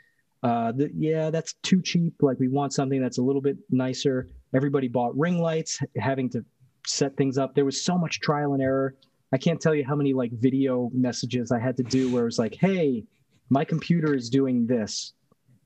Uh, 0.43 0.71
the, 0.71 0.91
yeah, 0.95 1.29
that's 1.29 1.53
too 1.63 1.81
cheap. 1.81 2.13
Like 2.21 2.39
we 2.39 2.47
want 2.47 2.73
something 2.73 3.01
that's 3.01 3.17
a 3.17 3.21
little 3.21 3.41
bit 3.41 3.57
nicer. 3.69 4.29
Everybody 4.53 4.87
bought 4.87 5.17
ring 5.17 5.39
lights, 5.39 5.79
having 5.97 6.29
to 6.31 6.45
set 6.85 7.17
things 7.17 7.37
up. 7.37 7.55
There 7.55 7.65
was 7.65 7.81
so 7.81 7.97
much 7.97 8.19
trial 8.19 8.53
and 8.53 8.61
error. 8.61 8.95
I 9.33 9.37
can't 9.37 9.59
tell 9.59 9.73
you 9.73 9.83
how 9.83 9.95
many 9.95 10.13
like 10.13 10.31
video 10.31 10.89
messages 10.93 11.51
I 11.51 11.59
had 11.59 11.75
to 11.77 11.83
do 11.83 12.13
where 12.13 12.21
it 12.21 12.25
was 12.25 12.39
like, 12.39 12.55
hey, 12.55 13.03
my 13.49 13.65
computer 13.65 14.13
is 14.13 14.29
doing 14.29 14.67
this. 14.67 15.13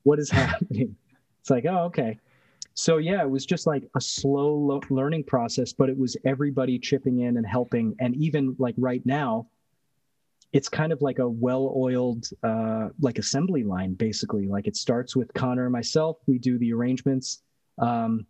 What 0.04 0.18
is 0.20 0.30
happening? 0.32 0.96
It's 1.42 1.50
like, 1.50 1.66
oh, 1.66 1.84
okay. 1.86 2.18
So 2.74 2.98
yeah, 2.98 3.22
it 3.22 3.30
was 3.30 3.46
just 3.46 3.68
like 3.68 3.90
a 3.96 4.02
slow 4.02 4.54
lo- 4.56 4.82
learning 4.90 5.26
process, 5.26 5.74
but 5.74 5.90
it 5.90 5.98
was 5.98 6.16
everybody 6.26 6.80
chipping 6.80 7.20
in 7.20 7.38
and 7.38 7.46
helping. 7.46 7.96
And 8.00 8.16
even 8.16 8.56
like 8.58 8.76
right 8.78 9.06
now, 9.06 9.48
it's 10.54 10.70
kind 10.70 10.92
of 10.92 11.02
like 11.02 11.20
a 11.20 11.30
well-oiled 11.30 12.26
uh, 12.44 12.90
like 13.00 13.20
assembly 13.20 13.64
line, 13.64 13.94
basically. 13.94 14.48
Like 14.48 14.66
it 14.66 14.76
starts 14.76 15.16
with 15.16 15.34
Connor 15.34 15.66
and 15.66 15.72
myself. 15.72 16.18
We 16.26 16.40
do 16.40 16.58
the 16.58 16.74
arrangements. 16.74 17.44
Um, 17.78 18.26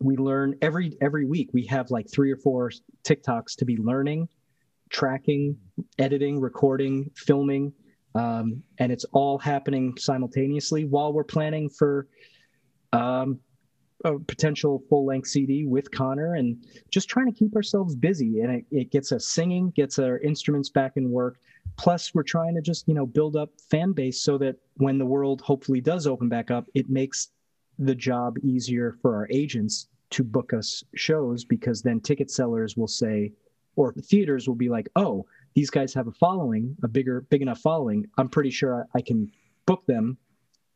we 0.00 0.16
learn 0.16 0.56
every 0.62 0.96
every 1.00 1.26
week. 1.26 1.50
We 1.52 1.66
have 1.66 1.90
like 1.90 2.10
three 2.10 2.32
or 2.32 2.36
four 2.36 2.70
TikToks 3.04 3.56
to 3.56 3.64
be 3.64 3.76
learning, 3.76 4.28
tracking, 4.90 5.56
editing, 5.98 6.40
recording, 6.40 7.10
filming, 7.14 7.72
um, 8.14 8.62
and 8.78 8.90
it's 8.90 9.04
all 9.12 9.38
happening 9.38 9.96
simultaneously 9.98 10.84
while 10.84 11.12
we're 11.12 11.24
planning 11.24 11.68
for 11.68 12.08
um, 12.92 13.38
a 14.04 14.18
potential 14.18 14.82
full 14.88 15.06
length 15.06 15.28
CD 15.28 15.64
with 15.64 15.90
Connor 15.90 16.34
and 16.34 16.64
just 16.90 17.08
trying 17.08 17.26
to 17.26 17.32
keep 17.32 17.54
ourselves 17.54 17.94
busy. 17.94 18.40
And 18.40 18.52
it, 18.56 18.64
it 18.70 18.90
gets 18.90 19.12
us 19.12 19.28
singing, 19.28 19.70
gets 19.70 19.98
our 19.98 20.18
instruments 20.18 20.68
back 20.68 20.96
in 20.96 21.10
work. 21.10 21.38
Plus, 21.76 22.14
we're 22.14 22.22
trying 22.22 22.54
to 22.54 22.60
just, 22.60 22.86
you 22.88 22.94
know, 22.94 23.06
build 23.06 23.36
up 23.36 23.50
fan 23.70 23.92
base 23.92 24.22
so 24.22 24.38
that 24.38 24.56
when 24.76 24.98
the 24.98 25.06
world 25.06 25.40
hopefully 25.40 25.80
does 25.80 26.06
open 26.06 26.28
back 26.28 26.50
up, 26.50 26.66
it 26.74 26.90
makes 26.90 27.28
the 27.78 27.94
job 27.94 28.36
easier 28.42 28.96
for 29.00 29.14
our 29.14 29.28
agents 29.30 29.88
to 30.10 30.22
book 30.22 30.52
us 30.52 30.84
shows 30.94 31.44
because 31.44 31.82
then 31.82 32.00
ticket 32.00 32.30
sellers 32.30 32.76
will 32.76 32.88
say, 32.88 33.32
or 33.76 33.92
theaters 33.94 34.46
will 34.46 34.54
be 34.54 34.68
like, 34.68 34.88
oh, 34.96 35.24
these 35.54 35.70
guys 35.70 35.94
have 35.94 36.06
a 36.06 36.12
following, 36.12 36.76
a 36.82 36.88
bigger, 36.88 37.22
big 37.30 37.42
enough 37.42 37.60
following. 37.60 38.06
I'm 38.18 38.28
pretty 38.28 38.50
sure 38.50 38.86
I 38.94 39.00
can 39.00 39.30
book 39.64 39.86
them 39.86 40.18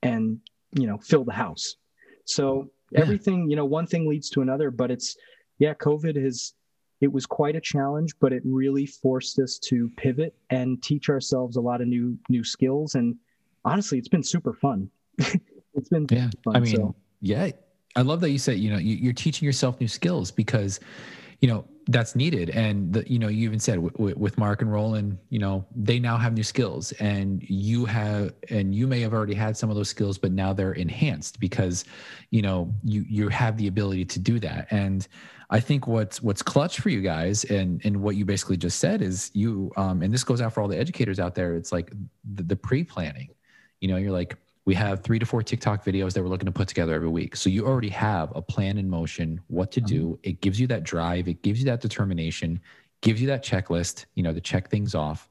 and, 0.02 0.40
you 0.72 0.86
know, 0.86 0.98
fill 0.98 1.24
the 1.24 1.32
house. 1.32 1.76
So 2.24 2.70
Yeah. 2.96 3.02
everything, 3.02 3.48
you 3.50 3.56
know, 3.56 3.64
one 3.64 3.86
thing 3.86 4.08
leads 4.08 4.30
to 4.30 4.42
another, 4.42 4.70
but 4.70 4.90
it's, 4.90 5.16
yeah, 5.58 5.74
COVID 5.74 6.22
has, 6.22 6.54
it 7.00 7.12
was 7.12 7.26
quite 7.26 7.56
a 7.56 7.60
challenge, 7.60 8.14
but 8.20 8.32
it 8.32 8.42
really 8.44 8.86
forced 8.86 9.38
us 9.38 9.58
to 9.58 9.90
pivot 9.96 10.34
and 10.50 10.82
teach 10.82 11.08
ourselves 11.10 11.56
a 11.56 11.60
lot 11.60 11.80
of 11.80 11.88
new, 11.88 12.18
new 12.28 12.42
skills. 12.42 12.94
And 12.94 13.16
honestly, 13.64 13.98
it's 13.98 14.08
been 14.08 14.22
super 14.22 14.54
fun. 14.54 14.90
it's 15.18 15.88
been 15.90 16.06
Yeah. 16.10 16.30
fun. 16.42 16.56
I 16.56 16.60
mean, 16.60 16.76
so. 16.76 16.94
yeah. 17.20 17.50
I 17.96 18.02
love 18.02 18.20
that 18.20 18.30
you 18.30 18.38
said, 18.38 18.58
you 18.58 18.70
know, 18.70 18.78
you, 18.78 18.96
you're 18.96 19.12
teaching 19.14 19.46
yourself 19.46 19.80
new 19.80 19.88
skills 19.88 20.30
because, 20.30 20.80
you 21.40 21.48
know, 21.48 21.66
that's 21.88 22.16
needed. 22.16 22.50
And, 22.50 22.92
the, 22.92 23.08
you 23.10 23.18
know, 23.18 23.28
you 23.28 23.44
even 23.44 23.60
said 23.60 23.76
w- 23.76 24.14
with 24.16 24.36
Mark 24.38 24.60
and 24.60 24.72
Roland, 24.72 25.18
you 25.30 25.38
know, 25.38 25.64
they 25.74 26.00
now 26.00 26.16
have 26.16 26.32
new 26.32 26.42
skills 26.42 26.90
and 26.92 27.42
you 27.48 27.84
have, 27.84 28.32
and 28.50 28.74
you 28.74 28.88
may 28.88 29.00
have 29.00 29.12
already 29.12 29.34
had 29.34 29.56
some 29.56 29.70
of 29.70 29.76
those 29.76 29.88
skills, 29.88 30.18
but 30.18 30.32
now 30.32 30.52
they're 30.52 30.72
enhanced 30.72 31.38
because, 31.38 31.84
you 32.30 32.42
know, 32.42 32.74
you, 32.82 33.04
you 33.08 33.28
have 33.28 33.56
the 33.56 33.68
ability 33.68 34.04
to 34.04 34.18
do 34.18 34.40
that. 34.40 34.66
And 34.72 35.06
I 35.48 35.60
think 35.60 35.86
what's, 35.86 36.20
what's 36.20 36.42
clutch 36.42 36.80
for 36.80 36.88
you 36.88 37.02
guys 37.02 37.44
and, 37.44 37.80
and 37.84 38.02
what 38.02 38.16
you 38.16 38.24
basically 38.24 38.56
just 38.56 38.80
said 38.80 39.00
is 39.00 39.30
you, 39.32 39.70
um, 39.76 40.02
and 40.02 40.12
this 40.12 40.24
goes 40.24 40.40
out 40.40 40.52
for 40.52 40.62
all 40.62 40.68
the 40.68 40.78
educators 40.78 41.20
out 41.20 41.36
there. 41.36 41.54
It's 41.54 41.70
like 41.70 41.92
the, 42.34 42.42
the 42.42 42.56
pre-planning, 42.56 43.28
you 43.80 43.86
know, 43.86 43.96
you're 43.96 44.10
like, 44.10 44.36
we 44.66 44.74
have 44.74 45.02
three 45.02 45.18
to 45.18 45.24
four 45.24 45.42
TikTok 45.42 45.84
videos 45.84 46.12
that 46.12 46.22
we're 46.22 46.28
looking 46.28 46.46
to 46.46 46.52
put 46.52 46.68
together 46.68 46.92
every 46.92 47.08
week. 47.08 47.36
So 47.36 47.48
you 47.48 47.64
already 47.64 47.88
have 47.90 48.32
a 48.34 48.42
plan 48.42 48.78
in 48.78 48.90
motion, 48.90 49.40
what 49.46 49.70
to 49.72 49.80
do. 49.80 50.18
It 50.24 50.40
gives 50.40 50.60
you 50.60 50.66
that 50.66 50.82
drive, 50.82 51.28
it 51.28 51.42
gives 51.42 51.60
you 51.60 51.66
that 51.66 51.80
determination, 51.80 52.60
gives 53.00 53.20
you 53.20 53.28
that 53.28 53.44
checklist, 53.44 54.06
you 54.16 54.24
know, 54.24 54.34
to 54.34 54.40
check 54.40 54.68
things 54.68 54.94
off. 54.94 55.28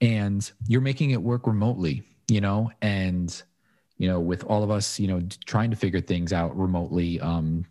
And 0.00 0.50
you're 0.66 0.80
making 0.80 1.10
it 1.12 1.22
work 1.22 1.46
remotely, 1.46 2.02
you 2.28 2.40
know, 2.40 2.72
and 2.82 3.42
you 3.96 4.08
know, 4.08 4.18
with 4.18 4.42
all 4.44 4.64
of 4.64 4.72
us, 4.72 4.98
you 4.98 5.06
know, 5.06 5.22
trying 5.46 5.70
to 5.70 5.76
figure 5.76 6.00
things 6.00 6.32
out 6.32 6.56
remotely, 6.58 7.20
um, 7.20 7.64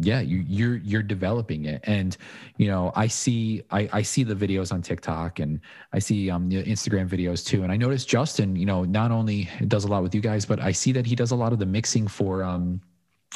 yeah, 0.00 0.20
you, 0.20 0.44
you're 0.46 0.76
you're 0.76 1.02
developing 1.02 1.64
it, 1.64 1.80
and 1.84 2.16
you 2.56 2.68
know, 2.68 2.92
I 2.94 3.08
see 3.08 3.62
I, 3.70 3.88
I 3.92 4.02
see 4.02 4.22
the 4.22 4.34
videos 4.34 4.72
on 4.72 4.80
TikTok, 4.80 5.40
and 5.40 5.60
I 5.92 5.98
see 5.98 6.30
um 6.30 6.48
the 6.48 6.62
Instagram 6.62 7.08
videos 7.08 7.44
too, 7.44 7.64
and 7.64 7.72
I 7.72 7.76
notice 7.76 8.04
Justin, 8.04 8.54
you 8.54 8.66
know, 8.66 8.84
not 8.84 9.10
only 9.10 9.48
does 9.66 9.84
a 9.84 9.88
lot 9.88 10.04
with 10.04 10.14
you 10.14 10.20
guys, 10.20 10.46
but 10.46 10.60
I 10.60 10.70
see 10.70 10.92
that 10.92 11.04
he 11.04 11.16
does 11.16 11.32
a 11.32 11.36
lot 11.36 11.52
of 11.52 11.58
the 11.58 11.66
mixing 11.66 12.06
for 12.06 12.44
um 12.44 12.80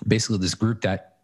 basically 0.07 0.39
this 0.39 0.55
group 0.55 0.83
that 0.83 1.17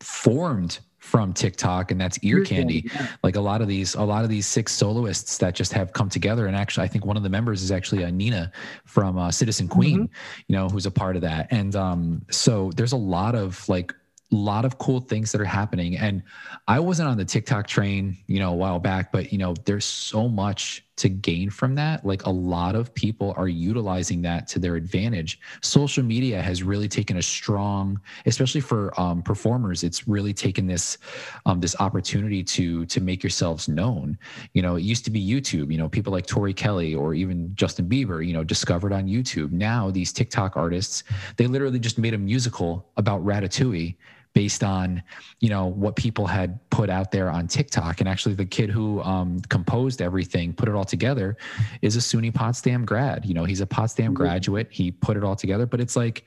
formed 0.00 0.80
from 0.98 1.32
TikTok, 1.32 1.90
and 1.90 1.98
that's 1.98 2.18
Ear 2.22 2.44
Candy 2.44 2.90
like 3.24 3.36
a 3.36 3.40
lot 3.40 3.62
of 3.62 3.68
these 3.68 3.94
a 3.94 4.02
lot 4.02 4.24
of 4.24 4.28
these 4.30 4.46
six 4.46 4.72
soloists 4.72 5.38
that 5.38 5.54
just 5.54 5.72
have 5.72 5.94
come 5.94 6.10
together. 6.10 6.46
And 6.46 6.54
actually 6.54 6.84
i 6.84 6.88
think 6.88 7.06
one 7.06 7.16
of 7.16 7.22
the 7.22 7.30
members 7.30 7.62
is 7.62 7.72
actually 7.72 8.04
uh, 8.04 8.10
nina 8.10 8.52
from 8.84 9.18
uh, 9.18 9.30
citizen 9.30 9.68
queen 9.68 10.08
you 10.48 10.54
know 10.54 10.68
who's 10.68 10.86
a 10.86 10.90
part 10.90 11.16
of 11.16 11.22
that. 11.22 11.48
And 11.50 11.74
um 11.76 12.22
so 12.30 12.70
there's 12.76 12.92
a 12.92 12.96
lot 12.96 13.34
of 13.34 13.66
like 13.70 13.94
lot 14.34 14.64
of 14.64 14.78
cool 14.78 15.00
things 15.00 15.32
that 15.32 15.40
are 15.40 15.44
happening. 15.44 15.96
And 15.96 16.22
i 16.68 16.78
wasn't 16.78 17.08
on 17.08 17.16
the 17.16 17.24
tiktok 17.24 17.66
train 17.66 18.16
you 18.26 18.38
know 18.38 18.52
a 18.52 18.56
while 18.56 18.78
back 18.78 19.10
but 19.10 19.32
you 19.32 19.38
know 19.38 19.54
there's 19.64 19.84
so 19.84 20.28
much 20.28 20.84
to 20.96 21.08
gain 21.08 21.50
from 21.50 21.74
that. 21.74 22.04
Like 22.04 22.26
a 22.26 22.30
lot 22.30 22.76
of 22.76 22.94
people 22.94 23.34
are 23.36 23.48
utilizing 23.48 24.22
that 24.22 24.46
to 24.48 24.58
their 24.58 24.76
advantage. 24.76 25.40
Social 25.62 26.04
media 26.04 26.40
has 26.42 26.62
really 26.62 26.88
taken 26.88 27.16
a 27.16 27.22
strong 27.22 28.00
especially 28.26 28.60
for 28.60 28.98
um, 29.00 29.22
performers 29.22 29.82
it's 29.82 30.06
really 30.06 30.32
taken 30.32 30.66
this 30.66 30.98
um, 31.46 31.60
this 31.60 31.74
opportunity 31.80 32.42
to 32.44 32.86
to 32.86 33.00
make 33.00 33.22
yourselves 33.22 33.68
known. 33.68 34.18
You 34.52 34.62
know 34.62 34.76
it 34.76 34.82
used 34.82 35.04
to 35.06 35.10
be 35.10 35.20
youtube 35.26 35.72
you 35.72 35.78
know 35.78 35.88
people 35.88 36.12
like 36.12 36.26
tori 36.26 36.54
kelly 36.54 36.94
or 36.94 37.14
even 37.14 37.54
justin 37.54 37.88
bieber 37.88 38.24
you 38.24 38.32
know 38.32 38.44
discovered 38.44 38.92
on 38.92 39.06
youtube. 39.06 39.50
Now 39.50 39.90
these 39.90 40.12
tiktok 40.12 40.56
artists 40.56 41.04
they 41.36 41.46
literally 41.46 41.78
just 41.78 41.98
made 41.98 42.14
a 42.14 42.18
musical 42.18 42.86
about 42.96 43.24
ratatouille 43.24 43.96
based 44.34 44.64
on 44.64 45.02
you 45.40 45.48
know 45.48 45.66
what 45.66 45.96
people 45.96 46.26
had 46.26 46.58
put 46.70 46.88
out 46.88 47.10
there 47.10 47.30
on 47.30 47.46
tiktok. 47.46 48.00
And 48.00 48.08
actually 48.08 48.34
the 48.34 48.46
kid 48.46 48.70
who 48.70 49.02
um, 49.02 49.40
composed 49.48 50.00
everything 50.00 50.52
put 50.52 50.68
it 50.68 50.74
all 50.74 50.84
together 50.84 51.36
is 51.82 51.96
a 51.96 52.00
suny 52.00 52.32
potsdam 52.32 52.84
grad. 52.84 53.24
You 53.26 53.34
know 53.34 53.44
he's 53.44 53.60
a 53.60 53.66
potsdam 53.66 54.14
graduate. 54.14 54.68
He 54.70 54.90
put 54.90 55.16
it 55.16 55.24
all 55.24 55.36
together. 55.36 55.66
But 55.66 55.80
it's 55.80 55.96
like 55.96 56.24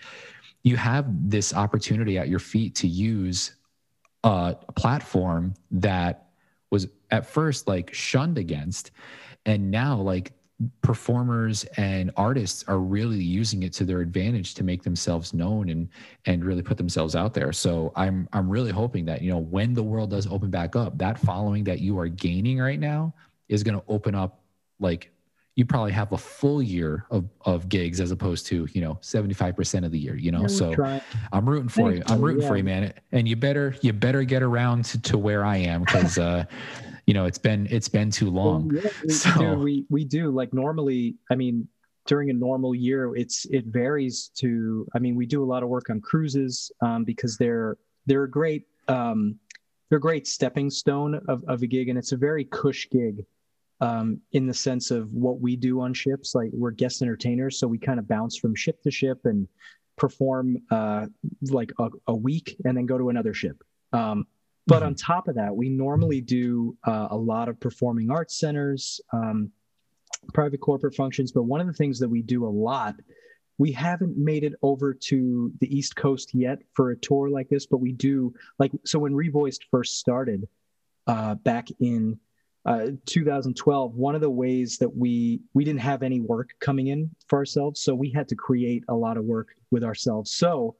you 0.63 0.77
have 0.77 1.05
this 1.29 1.53
opportunity 1.53 2.17
at 2.17 2.27
your 2.27 2.39
feet 2.39 2.75
to 2.75 2.87
use 2.87 3.55
a 4.23 4.55
platform 4.75 5.53
that 5.69 6.29
was 6.71 6.87
at 7.11 7.27
first 7.27 7.67
like 7.67 7.93
shunned 7.93 8.37
against. 8.37 8.91
And 9.45 9.69
now 9.69 9.97
like 9.97 10.33
performers 10.81 11.65
and 11.75 12.11
artists 12.15 12.63
are 12.67 12.79
really 12.79 13.21
using 13.21 13.63
it 13.63 13.73
to 13.73 13.83
their 13.83 13.99
advantage 13.99 14.53
to 14.53 14.63
make 14.63 14.83
themselves 14.83 15.33
known 15.33 15.69
and 15.69 15.89
and 16.25 16.45
really 16.45 16.61
put 16.61 16.77
themselves 16.77 17.15
out 17.15 17.33
there. 17.33 17.51
So 17.51 17.91
i'm 17.95 18.27
i'm 18.31 18.49
really 18.49 18.71
hoping 18.71 19.05
that 19.05 19.21
you 19.21 19.29
know 19.31 19.39
when 19.39 19.73
the 19.73 19.83
world 19.83 20.11
does 20.11 20.27
open 20.27 20.49
back 20.49 20.75
up 20.75 20.97
that 20.97 21.19
following 21.19 21.63
that 21.65 21.79
you 21.79 21.99
are 21.99 22.07
gaining 22.07 22.59
right 22.59 22.79
now 22.79 23.13
is 23.49 23.63
going 23.63 23.77
to 23.77 23.83
open 23.87 24.15
up 24.15 24.41
like 24.79 25.11
you 25.55 25.65
probably 25.65 25.93
have 25.93 26.11
a 26.11 26.17
full 26.17 26.61
year 26.61 27.05
of, 27.09 27.29
of 27.45 27.69
gigs 27.69 28.01
as 28.01 28.11
opposed 28.11 28.45
to 28.47 28.67
you 28.73 28.81
know 28.81 28.95
75% 29.01 29.85
of 29.85 29.91
the 29.91 29.99
year 29.99 30.15
you 30.15 30.31
know? 30.31 30.41
Yeah, 30.41 30.47
so 30.47 31.01
i'm 31.31 31.49
rooting 31.49 31.69
for 31.69 31.91
you. 31.91 32.01
I'm 32.07 32.19
you, 32.19 32.25
rooting 32.25 32.47
for 32.47 32.57
you 32.57 32.63
man. 32.63 32.93
And 33.11 33.27
you 33.27 33.35
better 33.35 33.75
you 33.81 33.93
better 33.93 34.23
get 34.23 34.43
around 34.43 34.85
to, 34.85 35.01
to 35.03 35.17
where 35.17 35.45
i 35.45 35.57
am 35.57 35.81
because 35.81 36.17
uh 36.17 36.45
you 37.05 37.13
know 37.13 37.25
it's 37.25 37.37
been 37.37 37.67
it's 37.69 37.87
been 37.89 38.09
too 38.11 38.31
Well, 38.31 38.45
long 38.45 38.71
yeah, 38.75 38.89
we, 39.03 39.09
So- 39.09 39.53
we 39.55 39.85
we 39.89 40.05
do 40.05 40.31
like 40.31 40.53
normally. 40.53 41.15
I 41.31 41.35
mean, 41.35 41.67
during 42.05 42.29
a 42.29 42.33
normal 42.33 42.73
year, 42.75 43.15
it's 43.15 43.45
it 43.45 43.65
varies 43.65 44.31
to. 44.35 44.87
I 44.95 44.99
mean, 44.99 45.15
we 45.15 45.25
do 45.25 45.43
a 45.43 45.45
lot 45.53 45.63
of 45.63 45.69
work 45.69 45.89
on 45.89 46.01
cruises 46.01 46.71
um, 46.81 47.03
because 47.03 47.37
they're 47.37 47.77
they're 48.05 48.23
a 48.23 48.29
great 48.29 48.65
um, 48.87 49.35
they're 49.89 49.97
a 49.97 50.01
great 50.01 50.27
stepping 50.27 50.69
stone 50.69 51.19
of, 51.27 51.43
of 51.47 51.61
a 51.61 51.67
gig, 51.67 51.89
and 51.89 51.97
it's 51.97 52.11
a 52.11 52.17
very 52.17 52.45
cush 52.45 52.87
gig 52.91 53.25
um, 53.81 54.19
in 54.31 54.47
the 54.47 54.53
sense 54.53 54.89
of 54.91 55.11
what 55.13 55.39
we 55.41 55.55
do 55.55 55.81
on 55.81 55.93
ships. 55.93 56.33
Like 56.35 56.49
we're 56.53 56.71
guest 56.71 57.01
entertainers, 57.01 57.59
so 57.59 57.67
we 57.67 57.77
kind 57.77 57.99
of 57.99 58.07
bounce 58.07 58.37
from 58.37 58.55
ship 58.55 58.81
to 58.83 58.91
ship 58.91 59.21
and 59.25 59.47
perform 59.95 60.57
uh, 60.71 61.05
like 61.49 61.71
a, 61.79 61.89
a 62.07 62.15
week, 62.15 62.55
and 62.65 62.75
then 62.75 62.85
go 62.85 62.97
to 62.97 63.09
another 63.09 63.33
ship. 63.33 63.63
Um, 63.93 64.25
but 64.67 64.83
on 64.83 64.95
top 64.95 65.27
of 65.27 65.35
that, 65.35 65.55
we 65.55 65.69
normally 65.69 66.21
do 66.21 66.75
uh, 66.85 67.07
a 67.11 67.17
lot 67.17 67.49
of 67.49 67.59
performing 67.59 68.09
arts 68.09 68.39
centers, 68.39 68.99
um, 69.13 69.51
private 70.33 70.59
corporate 70.59 70.95
functions. 70.95 71.31
But 71.31 71.43
one 71.43 71.61
of 71.61 71.67
the 71.67 71.73
things 71.73 71.99
that 71.99 72.09
we 72.09 72.21
do 72.21 72.45
a 72.45 72.49
lot, 72.49 72.95
we 73.57 73.71
haven't 73.71 74.17
made 74.17 74.43
it 74.43 74.53
over 74.61 74.93
to 74.93 75.51
the 75.59 75.75
East 75.75 75.95
Coast 75.95 76.33
yet 76.33 76.59
for 76.73 76.91
a 76.91 76.97
tour 76.97 77.29
like 77.29 77.47
this, 77.49 77.65
but 77.65 77.77
we 77.77 77.91
do 77.91 78.33
like 78.57 78.71
so 78.85 78.99
when 78.99 79.13
ReVoiced 79.13 79.61
first 79.69 79.99
started 79.99 80.47
uh, 81.07 81.35
back 81.35 81.67
in 81.79 82.19
uh, 82.65 82.87
2012. 83.05 83.95
One 83.95 84.15
of 84.15 84.21
the 84.21 84.29
ways 84.29 84.77
that 84.79 84.95
we 84.95 85.41
we 85.53 85.63
didn't 85.63 85.81
have 85.81 86.01
any 86.01 86.21
work 86.21 86.49
coming 86.59 86.87
in 86.87 87.11
for 87.27 87.37
ourselves, 87.37 87.81
so 87.81 87.93
we 87.93 88.09
had 88.09 88.27
to 88.29 88.35
create 88.35 88.83
a 88.89 88.95
lot 88.95 89.17
of 89.17 89.25
work 89.25 89.49
with 89.69 89.83
ourselves. 89.83 90.31
So 90.31 90.75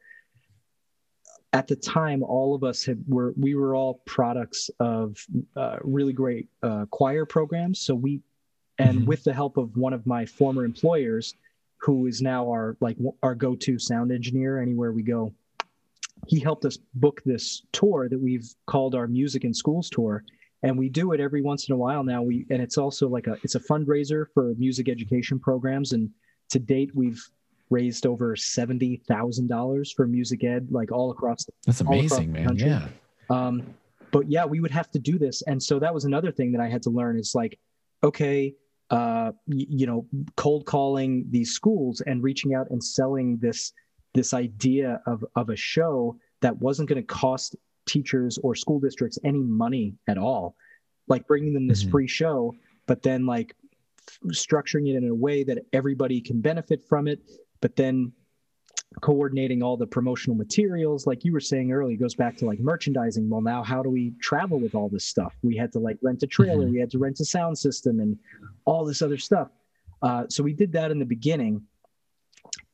at 1.56 1.68
the 1.68 1.76
time 1.76 2.22
all 2.22 2.54
of 2.54 2.64
us 2.66 2.84
had 2.84 3.02
were 3.08 3.34
we 3.38 3.56
were 3.56 3.76
all 3.76 4.02
products 4.06 4.70
of 4.82 5.26
uh, 5.56 5.78
really 5.84 6.12
great 6.12 6.50
uh, 6.64 6.86
choir 6.92 7.26
programs. 7.26 7.80
So 7.80 7.96
we 7.96 8.22
and 8.78 9.00
Mhm. 9.00 9.06
with 9.06 9.24
the 9.24 9.34
help 9.34 9.56
of 9.56 9.78
one 9.78 9.94
of 9.94 10.06
my 10.06 10.26
former 10.26 10.66
employers 10.66 11.34
who 11.78 12.08
is 12.08 12.22
now 12.22 12.50
our 12.50 12.76
like 12.82 12.98
our 13.24 13.36
go-to 13.36 13.80
sound 13.80 14.12
engineer 14.12 14.60
anywhere 14.62 14.92
we 14.92 15.02
go 15.02 15.34
he 16.28 16.40
helped 16.40 16.66
us 16.66 16.78
book 16.96 17.22
this 17.26 17.64
tour 17.72 18.10
that 18.10 18.20
we've 18.20 18.48
called 18.66 18.96
our 18.96 19.08
music 19.08 19.44
in 19.44 19.54
schools 19.54 19.90
tour. 19.90 20.24
And 20.64 20.78
we 20.78 20.90
do 20.90 21.12
it 21.12 21.20
every 21.20 21.42
once 21.42 21.68
in 21.70 21.74
a 21.74 21.78
while 21.78 22.04
now. 22.04 22.22
We 22.24 22.46
and 22.50 22.62
it's 22.62 22.78
also 22.78 23.08
like 23.08 23.28
a 23.28 23.38
it's 23.44 23.56
a 23.56 23.60
fundraiser 23.60 24.26
for 24.34 24.54
music 24.58 24.90
education 24.90 25.40
programs. 25.40 25.94
And 25.94 26.10
to 26.50 26.60
date 26.60 26.92
we've 26.96 27.22
raised 27.70 28.06
over 28.06 28.36
$70,000 28.36 29.94
for 29.96 30.08
music 30.08 30.44
ed 30.44 30.68
like 30.72 30.92
all 30.92 31.12
across 31.12 31.46
the 31.46 31.52
that's 31.66 31.82
amazing 31.82 32.32
man 32.32 32.46
country. 32.46 32.70
yeah 32.70 32.88
um, 33.30 33.64
but 34.12 34.30
yeah, 34.30 34.46
we 34.46 34.60
would 34.62 34.72
have 34.72 34.90
to 34.92 35.00
do 35.00 35.18
this, 35.18 35.42
and 35.42 35.62
so 35.62 35.78
that 35.80 35.94
was 35.94 36.06
another 36.06 36.32
thing 36.32 36.52
that 36.54 36.62
I 36.62 36.70
had 36.70 36.82
to 36.84 36.90
learn. 36.90 37.18
Is 37.20 37.34
like, 37.36 37.60
okay, 38.02 38.54
uh, 38.92 39.32
y- 39.48 39.66
you 39.68 39.88
know, 39.88 40.06
cold 40.38 40.66
calling 40.68 41.26
these 41.32 41.52
schools 41.52 42.02
and 42.06 42.24
reaching 42.24 42.54
out 42.54 42.68
and 42.70 42.82
selling 42.82 43.38
this 43.42 43.74
this 44.14 44.34
idea 44.34 45.02
of 45.06 45.26
of 45.36 45.50
a 45.50 45.56
show 45.56 46.16
that 46.42 46.56
wasn't 46.60 46.88
going 46.88 47.02
to 47.02 47.06
cost 47.08 47.56
teachers 47.88 48.38
or 48.44 48.54
school 48.56 48.80
districts 48.80 49.18
any 49.26 49.42
money 49.42 49.96
at 50.08 50.18
all, 50.20 50.56
like 51.08 51.28
bringing 51.28 51.54
them 51.54 51.68
this 51.68 51.84
Mhm. 51.84 51.92
free 51.92 52.08
show, 52.08 52.54
but 52.86 53.02
then 53.02 53.26
like 53.26 53.54
structuring 54.28 54.88
it 54.88 54.96
in 54.96 55.10
a 55.10 55.16
way 55.16 55.44
that 55.44 55.58
everybody 55.74 56.22
can 56.22 56.40
benefit 56.40 56.84
from 56.88 57.08
it, 57.08 57.20
but 57.62 57.76
then 57.76 58.12
coordinating 59.02 59.62
all 59.62 59.76
the 59.76 59.88
promotional 59.88 60.36
materials 60.36 61.06
like 61.06 61.26
you 61.26 61.34
were 61.34 61.40
saying 61.40 61.72
earlier 61.72 61.98
goes 61.98 62.16
back 62.16 62.38
to 62.38 62.46
like 62.46 62.60
merchandising. 62.60 63.30
Well 63.30 63.42
now 63.42 63.64
how 63.64 63.84
do 63.84 63.90
we 63.90 64.14
travel 64.22 64.60
with 64.60 64.76
all 64.76 64.90
this 64.90 65.06
stuff? 65.06 65.34
We 65.44 65.56
had 65.56 65.72
to 65.74 65.80
like 65.80 65.98
rent 66.02 66.24
a 66.24 66.28
trailer. 66.28 66.66
Mhm. 66.66 66.72
we 66.72 66.80
had 66.80 66.92
to 66.92 67.00
rent 67.00 67.20
a 67.20 67.26
sound 67.26 67.58
system 67.58 68.00
and 68.00 68.18
all 68.66 68.86
this 68.86 69.02
other 69.02 69.18
stuff. 69.18 69.50
Uh, 70.02 70.26
so 70.30 70.44
we 70.44 70.54
did 70.54 70.72
that 70.74 70.92
in 70.92 71.00
the 71.00 71.06
beginning. 71.06 71.62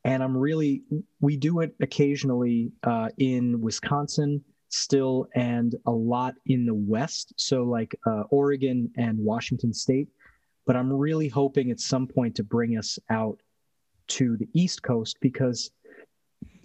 And 0.03 0.23
i'm 0.23 0.35
really 0.35 0.83
we 1.19 1.37
do 1.37 1.59
it 1.61 1.75
occasionally 1.79 2.71
uh, 2.83 3.09
in 3.17 3.61
wisconsin 3.61 4.43
still 4.69 5.27
and 5.35 5.75
a 5.85 5.91
lot 5.91 6.33
in 6.45 6.65
the 6.65 6.73
west. 6.73 7.33
So 7.35 7.63
like 7.63 7.95
uh, 8.05 8.23
oregon 8.29 8.91
and 8.97 9.17
washington 9.19 9.73
state. 9.73 10.07
But 10.65 10.75
i'm 10.75 10.91
really 10.91 11.27
hoping 11.27 11.71
at 11.71 11.79
some 11.79 12.07
point 12.07 12.35
to 12.35 12.43
bring 12.43 12.77
us 12.77 12.99
out 13.09 13.39
to 14.11 14.35
the 14.37 14.47
east 14.53 14.83
coast 14.83 15.17
because 15.21 15.71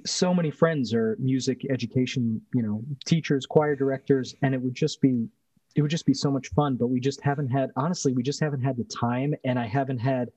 so 0.04 0.34
many 0.34 0.50
friends 0.50 0.92
are 0.92 1.16
music 1.20 1.66
education 1.70 2.40
you 2.54 2.62
know 2.62 2.82
teachers 3.04 3.46
choir 3.46 3.76
directors 3.76 4.34
and 4.42 4.54
it 4.54 4.60
would 4.60 4.74
just 4.74 5.00
be 5.00 5.28
it 5.74 5.82
would 5.82 5.90
just 5.90 6.06
be 6.06 6.14
so 6.14 6.30
much 6.30 6.48
fun 6.48 6.76
but 6.76 6.88
we 6.88 7.00
just 7.00 7.20
haven't 7.20 7.48
had 7.48 7.70
honestly 7.76 8.12
we 8.12 8.22
just 8.22 8.40
haven't 8.40 8.62
had 8.62 8.76
the 8.76 8.84
time 8.84 9.34
and 9.44 9.58
i 9.58 9.66
haven't 9.66 9.98
had 9.98 10.28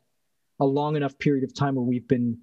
a 0.59 0.65
long 0.65 0.95
enough 0.95 1.17
period 1.19 1.43
of 1.43 1.53
time 1.53 1.75
where 1.75 1.83
we've 1.83 2.07
been 2.07 2.37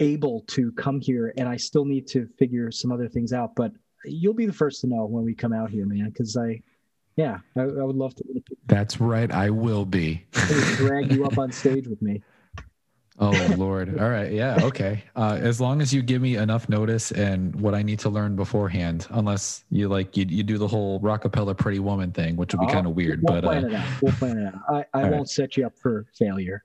able 0.00 0.42
to 0.46 0.70
come 0.72 1.00
here 1.00 1.32
and 1.36 1.48
i 1.48 1.56
still 1.56 1.84
need 1.84 2.06
to 2.06 2.28
figure 2.38 2.70
some 2.70 2.92
other 2.92 3.08
things 3.08 3.32
out 3.32 3.54
but 3.56 3.72
you'll 4.04 4.34
be 4.34 4.46
the 4.46 4.52
first 4.52 4.80
to 4.80 4.86
know 4.86 5.04
when 5.04 5.24
we 5.24 5.34
come 5.34 5.52
out 5.52 5.70
here 5.70 5.86
man 5.86 6.08
because 6.08 6.36
i 6.36 6.60
yeah 7.16 7.38
I, 7.56 7.62
I 7.62 7.82
would 7.82 7.96
love 7.96 8.14
to. 8.16 8.24
That's 8.66 9.00
right 9.00 9.30
i 9.32 9.50
will 9.50 9.84
be. 9.84 10.26
Drag 10.76 11.12
you 11.12 11.24
up 11.24 11.38
on 11.38 11.50
stage 11.62 11.88
with 11.88 12.02
me 12.02 12.22
Oh 13.18 13.54
Lord. 13.56 13.98
All 13.98 14.10
right. 14.10 14.30
Yeah. 14.30 14.58
Okay. 14.62 15.02
Uh, 15.14 15.38
as 15.40 15.58
long 15.60 15.80
as 15.80 15.92
you 15.94 16.02
give 16.02 16.20
me 16.20 16.36
enough 16.36 16.68
notice 16.68 17.12
and 17.12 17.58
what 17.58 17.74
I 17.74 17.82
need 17.82 17.98
to 18.00 18.10
learn 18.10 18.36
beforehand, 18.36 19.06
unless 19.10 19.64
you 19.70 19.88
like 19.88 20.16
you, 20.18 20.26
you 20.28 20.42
do 20.42 20.58
the 20.58 20.68
whole 20.68 21.00
rockapella 21.00 21.56
pretty 21.56 21.78
woman 21.78 22.12
thing, 22.12 22.36
which 22.36 22.52
would 22.52 22.60
be 22.60 22.66
Oh, 22.66 22.72
kind 22.72 22.86
of 22.86 22.94
weird. 22.94 23.22
We'll 23.22 23.40
but 23.40 23.44
plan 23.44 23.64
uh, 23.64 23.68
it 23.68 23.74
out. 23.74 24.02
We'll 24.02 24.12
plan 24.12 24.38
it 24.38 24.54
out. 24.54 24.86
I, 24.94 24.98
I 24.98 25.02
won't 25.04 25.14
right. 25.14 25.28
set 25.28 25.56
you 25.56 25.64
up 25.66 25.78
for 25.78 26.04
failure. 26.18 26.62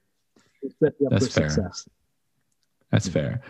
We'll 0.62 0.74
set 0.84 0.93
you 0.99 1.08
up 1.08 1.12
That's 1.14 1.28
for 1.28 1.39
fair. 1.39 1.49
success. 1.49 1.88
that's 2.91 3.08
fair. 3.08 3.41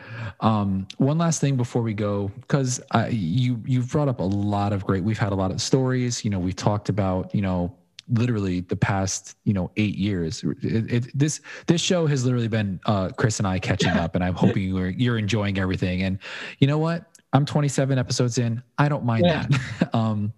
Um, 0.42 0.88
one 0.98 1.18
last 1.18 1.42
thing 1.42 1.58
before 1.58 1.82
we 1.82 1.96
go, 1.96 2.32
because 2.42 2.80
you 3.10 3.60
you've 3.66 3.90
brought 3.90 4.10
up 4.10 4.20
a 4.20 4.24
lot 4.24 4.74
of 4.74 4.86
great. 4.86 5.04
We've 5.04 5.18
had 5.18 5.32
a 5.32 5.36
lot 5.36 5.50
of 5.50 5.60
stories. 5.60 6.24
You 6.24 6.30
know, 6.30 6.40
we've 6.40 6.56
talked 6.56 6.88
about 6.90 7.34
you 7.34 7.42
know 7.42 7.76
literally 8.12 8.62
the 8.62 8.76
past 8.76 9.38
you 9.44 9.54
know 9.54 9.72
eight 9.78 9.96
years. 9.96 10.44
It, 10.62 10.92
it, 10.92 11.18
this 11.18 11.42
this 11.68 11.82
show 11.82 12.06
has 12.08 12.24
literally 12.26 12.48
been 12.48 12.80
uh, 12.86 13.10
Chris 13.18 13.40
and 13.40 13.48
I 13.48 13.60
catching 13.60 13.92
up, 13.92 14.16
and 14.16 14.24
I'm 14.24 14.36
hoping 14.36 14.64
you're 14.64 14.90
you're 14.90 15.18
enjoying 15.18 15.58
everything. 15.58 16.04
And 16.04 16.20
you 16.60 16.68
know 16.68 16.78
what? 16.78 17.06
I'm 17.34 17.46
27 17.46 17.98
episodes 17.98 18.38
in. 18.38 18.62
I 18.78 18.90
don't 18.90 19.06
mind 19.06 19.26
Yeah. 19.26 19.48
that. 19.80 19.90
um, 19.96 20.34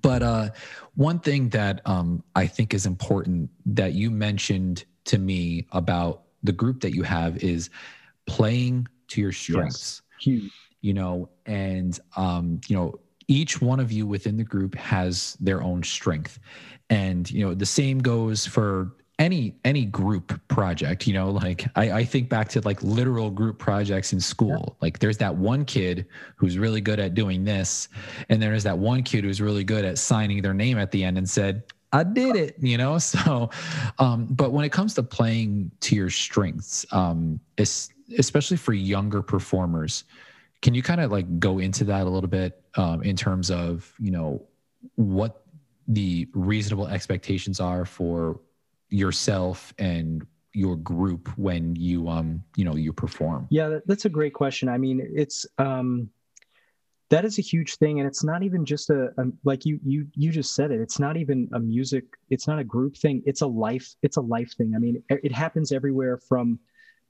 but 0.00 0.22
uh, 0.22 0.48
one 0.94 1.18
thing 1.18 1.50
that 1.50 1.82
um, 1.84 2.24
I 2.34 2.46
think 2.46 2.72
is 2.72 2.86
important 2.86 3.50
that 3.66 3.92
you 3.92 4.10
mentioned 4.10 4.86
to 5.04 5.18
me 5.18 5.66
about 5.72 6.22
the 6.42 6.52
group 6.52 6.80
that 6.80 6.94
you 6.94 7.02
have 7.02 7.36
is 7.44 7.70
playing 8.26 8.86
to 9.08 9.20
your 9.20 9.32
strengths 9.32 10.02
Huge. 10.20 10.50
you 10.80 10.94
know 10.94 11.28
and 11.46 11.98
um 12.16 12.60
you 12.68 12.76
know 12.76 12.98
each 13.28 13.60
one 13.60 13.80
of 13.80 13.90
you 13.92 14.06
within 14.06 14.36
the 14.36 14.44
group 14.44 14.74
has 14.74 15.36
their 15.40 15.62
own 15.62 15.82
strength 15.82 16.38
and 16.92 17.30
you 17.30 17.44
know 17.44 17.54
the 17.54 17.66
same 17.66 17.98
goes 17.98 18.44
for 18.46 18.92
any 19.18 19.54
any 19.64 19.84
group 19.84 20.38
project 20.48 21.06
you 21.06 21.14
know 21.14 21.30
like 21.30 21.64
i, 21.76 21.90
I 21.90 22.04
think 22.04 22.28
back 22.28 22.48
to 22.50 22.60
like 22.60 22.82
literal 22.82 23.30
group 23.30 23.58
projects 23.58 24.12
in 24.12 24.20
school. 24.20 24.76
Like 24.80 24.98
there's 24.98 25.18
that 25.18 25.34
one 25.34 25.64
kid 25.64 26.06
who's 26.36 26.58
really 26.58 26.80
good 26.80 27.00
at 27.00 27.14
doing 27.14 27.44
this 27.44 27.88
and 28.28 28.42
there's 28.42 28.64
that 28.64 28.78
one 28.78 29.02
kid 29.02 29.24
who's 29.24 29.40
really 29.40 29.64
good 29.64 29.84
at 29.84 29.98
signing 29.98 30.42
their 30.42 30.54
name 30.54 30.78
at 30.78 30.90
the 30.90 31.02
end 31.02 31.16
and 31.18 31.28
said 31.28 31.62
i 31.92 32.02
did 32.02 32.36
it 32.36 32.56
you 32.60 32.76
know? 32.76 32.98
So 33.12 33.50
um 33.98 34.26
but 34.26 34.52
when 34.52 34.64
it 34.64 34.72
comes 34.72 34.92
to 34.94 35.02
playing 35.02 35.70
to 35.80 35.96
your 35.96 36.10
strengths 36.10 36.84
um 36.92 37.40
es- 37.56 37.90
especially 38.18 38.58
for 38.58 38.74
younger 38.74 39.22
performers 39.22 40.04
can 40.60 40.74
you 40.74 40.82
kind 40.82 41.00
of 41.00 41.10
like 41.10 41.38
go 41.38 41.58
into 41.58 41.84
that 41.84 42.02
a 42.06 42.10
little 42.10 42.28
bit 42.28 42.62
um, 42.76 43.02
in 43.02 43.16
terms 43.16 43.50
of 43.50 43.92
you 43.98 44.10
know 44.10 44.42
what 44.96 45.41
the 45.88 46.28
reasonable 46.34 46.88
expectations 46.88 47.60
are 47.60 47.84
for 47.84 48.40
yourself 48.88 49.72
and 49.78 50.26
your 50.54 50.76
group 50.76 51.28
when 51.38 51.74
you 51.76 52.08
um 52.08 52.42
you 52.56 52.64
know 52.64 52.76
you 52.76 52.92
perform? 52.92 53.46
Yeah, 53.50 53.78
that's 53.86 54.04
a 54.04 54.10
great 54.10 54.34
question. 54.34 54.68
I 54.68 54.78
mean, 54.78 55.00
it's 55.14 55.46
um, 55.58 56.10
that 57.12 57.26
is 57.26 57.38
a 57.38 57.42
huge 57.42 57.76
thing 57.76 58.00
and 58.00 58.08
it's 58.08 58.24
not 58.24 58.42
even 58.42 58.64
just 58.64 58.88
a, 58.88 59.12
a 59.18 59.24
like 59.44 59.66
you 59.66 59.78
you 59.84 60.06
you 60.14 60.30
just 60.30 60.54
said 60.54 60.70
it 60.70 60.80
it's 60.80 60.98
not 60.98 61.18
even 61.18 61.46
a 61.52 61.60
music 61.60 62.04
it's 62.30 62.48
not 62.48 62.58
a 62.58 62.64
group 62.64 62.96
thing 62.96 63.22
it's 63.26 63.42
a 63.42 63.46
life 63.46 63.94
it's 64.00 64.16
a 64.16 64.20
life 64.20 64.54
thing. 64.56 64.72
I 64.74 64.78
mean 64.78 65.02
it, 65.10 65.20
it 65.24 65.32
happens 65.32 65.72
everywhere 65.72 66.16
from 66.16 66.58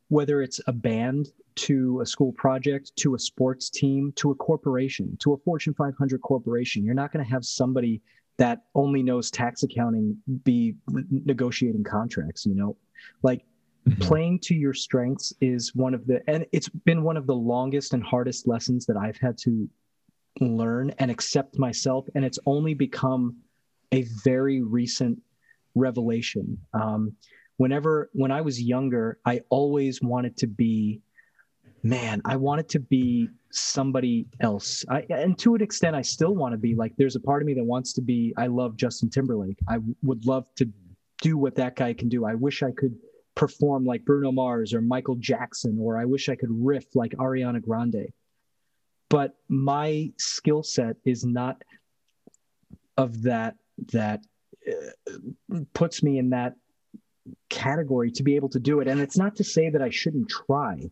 whether 0.08 0.42
it's 0.42 0.60
a 0.66 0.72
band 0.72 1.28
to 1.54 2.00
a 2.00 2.06
school 2.06 2.32
project 2.32 2.90
to 2.96 3.14
a 3.14 3.18
sports 3.18 3.70
team 3.70 4.12
to 4.16 4.32
a 4.32 4.34
corporation 4.34 5.16
to 5.20 5.34
a 5.34 5.36
fortune 5.38 5.72
500 5.72 6.20
corporation. 6.20 6.84
You're 6.84 6.94
not 6.94 7.12
going 7.12 7.24
to 7.24 7.30
have 7.30 7.44
somebody 7.44 8.02
that 8.42 8.62
only 8.74 9.04
knows 9.04 9.30
tax 9.30 9.62
accounting 9.62 10.16
be 10.42 10.74
negotiating 11.10 11.84
contracts 11.84 12.44
you 12.44 12.56
know 12.56 12.76
like 13.22 13.44
Mhm. 13.84 14.00
playing 14.00 14.38
to 14.40 14.54
your 14.54 14.74
strengths 14.74 15.32
is 15.40 15.74
one 15.74 15.92
of 15.92 16.06
the 16.06 16.22
and 16.28 16.46
it's 16.52 16.68
been 16.68 17.02
one 17.02 17.16
of 17.16 17.26
the 17.26 17.34
longest 17.34 17.94
and 17.94 18.02
hardest 18.02 18.46
lessons 18.46 18.86
that 18.86 18.96
i've 18.96 19.16
had 19.16 19.36
to 19.38 19.68
learn 20.40 20.90
and 21.00 21.10
accept 21.10 21.58
myself 21.58 22.06
and 22.14 22.24
it's 22.24 22.38
only 22.46 22.74
become 22.74 23.36
a 23.90 24.02
very 24.24 24.62
recent 24.62 25.20
revelation 25.74 26.56
um, 26.74 27.12
whenever 27.56 28.08
when 28.12 28.30
i 28.30 28.40
was 28.40 28.62
younger 28.62 29.18
i 29.24 29.40
always 29.50 30.00
wanted 30.00 30.36
to 30.36 30.46
be 30.46 31.00
man 31.82 32.22
i 32.24 32.36
wanted 32.36 32.68
to 32.68 32.78
be 32.78 33.28
somebody 33.54 34.26
else. 34.40 34.84
I, 34.88 35.04
and 35.10 35.38
to 35.38 35.54
an 35.54 35.62
extent 35.62 35.94
i 35.94 36.02
still 36.02 36.34
want 36.34 36.52
to 36.52 36.58
be 36.58 36.74
like 36.74 36.92
there's 36.96 37.16
a 37.16 37.20
part 37.20 37.42
of 37.42 37.46
me 37.46 37.54
that 37.54 37.64
wants 37.64 37.92
to 37.94 38.00
be 38.00 38.32
i 38.36 38.46
love 38.46 38.76
justin 38.76 39.10
timberlake. 39.10 39.58
I 39.68 39.78
would 40.02 40.26
love 40.26 40.46
to 40.56 40.68
do 41.20 41.36
what 41.36 41.54
that 41.56 41.76
guy 41.76 41.92
can 41.92 42.08
do. 42.08 42.24
I 42.24 42.34
wish 42.34 42.62
i 42.62 42.70
could 42.70 42.96
perform 43.34 43.84
like 43.84 44.04
bruno 44.04 44.30
mars 44.30 44.74
or 44.74 44.82
michael 44.82 45.16
jackson 45.16 45.78
or 45.80 45.96
i 45.96 46.04
wish 46.04 46.28
i 46.28 46.34
could 46.34 46.50
riff 46.50 46.84
like 46.94 47.12
ariana 47.12 47.62
grande. 47.62 48.12
But 49.08 49.36
my 49.48 50.10
skill 50.18 50.62
set 50.62 50.96
is 51.04 51.24
not 51.24 51.62
of 52.96 53.22
that 53.22 53.56
that 53.92 54.20
uh, 54.66 55.58
puts 55.74 56.02
me 56.02 56.18
in 56.18 56.30
that 56.30 56.54
category 57.48 58.10
to 58.12 58.22
be 58.22 58.36
able 58.36 58.48
to 58.50 58.60
do 58.60 58.80
it. 58.80 58.88
And 58.88 59.00
it's 59.00 59.16
not 59.16 59.36
to 59.36 59.44
say 59.44 59.70
that 59.70 59.82
i 59.82 59.90
shouldn't 59.90 60.28
try 60.28 60.90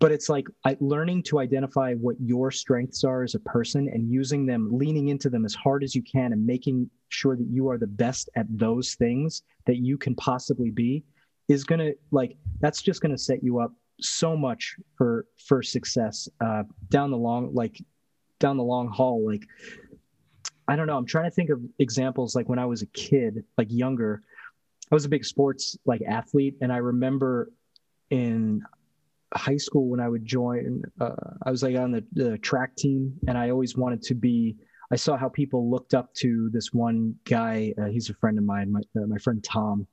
but 0.00 0.12
it's 0.12 0.28
like 0.28 0.46
learning 0.80 1.22
to 1.24 1.40
identify 1.40 1.94
what 1.94 2.16
your 2.20 2.50
strengths 2.50 3.02
are 3.04 3.22
as 3.22 3.34
a 3.34 3.40
person 3.40 3.88
and 3.92 4.10
using 4.10 4.46
them 4.46 4.68
leaning 4.70 5.08
into 5.08 5.28
them 5.28 5.44
as 5.44 5.54
hard 5.54 5.82
as 5.82 5.94
you 5.94 6.02
can 6.02 6.32
and 6.32 6.44
making 6.44 6.88
sure 7.08 7.36
that 7.36 7.46
you 7.50 7.68
are 7.68 7.78
the 7.78 7.86
best 7.86 8.28
at 8.36 8.46
those 8.50 8.94
things 8.94 9.42
that 9.66 9.78
you 9.78 9.98
can 9.98 10.14
possibly 10.14 10.70
be 10.70 11.04
is 11.48 11.64
going 11.64 11.78
to 11.78 11.94
like 12.10 12.36
that's 12.60 12.82
just 12.82 13.00
going 13.00 13.12
to 13.12 13.18
set 13.18 13.42
you 13.42 13.58
up 13.58 13.72
so 14.00 14.36
much 14.36 14.76
for 14.96 15.26
for 15.44 15.62
success 15.62 16.28
uh 16.40 16.62
down 16.88 17.10
the 17.10 17.16
long 17.16 17.52
like 17.52 17.82
down 18.38 18.56
the 18.56 18.62
long 18.62 18.88
haul. 18.88 19.26
Like 19.26 19.44
i 20.68 20.76
don't 20.76 20.86
know. 20.86 20.96
I'm 20.96 21.06
trying 21.06 21.24
to 21.24 21.34
think 21.34 21.50
of 21.50 21.60
examples 21.78 22.36
like 22.36 22.48
when 22.48 22.58
i 22.58 22.66
was 22.66 22.82
a 22.82 22.86
kid 22.86 23.44
like 23.56 23.68
younger 23.70 24.22
i 24.92 24.94
was 24.94 25.04
a 25.04 25.08
big 25.08 25.24
sports 25.24 25.76
like 25.84 26.02
athlete. 26.06 26.56
And 26.60 26.72
i 26.72 26.76
remember 26.76 27.50
in 28.10 28.62
high 29.34 29.56
school 29.56 29.88
when 29.88 30.00
i 30.00 30.08
would 30.08 30.24
join 30.24 30.82
uh, 31.00 31.14
i 31.44 31.50
was 31.50 31.62
like 31.62 31.76
on 31.76 31.92
the, 31.92 32.04
the 32.12 32.38
track 32.38 32.74
team 32.76 33.12
and 33.28 33.36
i 33.36 33.50
always 33.50 33.76
wanted 33.76 34.02
to 34.02 34.14
be 34.14 34.56
i 34.90 34.96
saw 34.96 35.16
how 35.16 35.28
people 35.28 35.70
looked 35.70 35.94
up 35.94 36.12
to 36.14 36.48
this 36.52 36.72
one 36.72 37.14
guy 37.24 37.72
uh, 37.80 37.86
he's 37.86 38.08
a 38.10 38.14
friend 38.14 38.38
of 38.38 38.44
mine 38.44 38.72
my, 38.72 38.80
uh, 39.00 39.06
my 39.06 39.18
friend 39.18 39.44
tom 39.44 39.86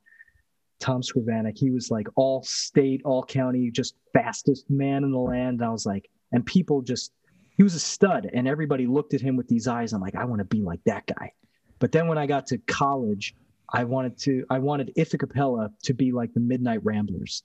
tom 0.79 1.01
scrivanek. 1.01 1.57
He 1.57 1.71
was 1.71 1.89
like 1.89 2.07
all 2.15 2.43
state 2.43 3.01
all 3.05 3.23
county 3.23 3.71
just 3.71 3.95
fastest 4.13 4.69
man 4.69 5.03
in 5.03 5.11
the 5.11 5.17
land. 5.17 5.61
And 5.61 5.63
i 5.63 5.69
was 5.69 5.85
like 5.85 6.09
and 6.31 6.45
people 6.45 6.81
just 6.81 7.11
he 7.57 7.63
was 7.63 7.75
a 7.75 7.79
stud 7.79 8.29
and 8.33 8.47
everybody 8.47 8.85
looked 8.85 9.13
at 9.13 9.21
him 9.21 9.35
with 9.37 9.47
these 9.47 9.67
eyes. 9.67 9.93
I'm 9.93 10.01
like 10.01 10.15
i 10.15 10.25
want 10.25 10.39
to 10.39 10.45
be 10.45 10.61
like 10.61 10.81
that 10.85 11.05
guy. 11.07 11.31
But 11.79 11.91
then 11.91 12.07
when 12.07 12.17
i 12.17 12.25
got 12.25 12.47
to 12.47 12.57
college 12.59 13.35
i 13.73 13.83
wanted 13.83 14.17
to 14.19 14.45
i 14.49 14.59
wanted 14.59 14.91
Ithacappella 14.97 15.69
to 15.83 15.93
be 15.93 16.11
like 16.11 16.33
the 16.33 16.39
midnight 16.39 16.83
ramblers 16.83 17.43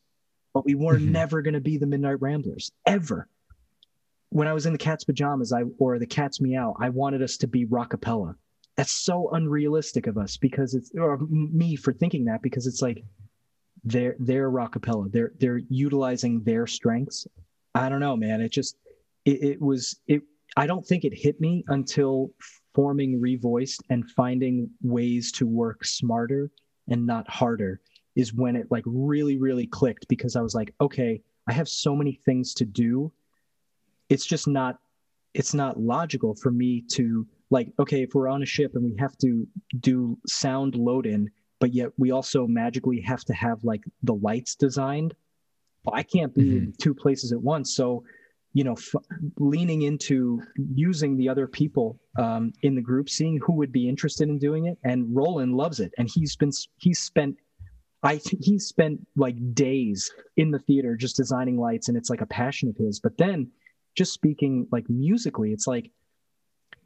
but 0.53 0.65
we 0.65 0.75
were 0.75 0.99
Mhm. 0.99 1.09
never 1.09 1.43
going 1.43 1.55
to 1.55 1.61
be 1.61 1.77
the 1.79 1.87
midnight 1.87 2.21
ramblers 2.21 2.73
ever. 2.87 3.29
When 4.31 4.47
i 4.47 4.53
was 4.53 4.67
in 4.67 4.73
the 4.73 4.79
cat's 4.79 5.05
pajamas 5.05 5.53
i 5.53 5.63
or 5.79 5.99
the 5.99 6.07
cat's 6.07 6.41
meow 6.41 6.77
i 6.79 6.89
wanted 6.89 7.23
us 7.23 7.37
to 7.39 7.47
be 7.49 7.67
rockapella. 7.67 8.37
That's 8.77 8.93
so 8.93 9.31
unrealistic 9.31 10.07
of 10.07 10.17
us 10.17 10.37
because 10.37 10.75
it's 10.75 10.91
or 10.95 11.19
me 11.29 11.77
for 11.77 11.93
thinking 11.93 12.25
that 12.27 12.41
because 12.43 12.67
it's 12.67 12.81
like 12.81 13.05
they're 13.85 14.15
they're 14.21 14.51
rockapella. 14.51 15.11
They're 15.11 15.33
they're 15.41 15.59
utilizing 15.69 16.43
their 16.43 16.67
strengths. 16.67 17.27
I 17.75 17.89
don't 17.89 18.01
know 18.01 18.17
man. 18.17 18.41
It 18.41 18.51
just 18.53 18.77
it, 19.25 19.43
it 19.43 19.61
was 19.61 20.01
it 20.07 20.23
i 20.57 20.67
don't 20.67 20.85
think 20.87 21.05
it 21.05 21.13
hit 21.15 21.41
me 21.41 21.65
until 21.69 22.33
forming 22.75 23.21
revoiced 23.21 23.83
and 23.91 24.09
finding 24.13 24.71
ways 24.83 25.31
to 25.33 25.47
work 25.47 25.85
smarter 25.85 26.51
and 26.89 27.05
not 27.07 27.29
harder 27.29 27.81
is 28.17 28.35
when 28.35 28.57
it 28.57 28.67
like 28.71 28.85
really 28.87 29.37
really 29.39 29.67
clicked 29.67 30.07
because 30.09 30.37
i 30.37 30.41
was 30.41 30.55
like 30.55 30.75
okay 30.81 31.21
i 31.49 31.53
have 31.53 31.69
so 31.69 31.95
many 31.95 32.21
things 32.25 32.55
to 32.55 32.65
do. 32.65 33.13
It's 34.09 34.27
just 34.27 34.49
not 34.49 34.79
it's 35.35 35.55
not 35.55 35.79
logical 35.79 36.35
for 36.35 36.51
me 36.51 36.83
to 36.93 37.27
like 37.51 37.73
okay 37.79 38.03
if 38.03 38.15
we're 38.15 38.29
on 38.29 38.43
a 38.43 38.47
ship 38.47 38.73
and 38.75 38.85
we 38.85 38.97
have 38.99 39.17
to 39.19 39.47
do 39.79 40.19
sound 40.27 40.75
load 40.75 41.07
in 41.07 41.31
but 41.61 41.73
yet 41.73 41.91
we 41.99 42.11
also 42.11 42.47
magically 42.47 43.01
have 43.01 43.25
to 43.25 43.35
have 43.35 43.63
like 43.63 43.83
the 44.03 44.15
lights 44.15 44.57
designed 44.57 45.15
well, 45.85 45.95
i 45.95 46.03
can't 46.03 46.35
be 46.35 46.57
in 46.57 46.73
two 46.79 46.95
places 46.95 47.33
at 47.33 47.41
once. 47.41 47.75
So 47.75 48.03
you 48.53 48.65
know 48.65 48.73
f- 48.73 48.95
leaning 49.39 49.83
into 49.83 50.43
using 50.75 51.17
the 51.17 51.29
other 51.29 51.47
people 51.47 52.01
um, 52.19 52.53
in 52.63 52.75
the 52.75 52.81
group 52.81 53.09
seeing 53.09 53.39
who 53.45 53.53
would 53.53 53.71
be 53.73 53.89
interested 53.89 54.29
in 54.29 54.39
doing 54.39 54.67
it 54.67 54.77
and 54.83 55.07
roland 55.15 55.55
loves 55.55 55.79
it 55.79 55.93
and 55.99 56.09
he's 56.13 56.35
been 56.35 56.51
he's 56.79 56.99
spent 56.99 57.37
i 58.03 58.21
he's 58.41 58.67
spent 58.67 58.99
like 59.17 59.37
days 59.55 60.11
in 60.37 60.51
the 60.51 60.59
theater 60.59 60.97
just 60.97 61.17
designing 61.17 61.59
lights 61.59 61.89
and 61.89 61.97
it's 61.97 62.11
like 62.11 62.21
a 62.23 62.27
passion 62.27 62.69
of 62.69 62.77
his. 62.77 63.01
But 63.01 63.19
then 63.19 63.51
just 63.95 64.13
speaking 64.13 64.67
like 64.71 64.89
musically 64.89 65.53
it's 65.53 65.67
like 65.67 65.91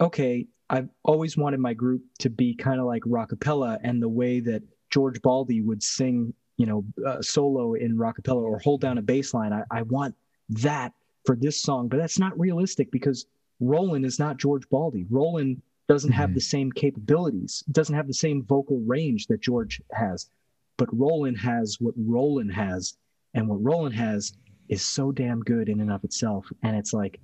okay 0.01 0.47
i've 0.71 0.89
always 1.05 1.37
wanted 1.37 1.61
my 1.61 1.75
group 1.75 2.03
to 2.19 2.31
be 2.31 2.55
kind 2.55 2.81
of 2.81 2.87
like 2.87 3.03
rockapella 3.03 3.79
and 3.85 4.03
the 4.03 4.09
way 4.09 4.41
that 4.41 4.63
George 4.91 5.21
Baldi 5.23 5.61
would 5.61 5.83
sing 5.83 6.33
you 6.57 6.67
know 6.67 6.85
uh, 7.07 7.21
solo 7.21 7.75
in 7.75 7.97
rockapella 7.97 8.43
or 8.43 8.59
hold 8.61 8.81
down 8.81 8.99
a 8.99 9.03
bass 9.03 9.35
line. 9.35 9.53
I, 9.53 9.63
I 9.71 9.83
want 9.83 10.15
that 10.51 10.93
for 11.27 11.37
this 11.37 11.61
song 11.61 11.89
but 11.89 11.99
that's 11.99 12.19
not 12.19 12.39
realistic 12.39 12.91
because 12.91 13.27
roland 13.61 14.05
is 14.05 14.19
not 14.19 14.37
George 14.39 14.69
Baldi 14.69 15.07
roland 15.11 15.63
doesn't 15.89 16.13
have 16.13 16.31
Mhm. 16.31 16.35
the 16.35 16.41
same 16.41 16.73
capabilities 16.73 17.63
doesn't 17.71 17.95
have 17.95 18.07
the 18.07 18.15
same 18.15 18.43
vocal 18.43 18.81
range 18.87 19.27
that 19.29 19.41
george 19.41 19.81
has 19.93 20.29
but 20.77 20.89
roland 20.93 21.39
has 21.39 21.77
what 21.81 21.95
roland 21.97 22.53
has 22.53 22.95
and 23.35 23.49
what 23.49 23.63
roland 23.63 23.95
has 23.95 24.33
is 24.69 24.85
so 24.85 25.13
damn 25.13 25.41
good 25.41 25.69
in 25.69 25.81
and 25.81 25.93
of 25.93 26.05
itself. 26.05 26.47
And 26.63 26.77
it's 26.77 26.93
like 26.93 27.21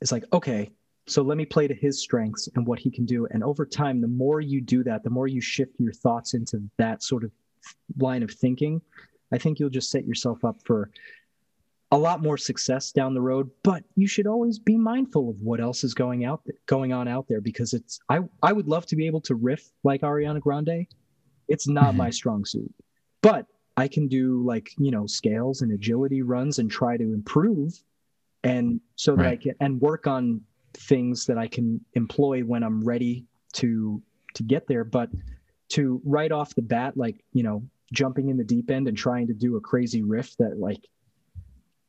it's 0.00 0.12
like 0.12 0.24
okay 0.32 0.70
so 1.06 1.22
let 1.22 1.38
me 1.38 1.46
play 1.46 1.66
to 1.66 1.74
his 1.74 2.02
strengths 2.02 2.50
and 2.54 2.66
what 2.66 2.78
he 2.78 2.90
can 2.90 3.06
do. 3.06 3.26
And 3.30 3.42
over 3.42 3.64
time 3.64 4.00
the 4.00 4.08
more 4.08 4.40
you 4.40 4.60
do 4.60 4.84
that 4.84 5.02
the 5.02 5.10
more 5.10 5.26
you 5.26 5.40
shift 5.40 5.74
your 5.78 5.92
thoughts 5.92 6.34
into 6.34 6.62
that 6.76 7.02
sort 7.02 7.24
of 7.24 7.30
line 7.98 8.22
of 8.22 8.30
thinking 8.30 8.80
i 9.32 9.36
think 9.36 9.58
you'll 9.58 9.68
just 9.68 9.90
set 9.90 10.06
yourself 10.06 10.44
up 10.44 10.56
for 10.64 10.90
a 11.90 11.98
lot 11.98 12.22
more 12.22 12.36
success 12.36 12.92
down 12.92 13.14
the 13.14 13.20
road. 13.20 13.50
But 13.62 13.82
you 13.96 14.06
should 14.06 14.26
always 14.26 14.58
be 14.58 14.76
mindful 14.76 15.30
of 15.30 15.40
what 15.40 15.58
else 15.58 15.84
is 15.84 15.94
going 15.94 16.24
out 16.24 16.42
going 16.66 16.92
on 16.92 17.08
out 17.08 17.26
there 17.28 17.40
because 17.40 17.72
it's 17.72 17.98
i 18.08 18.20
i 18.42 18.52
would 18.52 18.68
love 18.68 18.86
to 18.86 18.96
be 18.96 19.06
able 19.06 19.22
to 19.22 19.34
riff 19.34 19.70
like 19.84 20.02
ariana 20.02 20.40
grande 20.40 20.86
it's 21.48 21.68
not 21.68 21.94
my 21.94 22.06
mm-hmm. 22.06 22.12
strong 22.12 22.44
suit. 22.44 22.72
But 23.22 23.46
i 23.76 23.86
can 23.86 24.08
do 24.08 24.42
like 24.44 24.70
you 24.76 24.90
know 24.90 25.06
scales 25.06 25.62
and 25.62 25.70
agility 25.70 26.20
runs 26.20 26.58
and 26.58 26.68
try 26.68 26.96
to 26.96 27.12
improve 27.12 27.80
and 28.42 28.80
so 28.96 29.14
that 29.14 29.26
i 29.26 29.36
can 29.36 29.54
and 29.60 29.80
work 29.80 30.08
on 30.08 30.40
things 30.74 31.24
that 31.26 31.38
i 31.38 31.46
can 31.46 31.80
employ 31.94 32.40
when 32.40 32.64
i'm 32.64 32.82
ready 32.82 33.24
to 33.52 34.02
to 34.34 34.42
get 34.42 34.66
there. 34.66 34.84
But 34.84 35.10
to 35.70 36.00
right 36.04 36.32
off 36.32 36.54
the 36.54 36.62
bat 36.62 36.96
like 36.96 37.22
you 37.32 37.42
know 37.42 37.62
jumping 37.92 38.28
in 38.28 38.36
the 38.36 38.44
deep 38.44 38.70
end 38.70 38.88
and 38.88 38.96
trying 38.96 39.26
to 39.26 39.34
do 39.34 39.56
a 39.56 39.60
crazy 39.60 40.02
riff 40.02 40.36
that 40.36 40.58
like 40.58 40.86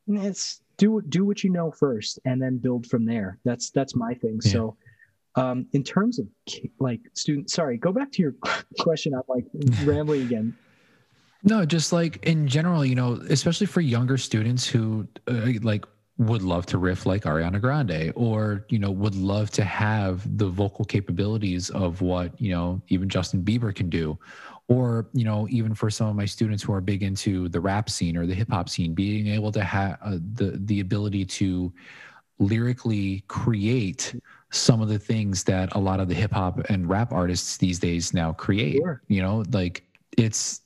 it's 0.08 0.62
do 0.78 1.02
do 1.10 1.26
what 1.26 1.44
you 1.44 1.50
know 1.50 1.72
first 1.72 2.20
and 2.26 2.42
then 2.42 2.58
build 2.58 2.88
from 2.88 3.06
there. 3.06 3.38
That's 3.46 3.70
that's 3.70 3.96
my 3.96 4.14
thing. 4.14 4.40
Yeah. 4.44 4.52
so 4.52 4.78
um 5.40 5.66
in 5.74 5.84
terms 5.84 6.20
of 6.20 6.28
like 6.80 7.02
student 7.14 7.50
sorry 7.50 7.78
go 7.78 7.92
back 7.92 8.12
to 8.12 8.22
your 8.22 8.36
question 8.80 9.14
i'm 9.14 9.22
like 9.28 9.46
rambling 9.84 10.22
again 10.24 10.54
No, 11.44 11.66
just 11.66 11.94
like 11.94 12.20
in 12.26 12.48
general, 12.50 12.84
you 12.84 12.96
know, 12.96 13.14
especially 13.30 13.68
for 13.68 13.80
younger 13.80 14.18
students 14.18 14.68
who 14.68 15.08
uh, 15.28 15.52
like 15.62 15.86
would 16.18 16.42
love 16.42 16.66
to 16.66 16.78
riff 16.78 17.06
like 17.06 17.24
Ariana 17.24 17.62
Grande 17.62 18.12
or, 18.16 18.66
you 18.68 18.78
know, 18.78 18.92
would 18.92 19.16
love 19.16 19.50
to 19.52 19.64
have 19.64 20.38
the 20.38 20.50
vocal 20.50 20.84
capabilities 20.84 21.70
of 21.70 22.02
what, 22.02 22.30
you 22.42 22.52
know, 22.52 22.82
even 22.90 23.08
Justin 23.08 23.42
Bieber 23.42 23.74
can 23.74 23.90
do. 23.90 24.18
Or, 24.68 25.08
you 25.14 25.24
know, 25.24 25.48
even 25.50 25.74
for 25.74 25.90
some 25.90 26.10
of 26.10 26.16
my 26.16 26.26
students 26.26 26.62
who 26.62 26.74
are 26.74 26.82
big 26.82 27.04
into 27.04 27.48
the 27.48 27.62
rap 27.62 27.90
scene 27.90 28.18
or 28.18 28.26
the 28.28 28.36
hip 28.36 28.50
hop 28.52 28.68
scene, 28.68 28.94
being 28.94 29.28
able 29.28 29.52
to 29.54 29.64
have 29.64 29.98
uh, 30.04 30.18
the 30.36 30.60
the 30.66 30.82
ability 30.82 31.24
to 31.40 31.72
lyrically 32.38 33.24
create 33.28 34.14
some 34.52 34.82
of 34.82 34.90
the 34.90 35.00
things 35.00 35.44
that 35.44 35.74
a 35.76 35.80
lot 35.80 36.00
of 36.00 36.08
the 36.08 36.16
hip 36.16 36.32
hop 36.32 36.60
and 36.70 36.90
rap 36.90 37.12
artists 37.12 37.58
these 37.58 37.80
days 37.80 38.14
now 38.14 38.34
create. 38.34 38.78
Sure. 38.78 39.02
You 39.08 39.22
know, 39.22 39.44
like 39.52 39.84
it's 40.18 40.62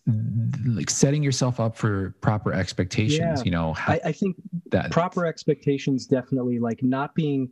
like 0.66 0.90
setting 0.90 1.22
yourself 1.22 1.60
up 1.60 1.76
for 1.76 2.16
proper 2.22 2.54
expectations. 2.54 3.40
Yeah. 3.40 3.44
You 3.44 3.52
know, 3.52 3.74
ha- 3.74 3.94
I, 3.94 4.02
I 4.06 4.12
think 4.12 4.38
that 4.72 4.90
proper 4.92 5.26
expectations 5.26 6.08
definitely 6.08 6.60
like 6.60 6.82
not 6.82 7.14
being 7.14 7.50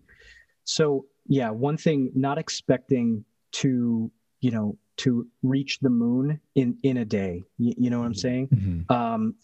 so 0.64 1.06
yeah 1.28 1.50
one 1.50 1.78
thing 1.78 2.12
not 2.16 2.38
expecting 2.38 3.24
to 3.52 4.12
you 4.40 4.52
know 4.52 4.78
to 4.98 5.28
reach 5.44 5.80
the 5.80 5.90
moon 5.90 6.40
in 6.56 6.78
in 6.84 6.98
a 6.98 7.06
day 7.06 7.44
you, 7.58 7.74
you 7.78 7.90
know 7.90 8.00
what 8.00 8.06
i'm 8.06 8.14
saying 8.14 8.48
Mhm. 8.48 8.92
um 8.92 9.36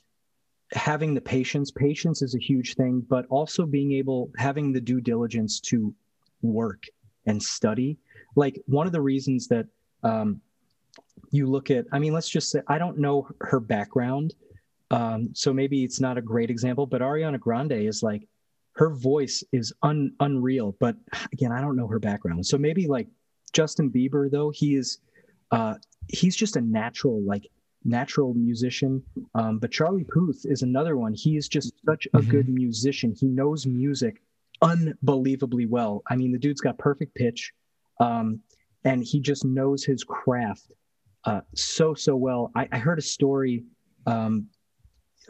having 0.74 1.14
the 1.14 1.22
patience 1.22 1.72
patience 1.72 2.22
is 2.22 2.36
a 2.36 2.40
huge 2.40 2.76
thing 2.76 3.04
but 3.08 3.26
also 3.30 3.66
being 3.66 3.92
able 3.94 4.32
having 4.38 4.72
the 4.74 4.82
due 4.82 5.02
diligence 5.02 5.60
to 5.62 5.94
work 6.42 6.84
and 7.26 7.42
study. 7.42 7.98
Like 8.36 8.62
one 8.68 8.88
of 8.88 8.94
the 8.94 9.02
reasons 9.02 9.48
that 9.48 9.68
um 10.04 10.42
you 11.32 11.48
look 11.48 11.72
at 11.72 11.86
i 11.92 11.98
mean 12.00 12.14
let's 12.14 12.30
just 12.30 12.52
say 12.52 12.62
i 12.68 12.78
don't 12.78 12.98
know 12.98 13.28
her 13.42 13.60
background 13.60 14.36
um 14.92 15.30
so 15.34 15.52
maybe 15.52 15.84
it's 15.84 16.00
not 16.00 16.18
a 16.18 16.22
great 16.22 16.50
example 16.50 16.86
but 16.86 17.02
ariana 17.02 17.40
grande 17.40 17.72
is 17.74 18.04
like 18.04 18.28
her 18.74 18.92
voice 18.92 19.44
is 19.52 19.74
un, 19.84 20.12
unreal 20.20 20.76
but 20.80 20.96
again 21.34 21.52
i 21.52 21.60
don't 21.60 21.76
know 21.76 21.88
her 21.88 22.00
background. 22.00 22.46
So 22.46 22.58
maybe 22.58 22.88
like 22.88 23.08
justin 23.54 23.90
bieber 23.90 24.30
though 24.30 24.52
he 24.52 24.76
is 24.76 25.00
uh 25.52 25.76
he's 26.08 26.36
just 26.36 26.56
a 26.56 26.62
natural 26.62 27.22
like 27.24 27.48
natural 27.84 28.34
musician 28.36 29.02
um 29.34 29.58
but 29.60 29.72
charlie 29.72 30.04
puth 30.06 30.46
is 30.46 30.62
another 30.62 30.96
one. 30.98 31.14
He 31.14 31.38
is 31.38 31.48
just 31.48 31.74
such 31.86 32.08
a 32.14 32.20
Mhm. 32.20 32.28
good 32.30 32.50
musician. 32.50 33.14
He 33.20 33.28
knows 33.28 33.66
music 33.66 34.22
unbelievably 34.62 35.66
well 35.66 36.02
i 36.08 36.16
mean 36.16 36.32
the 36.32 36.38
dude's 36.38 36.62
got 36.62 36.78
perfect 36.78 37.14
pitch 37.16 37.54
um 38.00 38.40
and 38.84 39.04
he 39.04 39.20
just 39.20 39.46
knows 39.46 39.84
his 39.84 40.04
craft 40.04 40.72
uh 41.26 41.42
so 41.56 41.94
so 41.94 42.16
well 42.16 42.52
i, 42.56 42.68
I 42.72 42.78
heard 42.78 43.00
a 43.00 43.04
story 43.04 43.64
um 44.06 44.48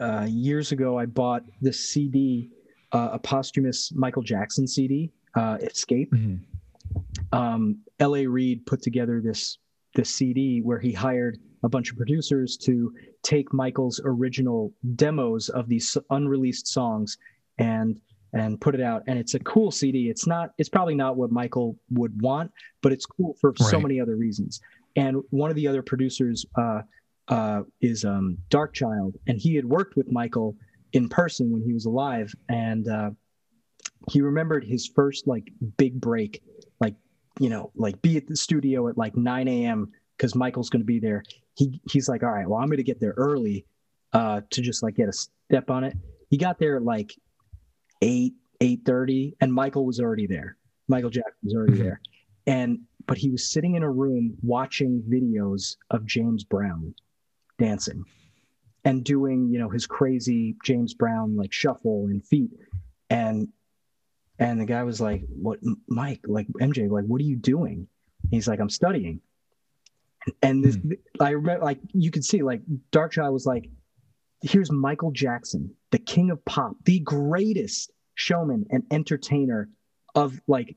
uh 0.00 0.26
years 0.28 0.72
ago 0.72 0.98
i 0.98 1.06
bought 1.06 1.42
this 1.60 1.90
cd 1.90 2.50
uh, 2.92 3.10
a 3.12 3.18
posthumous 3.18 3.92
Michael 3.92 4.22
Jackson 4.22 4.66
CD, 4.66 5.10
uh, 5.34 5.58
Xscape. 5.58 6.08
Mhm. 6.10 6.40
Um, 7.32 7.80
L.A. 8.00 8.26
Reid 8.26 8.64
put 8.66 8.82
together 8.82 9.20
this 9.20 9.58
this 9.94 10.14
CD 10.14 10.60
where 10.60 10.78
he 10.78 10.92
hired 10.92 11.38
a 11.62 11.68
bunch 11.68 11.90
of 11.90 11.96
producers 11.96 12.56
to 12.56 12.94
take 13.22 13.52
Michael's 13.52 14.00
original 14.04 14.72
demos 14.94 15.48
of 15.48 15.68
these 15.68 15.96
unreleased 16.10 16.68
songs 16.68 17.18
and 17.58 18.00
and 18.32 18.60
put 18.60 18.74
it 18.74 18.80
out. 18.80 19.02
And 19.06 19.18
it's 19.18 19.34
a 19.34 19.38
cool 19.40 19.70
CD. 19.70 20.08
It's 20.08 20.26
not. 20.26 20.50
It's 20.58 20.68
probably 20.68 20.94
not 20.94 21.16
what 21.16 21.30
Michael 21.30 21.76
would 21.90 22.20
want, 22.20 22.50
but 22.82 22.92
it's 22.92 23.06
cool 23.06 23.36
for 23.40 23.54
so 23.56 23.80
many 23.80 24.00
other 24.00 24.16
reasons. 24.16 24.60
And 24.96 25.22
one 25.30 25.50
of 25.50 25.56
the 25.56 25.66
other 25.66 25.82
producers 25.82 26.44
uh, 26.56 26.82
uh, 27.28 27.62
is 27.80 28.04
um, 28.04 28.38
Darkchild, 28.50 29.14
and 29.26 29.38
he 29.38 29.54
had 29.54 29.64
worked 29.64 29.96
with 29.96 30.10
Michael 30.10 30.56
in 30.92 31.08
person 31.08 31.50
when 31.50 31.62
he 31.62 31.72
was 31.72 31.84
alive 31.84 32.34
and 32.48 32.88
uh, 32.88 33.10
he 34.10 34.20
remembered 34.20 34.64
his 34.64 34.86
first 34.86 35.26
like 35.26 35.50
big 35.76 36.00
break 36.00 36.42
like 36.80 36.94
you 37.38 37.50
know 37.50 37.70
like 37.74 38.00
be 38.02 38.16
at 38.16 38.26
the 38.26 38.36
studio 38.36 38.88
at 38.88 38.96
like 38.96 39.16
9 39.16 39.48
a.m 39.48 39.90
because 40.16 40.34
michael's 40.34 40.70
going 40.70 40.80
to 40.80 40.86
be 40.86 40.98
there 40.98 41.22
he 41.54 41.80
he's 41.90 42.08
like 42.08 42.22
all 42.22 42.30
right 42.30 42.48
well 42.48 42.60
i'm 42.60 42.68
going 42.68 42.78
to 42.78 42.82
get 42.82 43.00
there 43.00 43.14
early 43.16 43.66
uh 44.12 44.40
to 44.50 44.62
just 44.62 44.82
like 44.82 44.94
get 44.94 45.08
a 45.08 45.12
step 45.12 45.70
on 45.70 45.84
it 45.84 45.96
he 46.30 46.36
got 46.36 46.58
there 46.58 46.76
at 46.76 46.82
like 46.82 47.14
8 48.02 48.34
8.30 48.60 49.34
and 49.40 49.52
michael 49.54 49.86
was 49.86 50.00
already 50.00 50.26
there. 50.26 50.56
Michael 50.88 51.10
jackson 51.10 51.38
was 51.44 51.54
already 51.54 51.74
Mhm. 51.74 51.78
there. 51.78 52.00
And 52.46 52.80
but 53.06 53.16
he 53.18 53.30
was 53.30 53.48
sitting 53.48 53.74
in 53.76 53.82
a 53.82 53.90
room 53.90 54.36
watching 54.42 55.02
videos 55.08 55.76
of 55.90 56.04
james 56.06 56.44
brown 56.44 56.94
dancing 57.58 58.04
and 58.84 59.04
doing 59.04 59.48
you 59.50 59.58
know 59.58 59.68
his 59.68 59.86
crazy 59.86 60.56
James 60.64 60.94
Brown 60.94 61.36
like 61.36 61.52
shuffle 61.52 62.06
and 62.06 62.24
feet. 62.24 62.50
And 63.10 63.48
and 64.38 64.60
the 64.60 64.64
guy 64.66 64.82
was 64.84 65.00
like 65.00 65.22
what 65.28 65.58
Mike 65.88 66.20
like 66.24 66.46
MJ 66.60 66.88
like 66.88 67.04
what 67.04 67.20
are 67.20 67.24
you 67.24 67.36
doing? 67.36 67.88
He's 68.30 68.46
like 68.48 68.60
I'm 68.60 68.70
studying. 68.70 69.20
And 70.42 70.64
this 70.64 70.78
I 71.20 71.30
remember 71.30 71.64
like 71.64 71.80
you 71.92 72.10
could 72.10 72.24
see 72.24 72.42
like 72.42 72.62
Darkchild 72.92 73.32
was 73.32 73.46
like 73.46 73.68
here's 74.42 74.70
Michael 74.70 75.10
Jackson 75.10 75.74
the 75.90 75.98
king 75.98 76.30
of 76.30 76.44
pop 76.44 76.72
the 76.84 77.00
greatest 77.00 77.90
showman 78.14 78.66
and 78.70 78.82
entertainer 78.90 79.68
of 80.14 80.40
like 80.46 80.76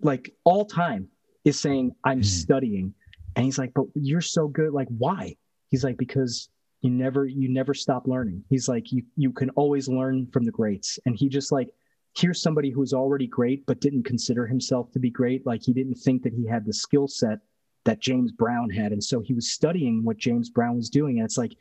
like 0.00 0.34
all 0.44 0.64
time 0.64 1.08
is 1.44 1.60
saying 1.60 1.94
I'm 2.04 2.20
Mhm. 2.20 2.24
studying. 2.24 2.94
And 3.34 3.44
he's 3.44 3.58
like 3.58 3.72
but 3.74 3.86
you're 3.94 4.20
so 4.20 4.48
good. 4.48 4.72
Like 4.72 4.88
why? 4.98 5.36
He's 5.68 5.84
like 5.84 5.96
because 5.98 6.48
you 6.82 6.90
never 6.90 7.26
you 7.26 7.48
never 7.48 7.74
stop 7.74 8.06
learning. 8.08 8.44
He's 8.48 8.68
like 8.68 8.92
you 8.92 9.02
you 9.16 9.32
can 9.32 9.50
always 9.50 9.88
learn 9.88 10.26
from 10.28 10.44
the 10.44 10.52
greats. 10.52 10.98
And 11.06 11.16
he 11.16 11.28
just 11.28 11.52
like 11.52 11.68
here's 12.16 12.40
somebody 12.40 12.70
who 12.70 12.80
was 12.80 12.94
already 12.94 13.26
great 13.26 13.66
but 13.66 13.80
didn't 13.80 14.04
consider 14.04 14.46
himself 14.46 14.90
to 14.92 14.98
be 14.98 15.10
great. 15.10 15.44
Like 15.46 15.62
he 15.62 15.72
didn't 15.72 15.96
think 15.96 16.22
that 16.22 16.32
he 16.32 16.46
had 16.46 16.64
the 16.64 16.72
skill 16.72 17.08
set 17.08 17.40
that 17.84 18.00
James 18.00 18.32
Brown 18.32 18.70
had. 18.70 18.92
And 18.92 19.04
so 19.04 19.20
he 19.20 19.34
was 19.34 19.52
studying 19.52 20.02
what 20.02 20.16
James 20.16 20.48
Brown 20.50 20.76
was 20.76 20.88
doing. 20.90 21.18
And 21.18 21.24
it's 21.26 21.38
like 21.38 21.56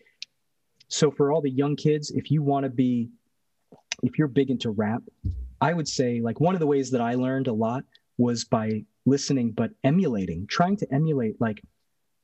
so 0.88 1.12
for 1.12 1.32
all 1.32 1.42
the 1.42 1.50
young 1.50 1.76
kids 1.76 2.12
if 2.12 2.32
you 2.32 2.42
want 2.42 2.64
to 2.64 2.70
be 2.70 3.10
if 4.04 4.18
you're 4.18 4.28
big 4.28 4.50
into 4.50 4.72
rap 4.72 5.02
I 5.62 5.74
would 5.74 5.88
say 5.88 6.22
like 6.22 6.40
one 6.40 6.56
of 6.56 6.60
the 6.60 6.68
ways 6.68 6.92
that 6.92 7.02
I 7.02 7.16
learned 7.16 7.48
a 7.48 7.54
lot 7.54 7.84
was 8.18 8.46
by 8.46 8.84
listening 9.06 9.52
but 9.52 9.72
emulating 9.84 10.48
trying 10.48 10.78
to 10.78 10.94
emulate 10.94 11.40
like 11.40 11.62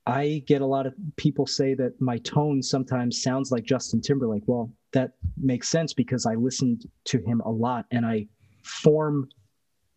I 0.06 0.42
get 0.46 0.62
a 0.62 0.66
lot 0.66 0.86
of 0.86 0.94
people 1.16 1.46
say 1.46 1.74
that 1.74 2.00
my 2.00 2.18
tone 2.18 2.62
sometimes 2.62 3.22
sounds 3.22 3.52
like 3.52 3.64
Justin 3.64 4.00
Timberlake. 4.00 4.42
Well, 4.46 4.72
that 4.92 5.12
makes 5.36 5.68
sense 5.68 5.94
because 5.94 6.26
I 6.26 6.34
listened 6.34 6.88
to 7.04 7.18
him 7.18 7.40
a 7.44 7.50
lot 7.50 7.86
and 7.92 8.04
I 8.04 8.26
form 8.62 9.28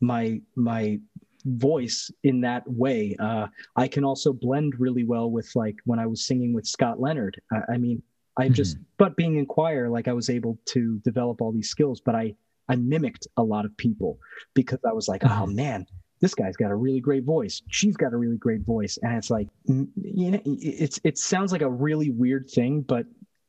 my 0.01 0.41
my 0.55 0.99
voice 1.45 2.11
in 2.23 2.41
that 2.41 2.63
way. 2.67 3.15
Uh, 3.19 3.47
I 3.75 3.87
can 3.87 4.03
also 4.03 4.33
blend 4.33 4.79
really 4.79 5.03
well 5.03 5.29
with 5.29 5.49
like 5.55 5.75
when 5.85 5.99
I 5.99 6.05
was 6.05 6.25
singing 6.25 6.53
with 6.53 6.67
Scott 6.67 6.99
Leonard. 6.99 7.39
I, 7.51 7.73
I 7.73 7.77
mean, 7.77 8.01
I 8.37 8.49
just 8.49 8.77
but 8.97 9.15
being 9.15 9.37
in 9.37 9.45
choir, 9.45 9.89
like 9.89 10.07
I 10.07 10.13
was 10.13 10.29
able 10.29 10.57
to 10.65 10.99
develop 11.03 11.41
all 11.41 11.51
these 11.51 11.69
skills, 11.69 12.01
but 12.01 12.15
I 12.15 12.35
I 12.67 12.75
mimicked 12.75 13.27
a 13.37 13.43
lot 13.43 13.65
of 13.65 13.75
people 13.77 14.19
because 14.53 14.79
I 14.87 14.93
was 14.93 15.07
like, 15.07 15.23
oh 15.23 15.45
Mhm. 15.47 15.55
man, 15.55 15.85
this 16.19 16.33
guy's 16.33 16.57
got 16.57 16.71
a 16.71 16.75
really 16.75 16.99
great 16.99 17.23
voice. 17.23 17.61
She's 17.69 17.95
got 17.95 18.11
a 18.13 18.17
really 18.17 18.37
great 18.37 18.61
voice, 18.61 18.97
and 19.01 19.15
it's 19.17 19.29
like, 19.29 19.47
mm, 19.69 19.87
you 20.01 20.31
know, 20.31 20.41
it's 20.45 20.99
it 21.03 21.17
sounds 21.17 21.51
like 21.51 21.61
a 21.61 21.69
really 21.69 22.09
weird 22.09 22.49
thing, 22.49 22.81
but 22.81 23.05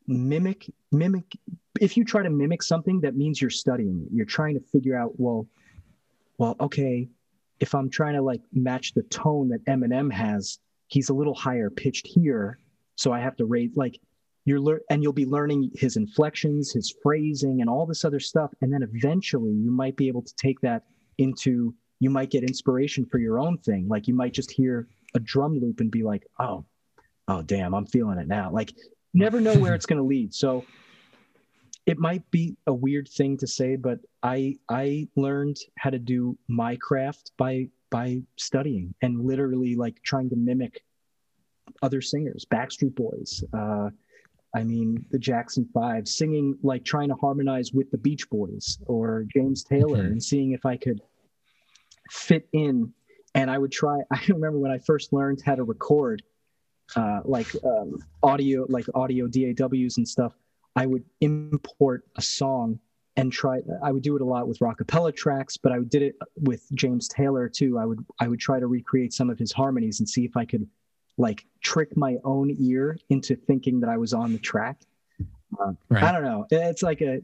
mimic 0.07 0.70
mimic. 0.93 1.24
If 1.80 1.97
you 1.97 2.05
try 2.05 2.22
to 2.22 2.30
mimic 2.30 2.62
something, 2.62 3.01
that 3.01 3.16
means 3.16 3.41
you're 3.41 3.51
studying. 3.51 4.03
it. 4.07 4.09
You're 4.14 4.24
trying 4.26 4.55
to 4.55 4.61
figure 4.61 4.97
out, 4.97 5.18
well, 5.18 5.47
well, 6.39 6.57
okay, 6.61 7.09
if 7.61 7.74
I'm 7.74 7.91
trying 7.91 8.14
to 8.14 8.22
like 8.22 8.43
match 8.53 8.95
the 8.95 9.03
tone 9.05 9.49
that 9.49 9.64
Eminem 9.64 10.12
has, 10.12 10.59
he's 10.89 11.09
a 11.09 11.14
little 11.14 11.34
higher 11.34 11.70
pitched 11.70 12.07
here, 12.07 12.59
so 12.95 13.12
I 13.12 13.20
have 13.20 13.37
to 13.37 13.45
raise 13.47 13.76
like 13.76 13.99
you're 14.47 14.61
lear- 14.61 14.82
and 14.88 15.03
you'll 15.03 15.12
be 15.12 15.26
learning 15.26 15.70
his 15.74 15.97
inflections, 15.97 16.72
his 16.72 16.94
phrasing, 17.03 17.61
and 17.61 17.68
all 17.68 17.84
this 17.84 18.05
other 18.05 18.20
stuff, 18.20 18.55
and 18.62 18.72
then 18.72 18.82
eventually 18.82 19.53
you 19.53 19.70
might 19.70 19.97
be 19.97 20.09
able 20.09 20.22
to 20.22 20.34
take 20.36 20.61
that 20.61 20.84
into 21.18 21.74
you 21.99 22.11
might 22.11 22.30
get 22.30 22.42
inspiration 22.42 23.05
for 23.05 23.18
your 23.18 23.38
own 23.38 23.59
thing. 23.59 23.88
Like 23.88 24.07
you 24.07 24.14
might 24.14 24.32
just 24.32 24.51
hear 24.51 24.86
a 25.14 25.18
drum 25.18 25.59
loop 25.59 25.80
and 25.80 25.90
be 25.90 26.03
like, 26.03 26.26
oh, 26.38 26.64
oh 27.26 27.42
damn, 27.42 27.74
I'm 27.74 27.86
feeling 27.86 28.18
it 28.18 28.28
now. 28.28 28.51
Like 28.51 28.72
never 29.14 29.40
know 29.40 29.59
where 29.59 29.74
it's 29.76 29.86
going 29.86 29.99
to 29.99 30.05
lead. 30.05 30.32
So 30.32 30.64
it 31.86 31.99
might 31.99 32.28
be 32.30 32.57
a 32.66 32.74
weird 32.74 33.09
thing 33.09 33.36
to 33.38 33.47
say, 33.47 33.76
but 33.76 33.99
I 34.22 34.59
I 34.68 35.09
learned 35.16 35.57
how 35.78 35.90
to 35.90 35.99
do 35.99 36.38
my 36.49 36.76
craft 36.76 37.32
by 37.36 37.68
by 37.90 38.22
studying 38.36 38.94
and 39.03 39.24
literally 39.24 39.74
like 39.74 40.03
trying 40.03 40.28
to 40.30 40.36
mimic 40.36 40.82
other 41.82 42.01
singers, 42.01 42.44
Backstreet 42.49 42.94
Boys. 42.94 43.42
Uh, 43.53 43.90
I 44.57 44.64
mean, 44.64 45.04
the 45.11 45.18
Jackson 45.18 45.68
Five, 45.74 46.09
singing 46.09 46.57
like 46.62 46.84
trying 46.84 47.09
to 47.09 47.14
harmonize 47.16 47.72
with 47.72 47.90
the 47.90 47.98
Beach 47.98 48.28
Boys 48.30 48.78
or 48.86 49.24
James 49.34 49.62
Taylor, 49.62 50.02
Mhm. 50.04 50.12
and 50.12 50.22
seeing 50.22 50.52
if 50.52 50.64
I 50.64 50.76
could 50.76 51.00
fit 52.11 52.48
in. 52.52 52.92
And 53.34 53.50
I 53.50 53.59
would 53.59 53.72
try. 53.72 53.98
I 54.11 54.20
remember 54.28 54.59
when 54.59 54.70
I 54.70 54.78
first 54.78 55.12
learned 55.12 55.42
how 55.44 55.57
to 55.57 55.64
record, 55.64 56.22
uh, 56.94 57.20
like 57.24 57.48
um, 57.64 57.98
audio, 58.22 58.64
like 58.68 58.86
audio 58.94 59.26
DAWs 59.28 59.98
and 59.98 60.09
stuff. 60.09 60.32
I 60.74 60.86
would 60.86 61.04
import 61.20 62.04
a 62.16 62.22
song 62.22 62.78
and 63.16 63.32
try. 63.32 63.61
I 63.82 63.92
would 63.92 64.02
do 64.02 64.14
it 64.16 64.22
a 64.22 64.24
lot 64.24 64.46
with 64.48 64.59
rockapella 64.61 65.14
tracks, 65.14 65.57
but 65.57 65.72
I 65.72 65.80
did 65.80 66.02
it 66.02 66.16
with 66.36 66.66
James 66.74 67.09
Taylor 67.09 67.48
too. 67.48 67.78
I 67.78 67.84
would 67.84 68.04
I 68.20 68.28
would 68.28 68.40
try 68.40 68.59
to 68.61 68.66
recreate 68.66 69.12
some 69.12 69.28
of 69.30 69.38
his 69.38 69.52
harmonies 69.52 70.00
and 70.00 70.09
see 70.09 70.24
if 70.24 70.36
I 70.36 70.44
could 70.46 70.66
like 71.18 71.46
trick 71.62 71.96
my 71.96 72.16
own 72.24 72.54
ear 72.60 72.98
into 73.10 73.36
thinking 73.36 73.80
that 73.80 73.88
I 73.90 73.96
was 73.96 74.12
on 74.12 74.32
the 74.32 74.38
track. 74.38 74.80
I 75.60 75.72
Right. 75.88 76.12
don't 76.12 76.24
know. 76.24 76.46
It's 76.50 76.82
like 76.82 77.00
a 77.00 77.20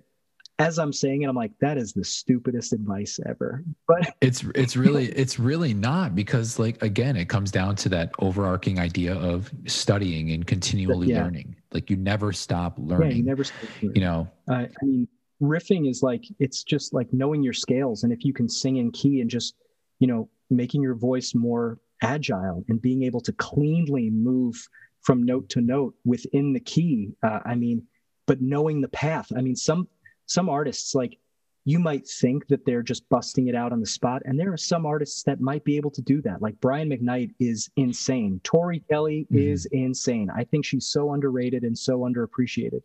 as 0.58 0.78
I'm 0.78 0.92
saying 0.92 1.22
it, 1.22 1.26
I'm 1.28 1.34
like, 1.34 1.50
that 1.60 1.76
is 1.76 1.92
the 1.92 2.04
stupidest 2.04 2.72
advice 2.72 3.18
ever. 3.26 3.64
But 3.88 4.14
it's 4.20 4.44
it's 4.54 4.76
really 4.76 5.06
it's 5.08 5.38
really 5.38 5.74
not 5.74 6.14
because 6.14 6.58
like 6.58 6.80
again 6.82 7.16
it 7.16 7.28
comes 7.28 7.50
down 7.50 7.74
to 7.76 7.88
that 7.90 8.12
overarching 8.20 8.78
idea 8.78 9.14
of 9.14 9.50
studying 9.66 10.30
and 10.30 10.46
continually 10.46 11.08
Yeah. 11.08 11.22
learning 11.24 11.56
like 11.72 11.90
you 11.90 11.96
never 11.96 12.32
stop 12.32 12.78
yeah, 12.78 12.84
learning 12.96 13.16
you 13.16 13.22
never 13.24 13.44
stop 13.44 13.62
learning. 13.80 13.96
you 13.96 14.02
know 14.02 14.28
uh, 14.48 14.66
I 14.80 14.84
mean, 14.84 15.08
riffing 15.42 15.88
is 15.90 16.02
like 16.02 16.24
it's 16.38 16.62
just 16.62 16.92
like 16.94 17.08
knowing 17.12 17.42
your 17.42 17.54
scales, 17.54 18.04
and 18.04 18.12
if 18.12 18.24
you 18.24 18.32
can 18.32 18.48
sing 18.48 18.76
in 18.76 18.90
key 18.92 19.20
and 19.20 19.28
just 19.30 19.54
you 19.98 20.06
know 20.06 20.28
making 20.50 20.82
your 20.82 20.94
voice 20.94 21.34
more 21.34 21.78
agile 22.02 22.64
and 22.68 22.80
being 22.82 23.02
able 23.02 23.20
to 23.22 23.32
cleanly 23.32 24.10
move 24.10 24.68
from 25.00 25.22
note 25.22 25.48
to 25.50 25.60
note 25.60 25.94
within 26.04 26.52
the 26.52 26.60
key. 26.60 27.12
Uh, 27.22 27.40
I 27.44 27.54
mean, 27.54 27.82
but 28.26 28.40
knowing 28.40 28.80
the 28.80 28.88
path. 28.88 29.32
I 29.36 29.40
mean, 29.40 29.56
some 29.56 29.88
some 30.26 30.48
artists 30.48 30.94
like 30.94 31.18
you 31.64 31.78
might 31.78 32.06
think 32.08 32.46
that 32.48 32.64
they're 32.66 32.82
just 32.82 33.08
busting 33.08 33.46
it 33.46 33.54
out 33.54 33.72
on 33.72 33.80
the 33.80 33.86
spot, 33.86 34.22
and 34.24 34.38
there 34.38 34.52
are 34.52 34.56
some 34.56 34.84
artists 34.84 35.22
that 35.24 35.40
might 35.40 35.64
be 35.64 35.76
able 35.76 35.90
to 35.92 36.02
do 36.02 36.20
that. 36.22 36.42
Like 36.42 36.60
Brian 36.60 36.90
McKnight 36.90 37.34
is 37.38 37.70
insane. 37.76 38.40
Tori 38.42 38.80
Kelly 38.90 39.26
Mhm. 39.30 39.36
is 39.52 39.66
insane. 39.66 40.28
I 40.34 40.44
think 40.44 40.64
she's 40.64 40.86
so 40.86 41.12
underrated 41.12 41.62
and 41.62 41.76
so 41.78 42.00
underappreciated 42.00 42.82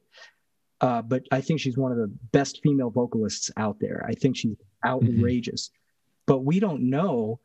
uh, 0.81 1.01
but 1.01 1.23
I 1.31 1.41
think 1.41 1.59
she's 1.59 1.75
one 1.75 1.91
of 1.91 1.97
the 1.97 2.11
best 2.31 2.59
female 2.61 2.91
vocalists 2.91 3.49
out 3.57 3.79
there. 3.79 4.05
I 4.07 4.13
think 4.13 4.37
she's 4.37 4.55
outrageous. 4.85 5.71
But 6.27 6.45
we 6.45 6.59
don't 6.59 6.83
know. 6.83 7.39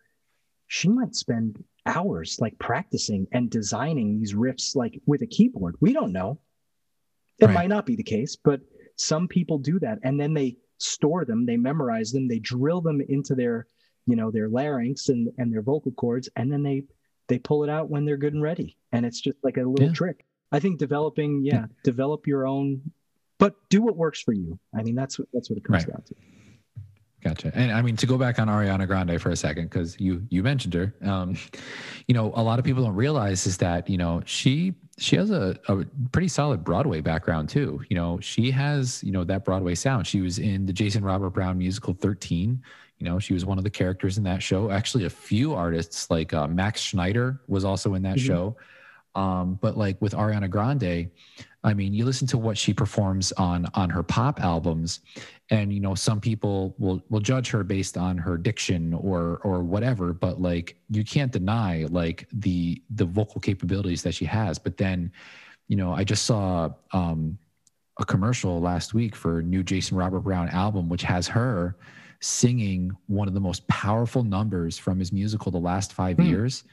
She 0.73 0.89
might 0.89 1.15
spend 1.15 1.63
hours 1.85 2.39
like 2.41 2.59
practicing 2.59 3.27
and 3.33 3.51
designing 3.51 4.19
these 4.19 4.33
riffs 4.33 4.75
like 4.75 4.99
with 5.05 5.21
a 5.21 5.27
keyboard. 5.27 5.75
We 5.83 5.93
don't 5.93 6.13
know. 6.13 6.39
It 7.39 7.45
Right. 7.49 7.55
might 7.55 7.69
not 7.69 7.85
be 7.85 7.95
the 7.95 8.03
case, 8.03 8.37
but 8.37 8.63
some 8.97 9.29
people 9.29 9.59
do 9.59 9.79
that 9.81 9.99
and 10.03 10.19
then 10.19 10.33
they 10.33 10.57
store 10.79 11.27
them, 11.27 11.45
they 11.45 11.59
memorize 11.59 12.11
them, 12.11 12.27
they 12.27 12.39
drill 12.39 12.81
them 12.81 13.03
into 13.03 13.35
their, 13.35 13.67
you 14.07 14.17
know, 14.17 14.31
their 14.31 14.49
larynx 14.49 15.11
and, 15.11 15.29
and 15.37 15.53
their 15.53 15.61
vocal 15.61 15.93
cords, 15.93 16.31
and 16.37 16.51
then 16.51 16.63
they 16.63 16.85
they 17.29 17.39
pull 17.39 17.65
it 17.65 17.71
out 17.71 17.91
when 17.91 18.07
they're 18.07 18.17
good 18.17 18.33
and 18.33 18.43
ready. 18.43 18.79
And 18.93 19.05
it's 19.05 19.21
just 19.21 19.37
like 19.45 19.59
a 19.59 19.65
little 19.65 19.89
Yeah. 19.89 19.93
trick. 19.93 20.25
I 20.53 20.59
think 20.59 20.79
developing, 20.79 21.45
yeah, 21.45 21.67
develop 21.85 22.27
your 22.27 22.47
own, 22.47 22.93
but 23.39 23.57
do 23.69 23.83
what 23.83 23.97
works 23.99 24.23
for 24.23 24.33
you. 24.33 24.59
I 24.75 24.83
mean, 24.83 24.95
that's 24.95 25.19
what 25.19 25.29
that's 25.35 25.51
what 25.51 25.59
it 25.59 25.65
comes 25.65 25.85
Right. 25.85 25.93
down 25.93 26.03
to. 26.07 26.15
Gotcha. 27.23 27.53
And 27.55 27.71
I 27.71 27.83
mean, 27.83 27.97
to 27.99 28.07
go 28.07 28.19
back 28.19 28.41
on 28.41 28.49
Ariana 28.49 28.87
Grande 28.87 29.21
for 29.23 29.31
a 29.31 29.37
second, 29.37 29.65
because 29.71 29.99
you 30.01 30.27
you 30.29 30.43
mentioned 30.43 30.75
her, 30.75 30.93
um, 31.03 31.37
you 32.09 32.15
know, 32.15 32.33
a 32.35 32.43
lot 32.43 32.59
of 32.59 32.65
people 32.65 32.83
don't 32.83 32.95
realize 32.97 33.47
is 33.47 33.57
that 33.59 33.89
you 33.89 33.97
know 33.97 34.23
she 34.25 34.75
she 34.99 35.17
has 35.17 35.31
a, 35.31 35.57
a 35.69 35.85
pretty 36.11 36.29
solid 36.29 36.65
Broadway 36.65 37.01
background 37.01 37.49
too. 37.49 37.81
You 37.89 37.97
know, 37.97 38.19
she 38.21 38.51
has 38.51 39.03
you 39.05 39.13
know 39.13 39.23
that 39.25 39.45
Broadway 39.45 39.75
sound. 39.77 40.07
She 40.07 40.21
was 40.21 40.39
in 40.41 40.67
the 40.67 40.73
Jason 40.73 41.05
Robert 41.05 41.31
Brown 41.31 41.59
musical 41.59 41.95
Thirteen. 41.95 42.61
You 42.99 43.09
know, 43.09 43.19
she 43.19 43.35
was 43.35 43.45
one 43.45 43.59
of 43.59 43.65
the 43.65 43.71
characters 43.71 44.19
in 44.19 44.25
that 44.25 44.43
show. 44.43 44.71
Actually, 44.71 45.05
a 45.05 45.11
few 45.11 45.55
artists 45.55 46.11
like 46.11 46.33
uh, 46.35 46.47
Max 46.49 46.81
Schneider 46.81 47.41
was 47.49 47.65
also 47.65 47.95
in 47.95 48.03
that 48.03 48.17
Mhm. 48.17 48.27
show. 48.27 48.57
Um, 49.15 49.59
but 49.61 49.77
like 49.77 50.01
with 50.01 50.15
Ariana 50.15 50.49
Grande, 50.49 51.11
I 51.65 51.75
mean, 51.75 51.93
you 51.95 52.05
listen 52.05 52.27
to 52.29 52.39
what 52.39 52.57
she 52.59 52.73
performs 52.73 53.31
on 53.33 53.67
on 53.75 53.91
her 53.91 54.03
pop 54.03 54.41
albums, 54.41 55.01
and 55.51 55.73
you 55.73 55.81
know 55.81 55.95
some 55.95 56.19
people 56.21 56.75
will 56.79 57.03
will 57.11 57.21
judge 57.21 57.51
her 57.51 57.63
based 57.63 57.97
on 57.99 58.17
her 58.17 58.37
diction 58.39 58.95
or 58.95 59.39
or 59.45 59.63
whatever 59.63 60.13
but 60.13 60.41
like 60.41 60.77
you 60.89 61.05
can't 61.05 61.31
deny 61.31 61.85
like 61.91 62.27
the 62.33 62.83
the 62.91 63.05
vocal 63.05 63.41
capabilities 63.41 64.03
that 64.03 64.15
she 64.15 64.25
has 64.25 64.59
but 64.59 64.77
then 64.79 65.13
you 65.69 65.77
know 65.77 65.93
i 65.93 66.03
just 66.03 66.25
saw 66.25 66.71
um 66.93 67.37
a 68.01 68.05
commercial 68.05 68.61
last 68.61 68.95
week 68.95 69.15
for 69.15 69.41
a 69.41 69.43
new 69.43 69.63
jason 69.63 69.97
robert 69.97 70.21
brown 70.21 70.49
album 70.49 70.89
which 70.89 71.03
has 71.03 71.29
her 71.29 71.77
singing 72.21 72.91
one 73.07 73.29
of 73.29 73.35
the 73.35 73.41
most 73.41 73.67
powerful 73.69 74.23
numbers 74.23 74.79
from 74.79 74.99
his 74.99 75.13
musical 75.13 75.53
the 75.53 75.59
last 75.59 75.93
5 75.93 76.17
Hmm. 76.17 76.23
years 76.25 76.65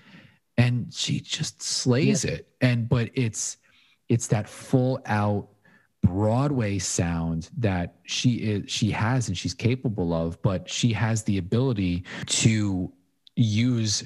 and 0.60 0.94
she 0.94 1.22
just 1.22 1.62
slays 1.62 2.26
it. 2.26 2.48
And 2.60 2.88
but 2.88 3.10
it's 3.14 3.58
it's 4.10 4.28
that 4.28 4.48
full 4.48 5.00
out 5.06 5.48
Broadway 6.04 6.80
sound 6.80 7.50
that 7.58 7.96
she 8.04 8.36
is 8.36 8.70
she 8.70 8.92
has 8.92 9.30
and 9.30 9.38
she's 9.38 9.54
capable 9.54 10.14
of, 10.14 10.42
but 10.42 10.70
she 10.70 10.92
has 10.94 11.24
the 11.24 11.38
ability 11.38 12.04
to 12.26 12.92
use 13.36 14.04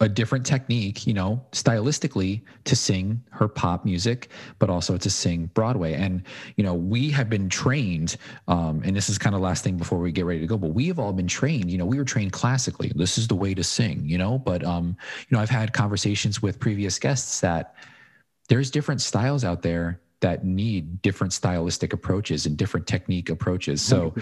a 0.00 0.08
different 0.08 0.46
technique, 0.46 1.06
you 1.06 1.14
know, 1.14 1.44
stylistically 1.50 2.42
to 2.64 2.76
sing 2.76 3.20
her 3.30 3.48
pop 3.48 3.84
music, 3.84 4.28
but 4.60 4.70
also 4.70 4.96
to 4.96 5.10
sing 5.10 5.50
Broadway. 5.54 5.94
And 5.94 6.22
you 6.56 6.62
know, 6.62 6.74
we 6.74 7.10
have 7.10 7.28
been 7.28 7.48
trained, 7.48 8.16
um, 8.46 8.80
and 8.84 8.94
this 8.94 9.08
is 9.08 9.18
kind 9.18 9.34
of 9.34 9.40
last 9.40 9.64
thing 9.64 9.76
before 9.76 9.98
we 9.98 10.12
get 10.12 10.24
ready 10.24 10.40
to 10.40 10.46
go. 10.46 10.56
But 10.56 10.68
we 10.68 10.86
have 10.86 11.00
all 11.00 11.12
been 11.12 11.26
trained. 11.26 11.70
You 11.70 11.78
know, 11.78 11.86
we 11.86 11.98
were 11.98 12.04
trained 12.04 12.32
classically. 12.32 12.92
This 12.94 13.18
is 13.18 13.26
the 13.26 13.34
way 13.34 13.54
to 13.54 13.64
sing. 13.64 14.08
You 14.08 14.18
know, 14.18 14.38
but 14.38 14.64
um, 14.64 14.96
you 15.28 15.36
know, 15.36 15.42
I've 15.42 15.50
had 15.50 15.72
conversations 15.72 16.40
with 16.40 16.60
previous 16.60 16.98
guests 16.98 17.40
that 17.40 17.74
there's 18.48 18.70
different 18.70 19.00
styles 19.00 19.44
out 19.44 19.62
there 19.62 20.00
that 20.20 20.44
need 20.44 21.00
different 21.00 21.32
stylistic 21.32 21.92
approaches 21.92 22.44
and 22.44 22.56
different 22.56 22.86
technique 22.86 23.30
approaches. 23.30 23.80
So, 23.80 24.14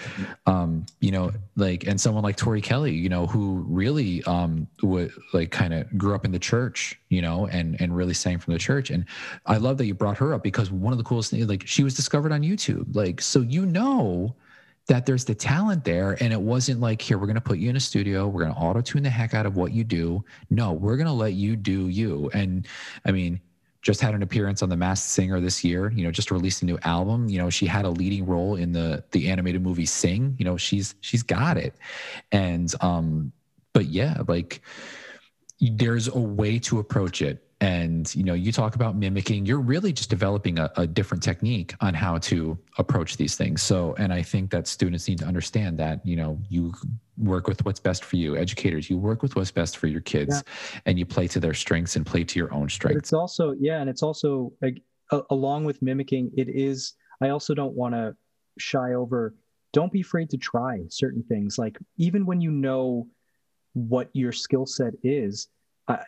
um, 0.47 0.85
you 1.01 1.11
know, 1.11 1.33
like, 1.57 1.87
and 1.87 1.99
someone 1.99 2.23
like 2.23 2.37
Tori 2.37 2.61
Kelly, 2.61 2.93
you 2.93 3.09
know, 3.09 3.27
who 3.27 3.65
really, 3.67 4.23
um, 4.25 4.67
would 4.83 5.13
like 5.33 5.51
kind 5.51 5.73
of 5.73 5.97
grew 5.97 6.15
up 6.15 6.27
in 6.27 6.33
the 6.33 6.39
church, 6.39 7.01
you 7.09 7.23
know, 7.23 7.47
and, 7.47 7.81
and 7.81 7.97
really 7.97 8.15
sang 8.15 8.39
from 8.39 8.53
the 8.53 8.59
church. 8.59 8.91
And 8.91 9.07
I 9.47 9.57
love 9.57 9.79
that 9.79 9.87
you 9.87 9.95
brought 9.95 10.19
her 10.19 10.35
up 10.35 10.43
because 10.43 10.71
one 10.71 10.93
of 10.93 10.99
the 10.99 11.05
coolest 11.05 11.31
things, 11.31 11.49
like 11.49 11.67
she 11.67 11.83
was 11.83 11.95
discovered 11.95 12.33
on 12.33 12.43
YouTube. 12.43 12.95
Like, 12.95 13.23
so, 13.23 13.41
you 13.41 13.65
know, 13.65 14.35
that 14.89 15.05
there's 15.05 15.25
the 15.25 15.35
talent 15.35 15.85
there 15.85 16.17
and 16.23 16.33
it 16.33 16.41
wasn't 16.41 16.81
like 16.81 17.03
here 17.03 17.19
we're 17.19 17.27
going 17.27 17.35
to 17.35 17.41
put 17.41 17.59
you 17.59 17.69
in 17.69 17.75
a 17.75 17.81
studio 17.81 18.29
we're 18.29 18.43
going 18.43 18.55
to 18.55 18.61
auto 18.61 18.81
tune 18.81 19.03
the 19.03 19.11
heck 19.11 19.35
out 19.35 19.45
of 19.45 19.57
what 19.57 19.73
you 19.73 19.83
do 19.83 20.25
no 20.49 20.73
we're 20.73 20.97
going 20.97 21.09
to 21.09 21.13
let 21.13 21.33
you 21.33 21.57
do 21.57 21.89
you 21.89 22.31
and 22.33 22.69
i 23.05 23.11
mean 23.11 23.41
just 23.83 24.01
had 24.01 24.15
an 24.15 24.23
appearance 24.23 24.63
on 24.63 24.69
the 24.69 24.77
masked 24.77 25.09
singer 25.09 25.41
this 25.41 25.63
year 25.63 25.93
you 25.93 26.05
know 26.05 26.11
just 26.11 26.31
released 26.31 26.63
a 26.63 26.65
new 26.65 26.79
album. 26.83 27.29
You 27.29 27.39
know 27.39 27.51
she 27.51 27.67
had 27.67 27.85
a 27.85 27.91
leading 27.91 28.27
role 28.27 28.57
in 28.57 28.73
the 28.73 29.05
the 29.13 29.29
animated 29.29 29.63
movie 29.63 29.87
sing. 29.87 30.35
You 30.39 30.45
know 30.45 30.57
she's 30.57 30.95
she's 31.01 31.23
got 31.23 31.57
it. 31.57 31.75
And 32.33 32.73
um 32.81 33.33
but 33.73 33.87
yeah 33.87 34.19
like 34.27 34.61
there's 35.61 36.09
a 36.09 36.19
way 36.19 36.59
to 36.61 36.79
approach 36.79 37.23
it 37.23 37.46
and 37.63 38.15
you 38.15 38.23
know 38.23 38.35
you 38.35 38.53
talk 38.53 38.75
about 38.75 38.97
mimicking 38.97 39.47
you're 39.47 39.61
really 39.61 39.93
just 39.93 40.11
developing 40.11 40.59
a, 40.59 40.71
a 40.77 40.87
different 40.87 41.23
technique 41.23 41.75
on 41.81 41.95
how 41.95 42.19
to 42.19 42.59
approach 42.77 43.17
these 43.17 43.35
things 43.35 43.63
so 43.63 43.95
and 43.99 44.13
i 44.13 44.23
think 44.23 44.51
that 44.51 44.67
students 44.67 45.09
need 45.09 45.19
to 45.19 45.25
understand 45.25 45.79
that 45.79 46.05
you 46.05 46.17
know 46.17 46.39
you 46.51 46.75
work 47.17 47.49
with 47.49 47.65
what's 47.65 47.81
best 47.81 48.05
for 48.05 48.17
you 48.17 48.37
educators 48.37 48.91
you 48.91 48.99
work 48.99 49.23
with 49.23 49.37
what's 49.37 49.51
best 49.51 49.79
for 49.79 49.87
your 49.87 50.03
kids 50.03 50.45
and 50.85 50.99
you 50.99 51.07
play 51.07 51.27
to 51.27 51.41
their 51.41 51.55
strengths 51.55 51.97
and 51.97 52.05
play 52.05 52.23
to 52.23 52.39
your 52.39 52.53
own 52.53 52.65
But 52.65 52.73
strengths 52.73 52.99
it's 52.99 53.13
also 53.13 53.55
yeah, 53.59 53.81
and 53.81 53.91
it's 53.91 54.03
also 54.03 54.53
like, 54.63 54.83
a, 55.11 55.23
along 55.31 55.65
with 55.65 55.83
mimicking, 55.83 56.31
it 56.37 56.49
is. 56.49 56.95
I 57.21 57.31
also 57.31 57.55
don't 57.55 57.75
want 57.75 57.95
to 57.95 58.15
shy 58.59 58.95
over. 58.95 59.35
Don't 59.73 59.93
be 59.93 60.01
afraid 60.01 60.31
to 60.31 60.37
try 60.37 60.81
certain 60.89 61.23
things. 61.23 61.59
Like 61.59 61.79
even 61.97 62.27
when 62.27 62.41
you 62.41 62.51
know 62.51 63.09
what 63.75 64.11
your 64.13 64.33
skill 64.33 64.67
set 64.67 64.95
is, 65.03 65.49
uh, 65.89 65.99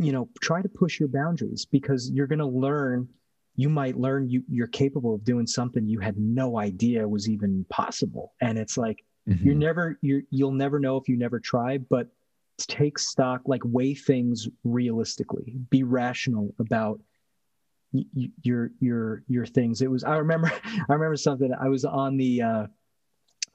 you 0.00 0.12
know, 0.12 0.28
try 0.40 0.62
to 0.62 0.68
push 0.68 0.98
your 0.98 1.08
boundaries 1.08 1.66
because 1.66 2.10
you're 2.10 2.26
going 2.26 2.38
to 2.38 2.46
learn. 2.46 3.08
You 3.56 3.68
might 3.68 3.96
learn 3.98 4.28
you 4.28 4.42
you're 4.48 4.66
capable 4.68 5.14
of 5.14 5.24
doing 5.24 5.46
something 5.46 5.86
you 5.86 5.98
had 5.98 6.16
no 6.18 6.58
idea 6.58 7.06
was 7.06 7.28
even 7.28 7.66
possible, 7.68 8.32
and 8.40 8.58
it's 8.58 8.76
like 8.78 9.04
Mhm. 9.28 9.44
you're 9.44 9.54
never 9.54 9.98
you 10.00 10.22
you'll 10.30 10.52
never 10.52 10.80
know 10.80 10.96
if 10.96 11.06
you 11.08 11.16
never 11.18 11.38
try 11.38 11.76
but 11.76 12.08
take 12.56 12.98
stock 12.98 13.42
like 13.46 13.60
weigh 13.66 13.94
things 13.94 14.48
realistically 14.64 15.56
be 15.68 15.82
rational 15.82 16.54
about 16.58 16.98
y- 17.92 18.30
your 18.42 18.70
your 18.80 19.22
your 19.28 19.44
things 19.46 19.82
it 19.82 19.90
was 19.90 20.04
i 20.04 20.16
remember 20.16 20.50
i 20.88 20.92
remember 20.92 21.16
something 21.16 21.52
i 21.60 21.68
was 21.68 21.84
on 21.84 22.16
the 22.16 22.40
uh 22.42 22.66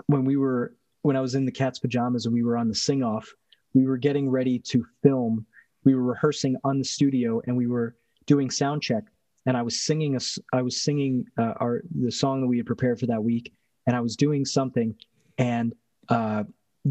when 0.08 0.24
we 0.24 0.38
were 0.38 0.76
when 1.02 1.16
i 1.16 1.22
was 1.22 1.34
in 1.36 1.46
the 1.46 1.52
cat's 1.52 1.80
pajamas 1.80 2.26
and 2.26 2.34
we 2.34 2.44
were 2.44 2.58
on 2.58 2.68
the 2.68 2.76
sing 2.76 3.04
off 3.04 3.28
we 3.74 3.86
were 3.86 3.98
getting 3.98 4.30
ready 4.30 4.60
to 4.60 4.86
film 5.04 5.46
we 5.86 5.96
were 5.96 6.04
rehearsing 6.04 6.58
on 6.64 6.78
the 6.78 6.84
studio 6.84 7.42
and 7.48 7.56
we 7.56 7.68
were 7.68 7.96
doing 8.26 8.50
sound 8.50 8.82
check 8.82 9.04
and 9.46 9.56
i 9.56 9.62
was 9.62 9.82
singing 9.82 10.16
a 10.16 10.20
i 10.54 10.62
was 10.62 10.82
singing 10.82 11.26
uh, 11.38 11.54
our 11.58 11.82
the 12.00 12.12
song 12.12 12.42
that 12.42 12.48
we 12.48 12.58
had 12.58 12.66
prepared 12.66 13.00
for 13.00 13.06
that 13.06 13.24
week 13.24 13.54
and 13.88 13.96
i 13.96 14.02
was 14.02 14.16
doing 14.16 14.44
something 14.44 14.94
and 15.38 15.74
uh 16.10 16.44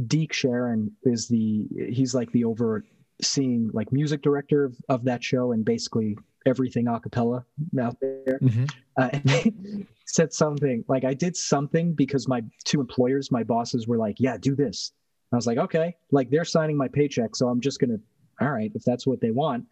Deke 0.07 0.33
Sharon 0.33 0.91
is 1.05 1.29
the 1.29 1.67
he's 1.89 2.15
like 2.15 2.31
the 2.33 2.45
overseeing 2.45 3.71
like 3.73 3.93
music 3.93 4.23
director 4.23 4.65
of, 4.65 4.77
of 4.89 5.05
that 5.05 5.23
show 5.23 5.53
and 5.53 5.65
basically 5.65 6.17
everything 6.47 6.89
a 6.89 7.01
cappella 7.01 7.45
out 7.81 7.97
there. 8.01 8.39
Mhm. 8.43 8.71
Uh, 8.99 9.11
and 9.13 9.87
said 10.07 10.33
something 10.33 10.85
like 10.89 11.05
I 11.05 11.15
did 11.15 11.37
something 11.37 11.95
because 11.95 12.29
my 12.29 12.43
two 12.65 12.81
employers, 12.81 13.31
my 13.31 13.43
bosses 13.43 13.87
were 13.87 13.97
like, 13.97 14.17
"Yeah, 14.19 14.37
do 14.37 14.55
this." 14.55 14.93
I 15.33 15.37
was 15.37 15.47
like, 15.47 15.59
"Okay," 15.59 15.97
like 16.11 16.31
they're 16.31 16.45
signing 16.45 16.77
my 16.77 16.89
paycheck, 16.89 17.35
so 17.37 17.49
I'm 17.49 17.61
just 17.61 17.81
gonna, 17.81 17.99
all 18.41 18.51
right, 18.51 18.71
if 18.75 18.83
that's 18.85 19.07
what 19.07 19.21
they 19.21 19.31
want. 19.31 19.67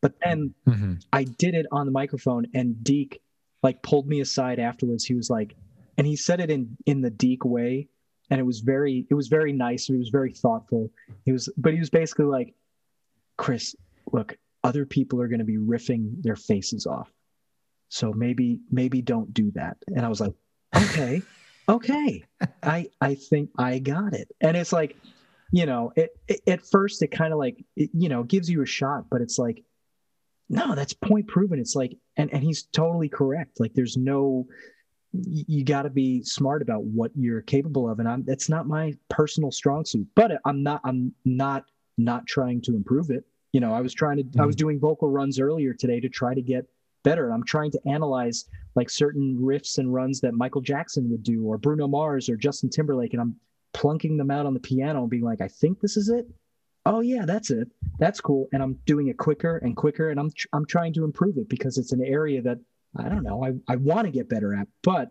But 0.00 0.14
then 0.24 0.54
Mhm. 0.66 1.04
I 1.12 1.24
did 1.24 1.54
it 1.54 1.66
on 1.72 1.86
the 1.86 1.92
microphone, 1.92 2.46
and 2.54 2.82
Deke 2.84 3.20
like 3.62 3.82
pulled 3.82 4.06
me 4.06 4.20
aside 4.20 4.58
afterwards. 4.60 5.04
He 5.04 5.14
was 5.14 5.28
like, 5.30 5.56
and 5.96 6.06
he 6.06 6.14
said 6.16 6.40
it 6.40 6.50
in 6.50 6.76
in 6.86 7.00
the 7.00 7.10
Deke 7.10 7.44
way, 7.44 7.88
and 8.30 8.38
it 8.38 8.44
was 8.44 8.60
very 8.60 9.06
it 9.10 9.14
was 9.14 9.28
very 9.28 9.52
nice. 9.52 9.86
He 9.86 9.96
was 9.96 10.10
very 10.10 10.32
thoughtful. 10.32 10.90
He 11.24 11.32
was, 11.32 11.48
but 11.56 11.72
he 11.74 11.80
was 11.80 11.90
basically 11.90 12.26
like, 12.26 12.54
Chris, 13.36 13.74
look, 14.12 14.36
other 14.64 14.86
people 14.86 15.20
are 15.20 15.28
going 15.28 15.40
to 15.40 15.44
be 15.44 15.56
riffing 15.58 16.22
their 16.22 16.36
faces 16.36 16.86
off, 16.86 17.12
so 17.88 18.12
maybe 18.12 18.60
maybe 18.70 19.02
don't 19.02 19.32
do 19.34 19.50
that. 19.52 19.76
And 19.88 20.04
I 20.04 20.08
was 20.08 20.20
like, 20.20 20.34
okay, 20.76 21.26
okay, 21.68 22.22
I 22.62 22.88
I 23.00 23.14
think 23.16 23.50
I 23.58 23.78
got 23.80 24.14
it. 24.14 24.28
And 24.40 24.56
it's 24.56 24.72
like, 24.72 24.96
you 25.50 25.66
know, 25.66 25.92
it, 25.96 26.10
it 26.26 26.40
at 26.46 26.66
first 26.66 27.02
it 27.02 27.08
kind 27.08 27.32
of 27.32 27.38
like 27.38 27.64
it, 27.76 27.90
you 27.92 28.08
know 28.08 28.22
gives 28.22 28.50
you 28.50 28.62
a 28.62 28.66
shot, 28.66 29.06
but 29.10 29.20
it's 29.20 29.38
like 29.38 29.64
no, 30.48 30.74
that's 30.74 30.94
point 30.94 31.26
proven. 31.26 31.58
It's 31.58 31.74
like, 31.74 31.96
and, 32.16 32.32
and 32.32 32.42
he's 32.42 32.64
totally 32.64 33.08
correct. 33.08 33.60
Like 33.60 33.74
there's 33.74 33.96
no, 33.96 34.46
you, 35.12 35.44
you 35.46 35.64
got 35.64 35.82
to 35.82 35.90
be 35.90 36.22
smart 36.22 36.62
about 36.62 36.84
what 36.84 37.10
you're 37.14 37.42
capable 37.42 37.88
of. 37.88 37.98
And 37.98 38.08
I'm, 38.08 38.24
that's 38.24 38.48
not 38.48 38.66
my 38.66 38.94
personal 39.08 39.50
strong 39.50 39.84
suit, 39.84 40.06
but 40.14 40.32
I'm 40.44 40.62
not, 40.62 40.80
I'm 40.84 41.14
not, 41.24 41.64
not 41.98 42.26
trying 42.26 42.62
to 42.62 42.74
improve 42.74 43.10
it. 43.10 43.24
You 43.52 43.60
know, 43.60 43.74
I 43.74 43.80
was 43.80 43.92
trying 43.92 44.18
to, 44.18 44.40
I 44.40 44.46
was 44.46 44.54
mm-hmm. 44.54 44.64
doing 44.64 44.80
vocal 44.80 45.10
runs 45.10 45.38
earlier 45.40 45.74
today 45.74 46.00
to 46.00 46.08
try 46.08 46.34
to 46.34 46.42
get 46.42 46.66
better. 47.02 47.30
I'm 47.30 47.44
trying 47.44 47.70
to 47.72 47.80
analyze 47.86 48.46
like 48.74 48.88
certain 48.88 49.36
riffs 49.38 49.78
and 49.78 49.92
runs 49.92 50.20
that 50.20 50.34
Michael 50.34 50.60
Jackson 50.60 51.10
would 51.10 51.22
do 51.22 51.44
or 51.44 51.58
Bruno 51.58 51.88
Mars 51.88 52.28
or 52.28 52.36
Justin 52.36 52.70
Timberlake. 52.70 53.12
And 53.12 53.20
I'm 53.20 53.36
plunking 53.78 54.16
them 54.16 54.30
out 54.30 54.44
on 54.46 54.54
the 54.54 54.60
piano 54.60 55.00
and 55.00 55.10
being 55.10 55.22
like, 55.22 55.40
I 55.40 55.48
think 55.48 55.80
this 55.80 55.96
is 55.96 56.08
it 56.08 56.26
oh 56.86 57.00
yeah 57.00 57.24
that's 57.26 57.50
it 57.50 57.68
that's 57.98 58.20
cool 58.20 58.48
and 58.52 58.62
i'm 58.62 58.78
doing 58.86 59.08
it 59.08 59.18
quicker 59.18 59.58
and 59.58 59.76
quicker 59.76 60.10
and 60.10 60.18
i'm 60.18 60.30
tr- 60.30 60.46
i'm 60.52 60.64
trying 60.64 60.92
to 60.92 61.04
improve 61.04 61.36
it 61.36 61.48
because 61.48 61.76
it's 61.76 61.92
an 61.92 62.02
area 62.02 62.40
that 62.40 62.58
i 62.96 63.08
don't 63.08 63.22
know 63.22 63.44
i, 63.44 63.52
I 63.70 63.76
want 63.76 64.06
to 64.06 64.10
get 64.10 64.28
better 64.28 64.54
at 64.54 64.66
but 64.82 65.10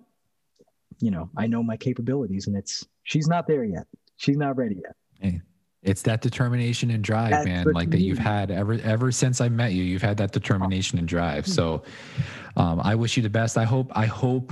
you 0.99 1.11
know 1.11 1.29
i 1.37 1.45
know 1.45 1.61
my 1.61 1.77
capabilities 1.77 2.47
and 2.47 2.55
it's 2.55 2.85
she's 3.03 3.27
not 3.27 3.47
there 3.47 3.63
yet 3.63 3.85
she's 4.17 4.37
not 4.37 4.57
ready 4.57 4.75
yet 4.83 4.95
Hey, 5.19 5.41
it's 5.83 6.03
that 6.03 6.21
determination 6.21 6.91
and 6.91 7.03
drive, 7.03 7.31
That's 7.31 7.45
man. 7.45 7.65
Like 7.71 7.89
that 7.91 8.01
you've 8.01 8.19
had 8.19 8.51
ever 8.51 8.73
ever 8.83 9.11
since 9.11 9.41
I 9.41 9.49
met 9.49 9.71
you. 9.71 9.83
You've 9.83 10.01
had 10.01 10.17
that 10.17 10.31
determination 10.31 10.99
and 10.99 11.07
drive. 11.07 11.47
So, 11.47 11.83
um, 12.55 12.81
I 12.83 12.93
wish 12.93 13.17
you 13.17 13.23
the 13.23 13.29
best. 13.29 13.57
I 13.57 13.63
hope. 13.63 13.91
I 13.95 14.05
hope 14.05 14.51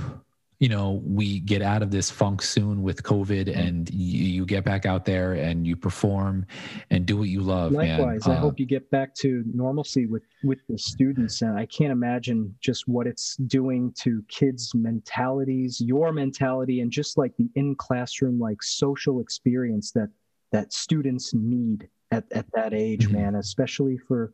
you 0.58 0.68
know 0.70 1.02
we 1.04 1.40
get 1.40 1.60
out 1.60 1.82
of 1.82 1.90
this 1.90 2.10
funk 2.10 2.40
soon 2.42 2.82
with 2.82 3.02
COVID, 3.02 3.54
and 3.54 3.90
you, 3.90 4.24
you 4.24 4.46
get 4.46 4.64
back 4.64 4.86
out 4.86 5.04
there 5.04 5.34
and 5.34 5.66
you 5.66 5.76
perform 5.76 6.46
and 6.90 7.04
do 7.04 7.16
what 7.18 7.28
you 7.28 7.40
love, 7.42 7.72
likewise 7.72 8.26
man. 8.26 8.36
i 8.36 8.38
Uh, 8.38 8.42
hope 8.42 8.58
you 8.58 8.66
get 8.66 8.90
back 8.90 9.14
to 9.16 9.44
normalcy 9.52 10.06
with 10.06 10.22
with 10.42 10.60
the 10.68 10.78
students 10.78 11.42
and 11.42 11.58
i 11.58 11.66
can't 11.66 11.90
imagine 11.92 12.54
just 12.60 12.86
what 12.88 13.06
it's 13.06 13.36
doing 13.58 13.92
to 14.02 14.22
kids 14.28 14.74
mentalities 14.74 15.80
your 15.80 16.12
mentality 16.12 16.80
and 16.80 16.90
just 16.90 17.18
like 17.18 17.36
the 17.36 17.48
in 17.54 17.74
classroom 17.74 18.38
like 18.38 18.62
social 18.62 19.20
experience 19.20 19.90
that 19.92 20.08
that 20.52 20.72
students 20.72 21.34
need 21.34 21.88
at, 22.12 22.24
at 22.32 22.46
that 22.54 22.72
age 22.72 23.08
Mhm. 23.08 23.12
man 23.12 23.34
especially 23.34 23.98
for 23.98 24.32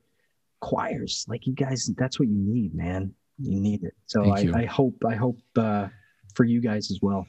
choirs 0.60 1.24
like 1.28 1.46
you 1.46 1.52
guys 1.54 1.90
that's 1.96 2.18
what 2.20 2.28
you 2.28 2.38
need 2.38 2.74
man 2.74 3.12
you 3.38 3.58
need 3.60 3.82
it 3.82 3.94
so 4.06 4.18
I. 4.30 4.48
I 4.54 4.64
hope 4.66 5.02
i 5.04 5.14
hope 5.14 5.40
uh 5.56 5.88
for 6.34 6.44
you 6.44 6.60
guys 6.60 6.90
as 6.90 6.98
well 7.02 7.26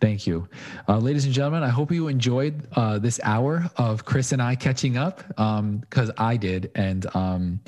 Thank 0.00 0.26
you. 0.26 0.48
Uh, 0.88 0.98
ladies 0.98 1.24
and 1.24 1.32
gentlemen, 1.32 1.62
I 1.62 1.68
hope 1.68 1.90
you 1.90 2.08
enjoyed 2.08 2.66
uh, 2.76 2.98
this 2.98 3.20
hour 3.22 3.70
of 3.76 4.04
Chris 4.04 4.32
and 4.32 4.42
I 4.42 4.54
catching 4.54 4.96
up 4.96 5.26
because 5.28 6.10
I 6.18 6.36
did. 6.36 6.70
And 6.74 7.06
um, 7.14 7.60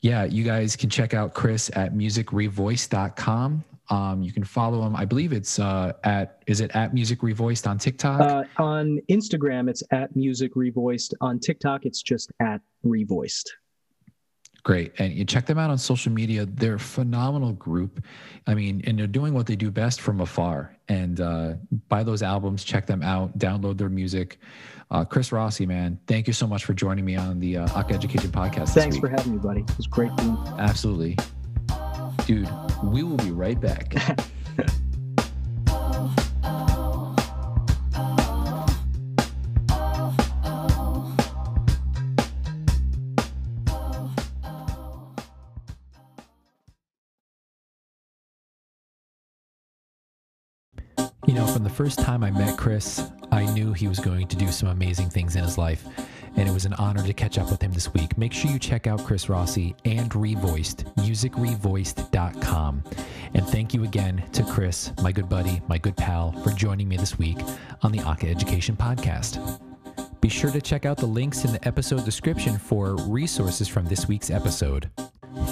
yeah, 0.00 0.24
you 0.24 0.44
guys 0.44 0.76
can 0.76 0.90
check 0.90 1.14
out 1.14 1.34
Chris 1.34 1.70
at 1.76 1.94
musicrevoice.com. 1.94 3.64
Um, 3.90 4.22
you 4.22 4.32
can 4.32 4.44
follow 4.44 4.84
him. 4.84 4.96
I 4.96 5.04
believe 5.04 5.32
it's 5.32 5.58
uh, 5.58 5.92
at, 6.04 6.42
is 6.46 6.60
it 6.60 6.74
at 6.74 6.94
Music 6.94 7.20
Revoiced 7.20 7.68
on 7.68 7.78
TikTok? 7.78 8.20
uh 8.20 8.42
on 8.56 8.98
instagram 9.10 9.68
it's 9.68 9.82
at 9.90 10.14
music 10.16 10.54
revoiced 10.54 11.12
on 11.20 11.38
tiktok 11.38 11.84
it's 11.84 12.02
just 12.02 12.32
at 12.40 12.60
revoiced 12.84 13.44
Great. 14.64 14.92
And 14.98 15.12
you 15.12 15.26
check 15.26 15.44
them 15.44 15.58
out 15.58 15.68
on 15.68 15.76
social 15.76 16.10
media. 16.10 16.46
They're 16.46 16.76
a 16.76 16.80
phenomenal 16.80 17.52
group. 17.52 18.02
I 18.46 18.54
mean, 18.54 18.82
and 18.86 18.98
they're 18.98 19.06
doing 19.06 19.34
what 19.34 19.46
they 19.46 19.56
do 19.56 19.70
best 19.70 20.00
from 20.00 20.22
afar. 20.22 20.74
And 20.88 21.20
uh, 21.20 21.54
buy 21.88 22.02
those 22.02 22.22
albums, 22.22 22.64
check 22.64 22.86
them 22.86 23.02
out, 23.02 23.38
download 23.38 23.76
their 23.76 23.90
music. 23.90 24.38
Uh, 24.90 25.04
Chris 25.04 25.32
Rossi, 25.32 25.66
man, 25.66 25.98
thank 26.06 26.26
you 26.26 26.32
so 26.32 26.46
much 26.46 26.64
for 26.64 26.72
joining 26.72 27.04
me 27.04 27.14
on 27.14 27.40
the 27.40 27.58
uh, 27.58 27.78
Aca-Education 27.78 28.30
podcast. 28.30 28.66
this 28.66 28.74
thanks 28.74 28.96
for 28.96 29.08
having 29.08 29.32
me 29.32 29.38
buddy 29.38 29.60
it 29.60 29.76
was 29.76 29.86
great 29.86 30.14
being 30.16 30.36
Absolutely. 30.58 31.18
Dude, 32.26 32.48
we 32.82 33.02
will 33.02 33.18
be 33.18 33.32
right 33.32 33.60
back. 33.60 33.94
first 51.74 51.98
time 51.98 52.22
I 52.22 52.30
met 52.30 52.56
Chris, 52.56 53.02
I 53.32 53.52
knew 53.52 53.72
he 53.72 53.88
was 53.88 53.98
going 53.98 54.28
to 54.28 54.36
do 54.36 54.46
some 54.52 54.68
amazing 54.68 55.10
things 55.10 55.34
in 55.34 55.42
his 55.42 55.58
life, 55.58 55.84
and 56.36 56.48
it 56.48 56.52
was 56.52 56.66
an 56.66 56.74
honor 56.74 57.04
to 57.04 57.12
catch 57.12 57.36
up 57.36 57.50
with 57.50 57.60
him 57.60 57.72
this 57.72 57.92
week. 57.92 58.16
Make 58.16 58.32
sure 58.32 58.48
you 58.48 58.60
check 58.60 58.86
out 58.86 59.04
Chris 59.04 59.28
Rossi 59.28 59.74
and 59.84 60.08
ReVoiced, 60.12 60.94
musicrevoiced.com. 60.94 62.84
And 63.34 63.46
thank 63.48 63.74
you 63.74 63.82
again 63.82 64.22
to 64.34 64.44
Chris, 64.44 64.92
my 65.02 65.10
good 65.10 65.28
buddy, 65.28 65.60
my 65.66 65.78
good 65.78 65.96
pal, 65.96 66.30
for 66.44 66.50
joining 66.50 66.86
me 66.88 66.96
this 66.96 67.18
week 67.18 67.38
on 67.82 67.90
the 67.90 68.06
Aca-Education 68.06 68.76
Podcast. 68.76 69.60
Be 70.20 70.28
sure 70.28 70.52
to 70.52 70.60
check 70.60 70.86
out 70.86 70.96
the 70.96 71.06
links 71.06 71.44
in 71.44 71.52
the 71.52 71.66
episode 71.66 72.04
description 72.04 72.56
for 72.56 72.94
resources 73.08 73.66
from 73.66 73.86
this 73.86 74.06
week's 74.06 74.30
episode. 74.30 74.88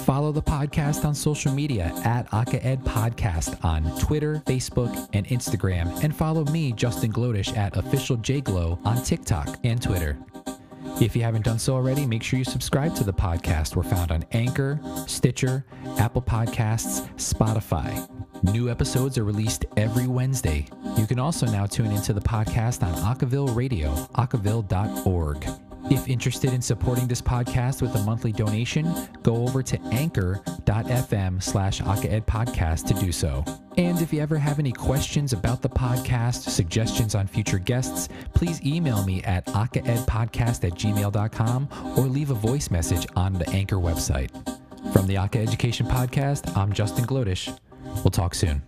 Follow 0.05 0.31
the 0.31 0.41
podcast 0.41 1.05
on 1.05 1.13
social 1.13 1.51
media 1.51 1.91
at 2.05 2.29
AcaEd 2.31 2.83
Podcast 2.83 3.63
on 3.63 3.83
Twitter, 3.99 4.41
Facebook, 4.45 5.09
and 5.13 5.27
Instagram. 5.27 6.03
And 6.03 6.15
follow 6.15 6.45
me, 6.45 6.71
Justin 6.71 7.11
Glodish, 7.11 7.55
at 7.57 7.75
Official 7.77 8.17
JGlow 8.17 8.85
on 8.85 9.03
TikTok 9.03 9.59
and 9.63 9.81
Twitter. 9.81 10.17
If 11.01 11.15
you 11.15 11.23
haven't 11.23 11.45
done 11.45 11.59
so 11.59 11.73
already, 11.73 12.05
make 12.05 12.23
sure 12.23 12.37
you 12.39 12.45
subscribe 12.45 12.95
to 12.95 13.03
the 13.03 13.13
podcast. 13.13 13.75
We're 13.75 13.83
found 13.83 14.11
on 14.11 14.23
Anchor, 14.31 14.79
Stitcher, 15.07 15.65
Apple 15.97 16.21
Podcasts, 16.21 17.07
Spotify. 17.15 18.07
New 18.43 18.69
episodes 18.69 19.17
are 19.17 19.23
released 19.23 19.65
every 19.77 20.07
Wednesday. 20.07 20.67
You 20.97 21.07
can 21.07 21.19
also 21.19 21.45
now 21.45 21.65
tune 21.65 21.91
into 21.91 22.13
the 22.13 22.21
podcast 22.21 22.83
on 22.83 22.93
Acaville 23.15 23.55
Radio, 23.55 23.93
acaville.org. 24.15 25.72
If 25.93 26.09
interested 26.09 26.51
in 26.53 26.61
supporting 26.63 27.07
this 27.07 27.21
podcast 27.21 27.83
with 27.83 27.93
a 27.93 27.99
monthly 27.99 28.31
donation, 28.31 28.91
go 29.21 29.35
over 29.35 29.61
to 29.61 29.79
anchor.fm 29.91 31.41
slash 31.43 31.81
podcast 31.81 32.87
to 32.87 32.95
do 32.95 33.11
so. 33.11 33.45
And 33.77 34.01
if 34.01 34.11
you 34.11 34.19
ever 34.19 34.39
have 34.39 34.57
any 34.57 34.71
questions 34.71 35.33
about 35.33 35.61
the 35.61 35.69
podcast, 35.69 36.49
suggestions 36.49 37.13
on 37.13 37.27
future 37.27 37.59
guests, 37.59 38.09
please 38.33 38.59
email 38.65 39.05
me 39.05 39.21
at 39.21 39.45
acaedpodcast 39.45 40.63
at 40.63 40.73
gmail.com 40.73 41.69
or 41.95 42.07
leave 42.07 42.31
a 42.31 42.35
voice 42.35 42.71
message 42.71 43.05
on 43.15 43.33
the 43.33 43.47
Anchor 43.51 43.77
website. 43.77 44.31
From 44.93 45.05
the 45.05 45.17
Aca-Education 45.17 45.85
Podcast, 45.85 46.57
I'm 46.57 46.73
Justin 46.73 47.05
Glodish. 47.05 47.55
We'll 48.03 48.09
talk 48.09 48.33
soon. 48.33 48.63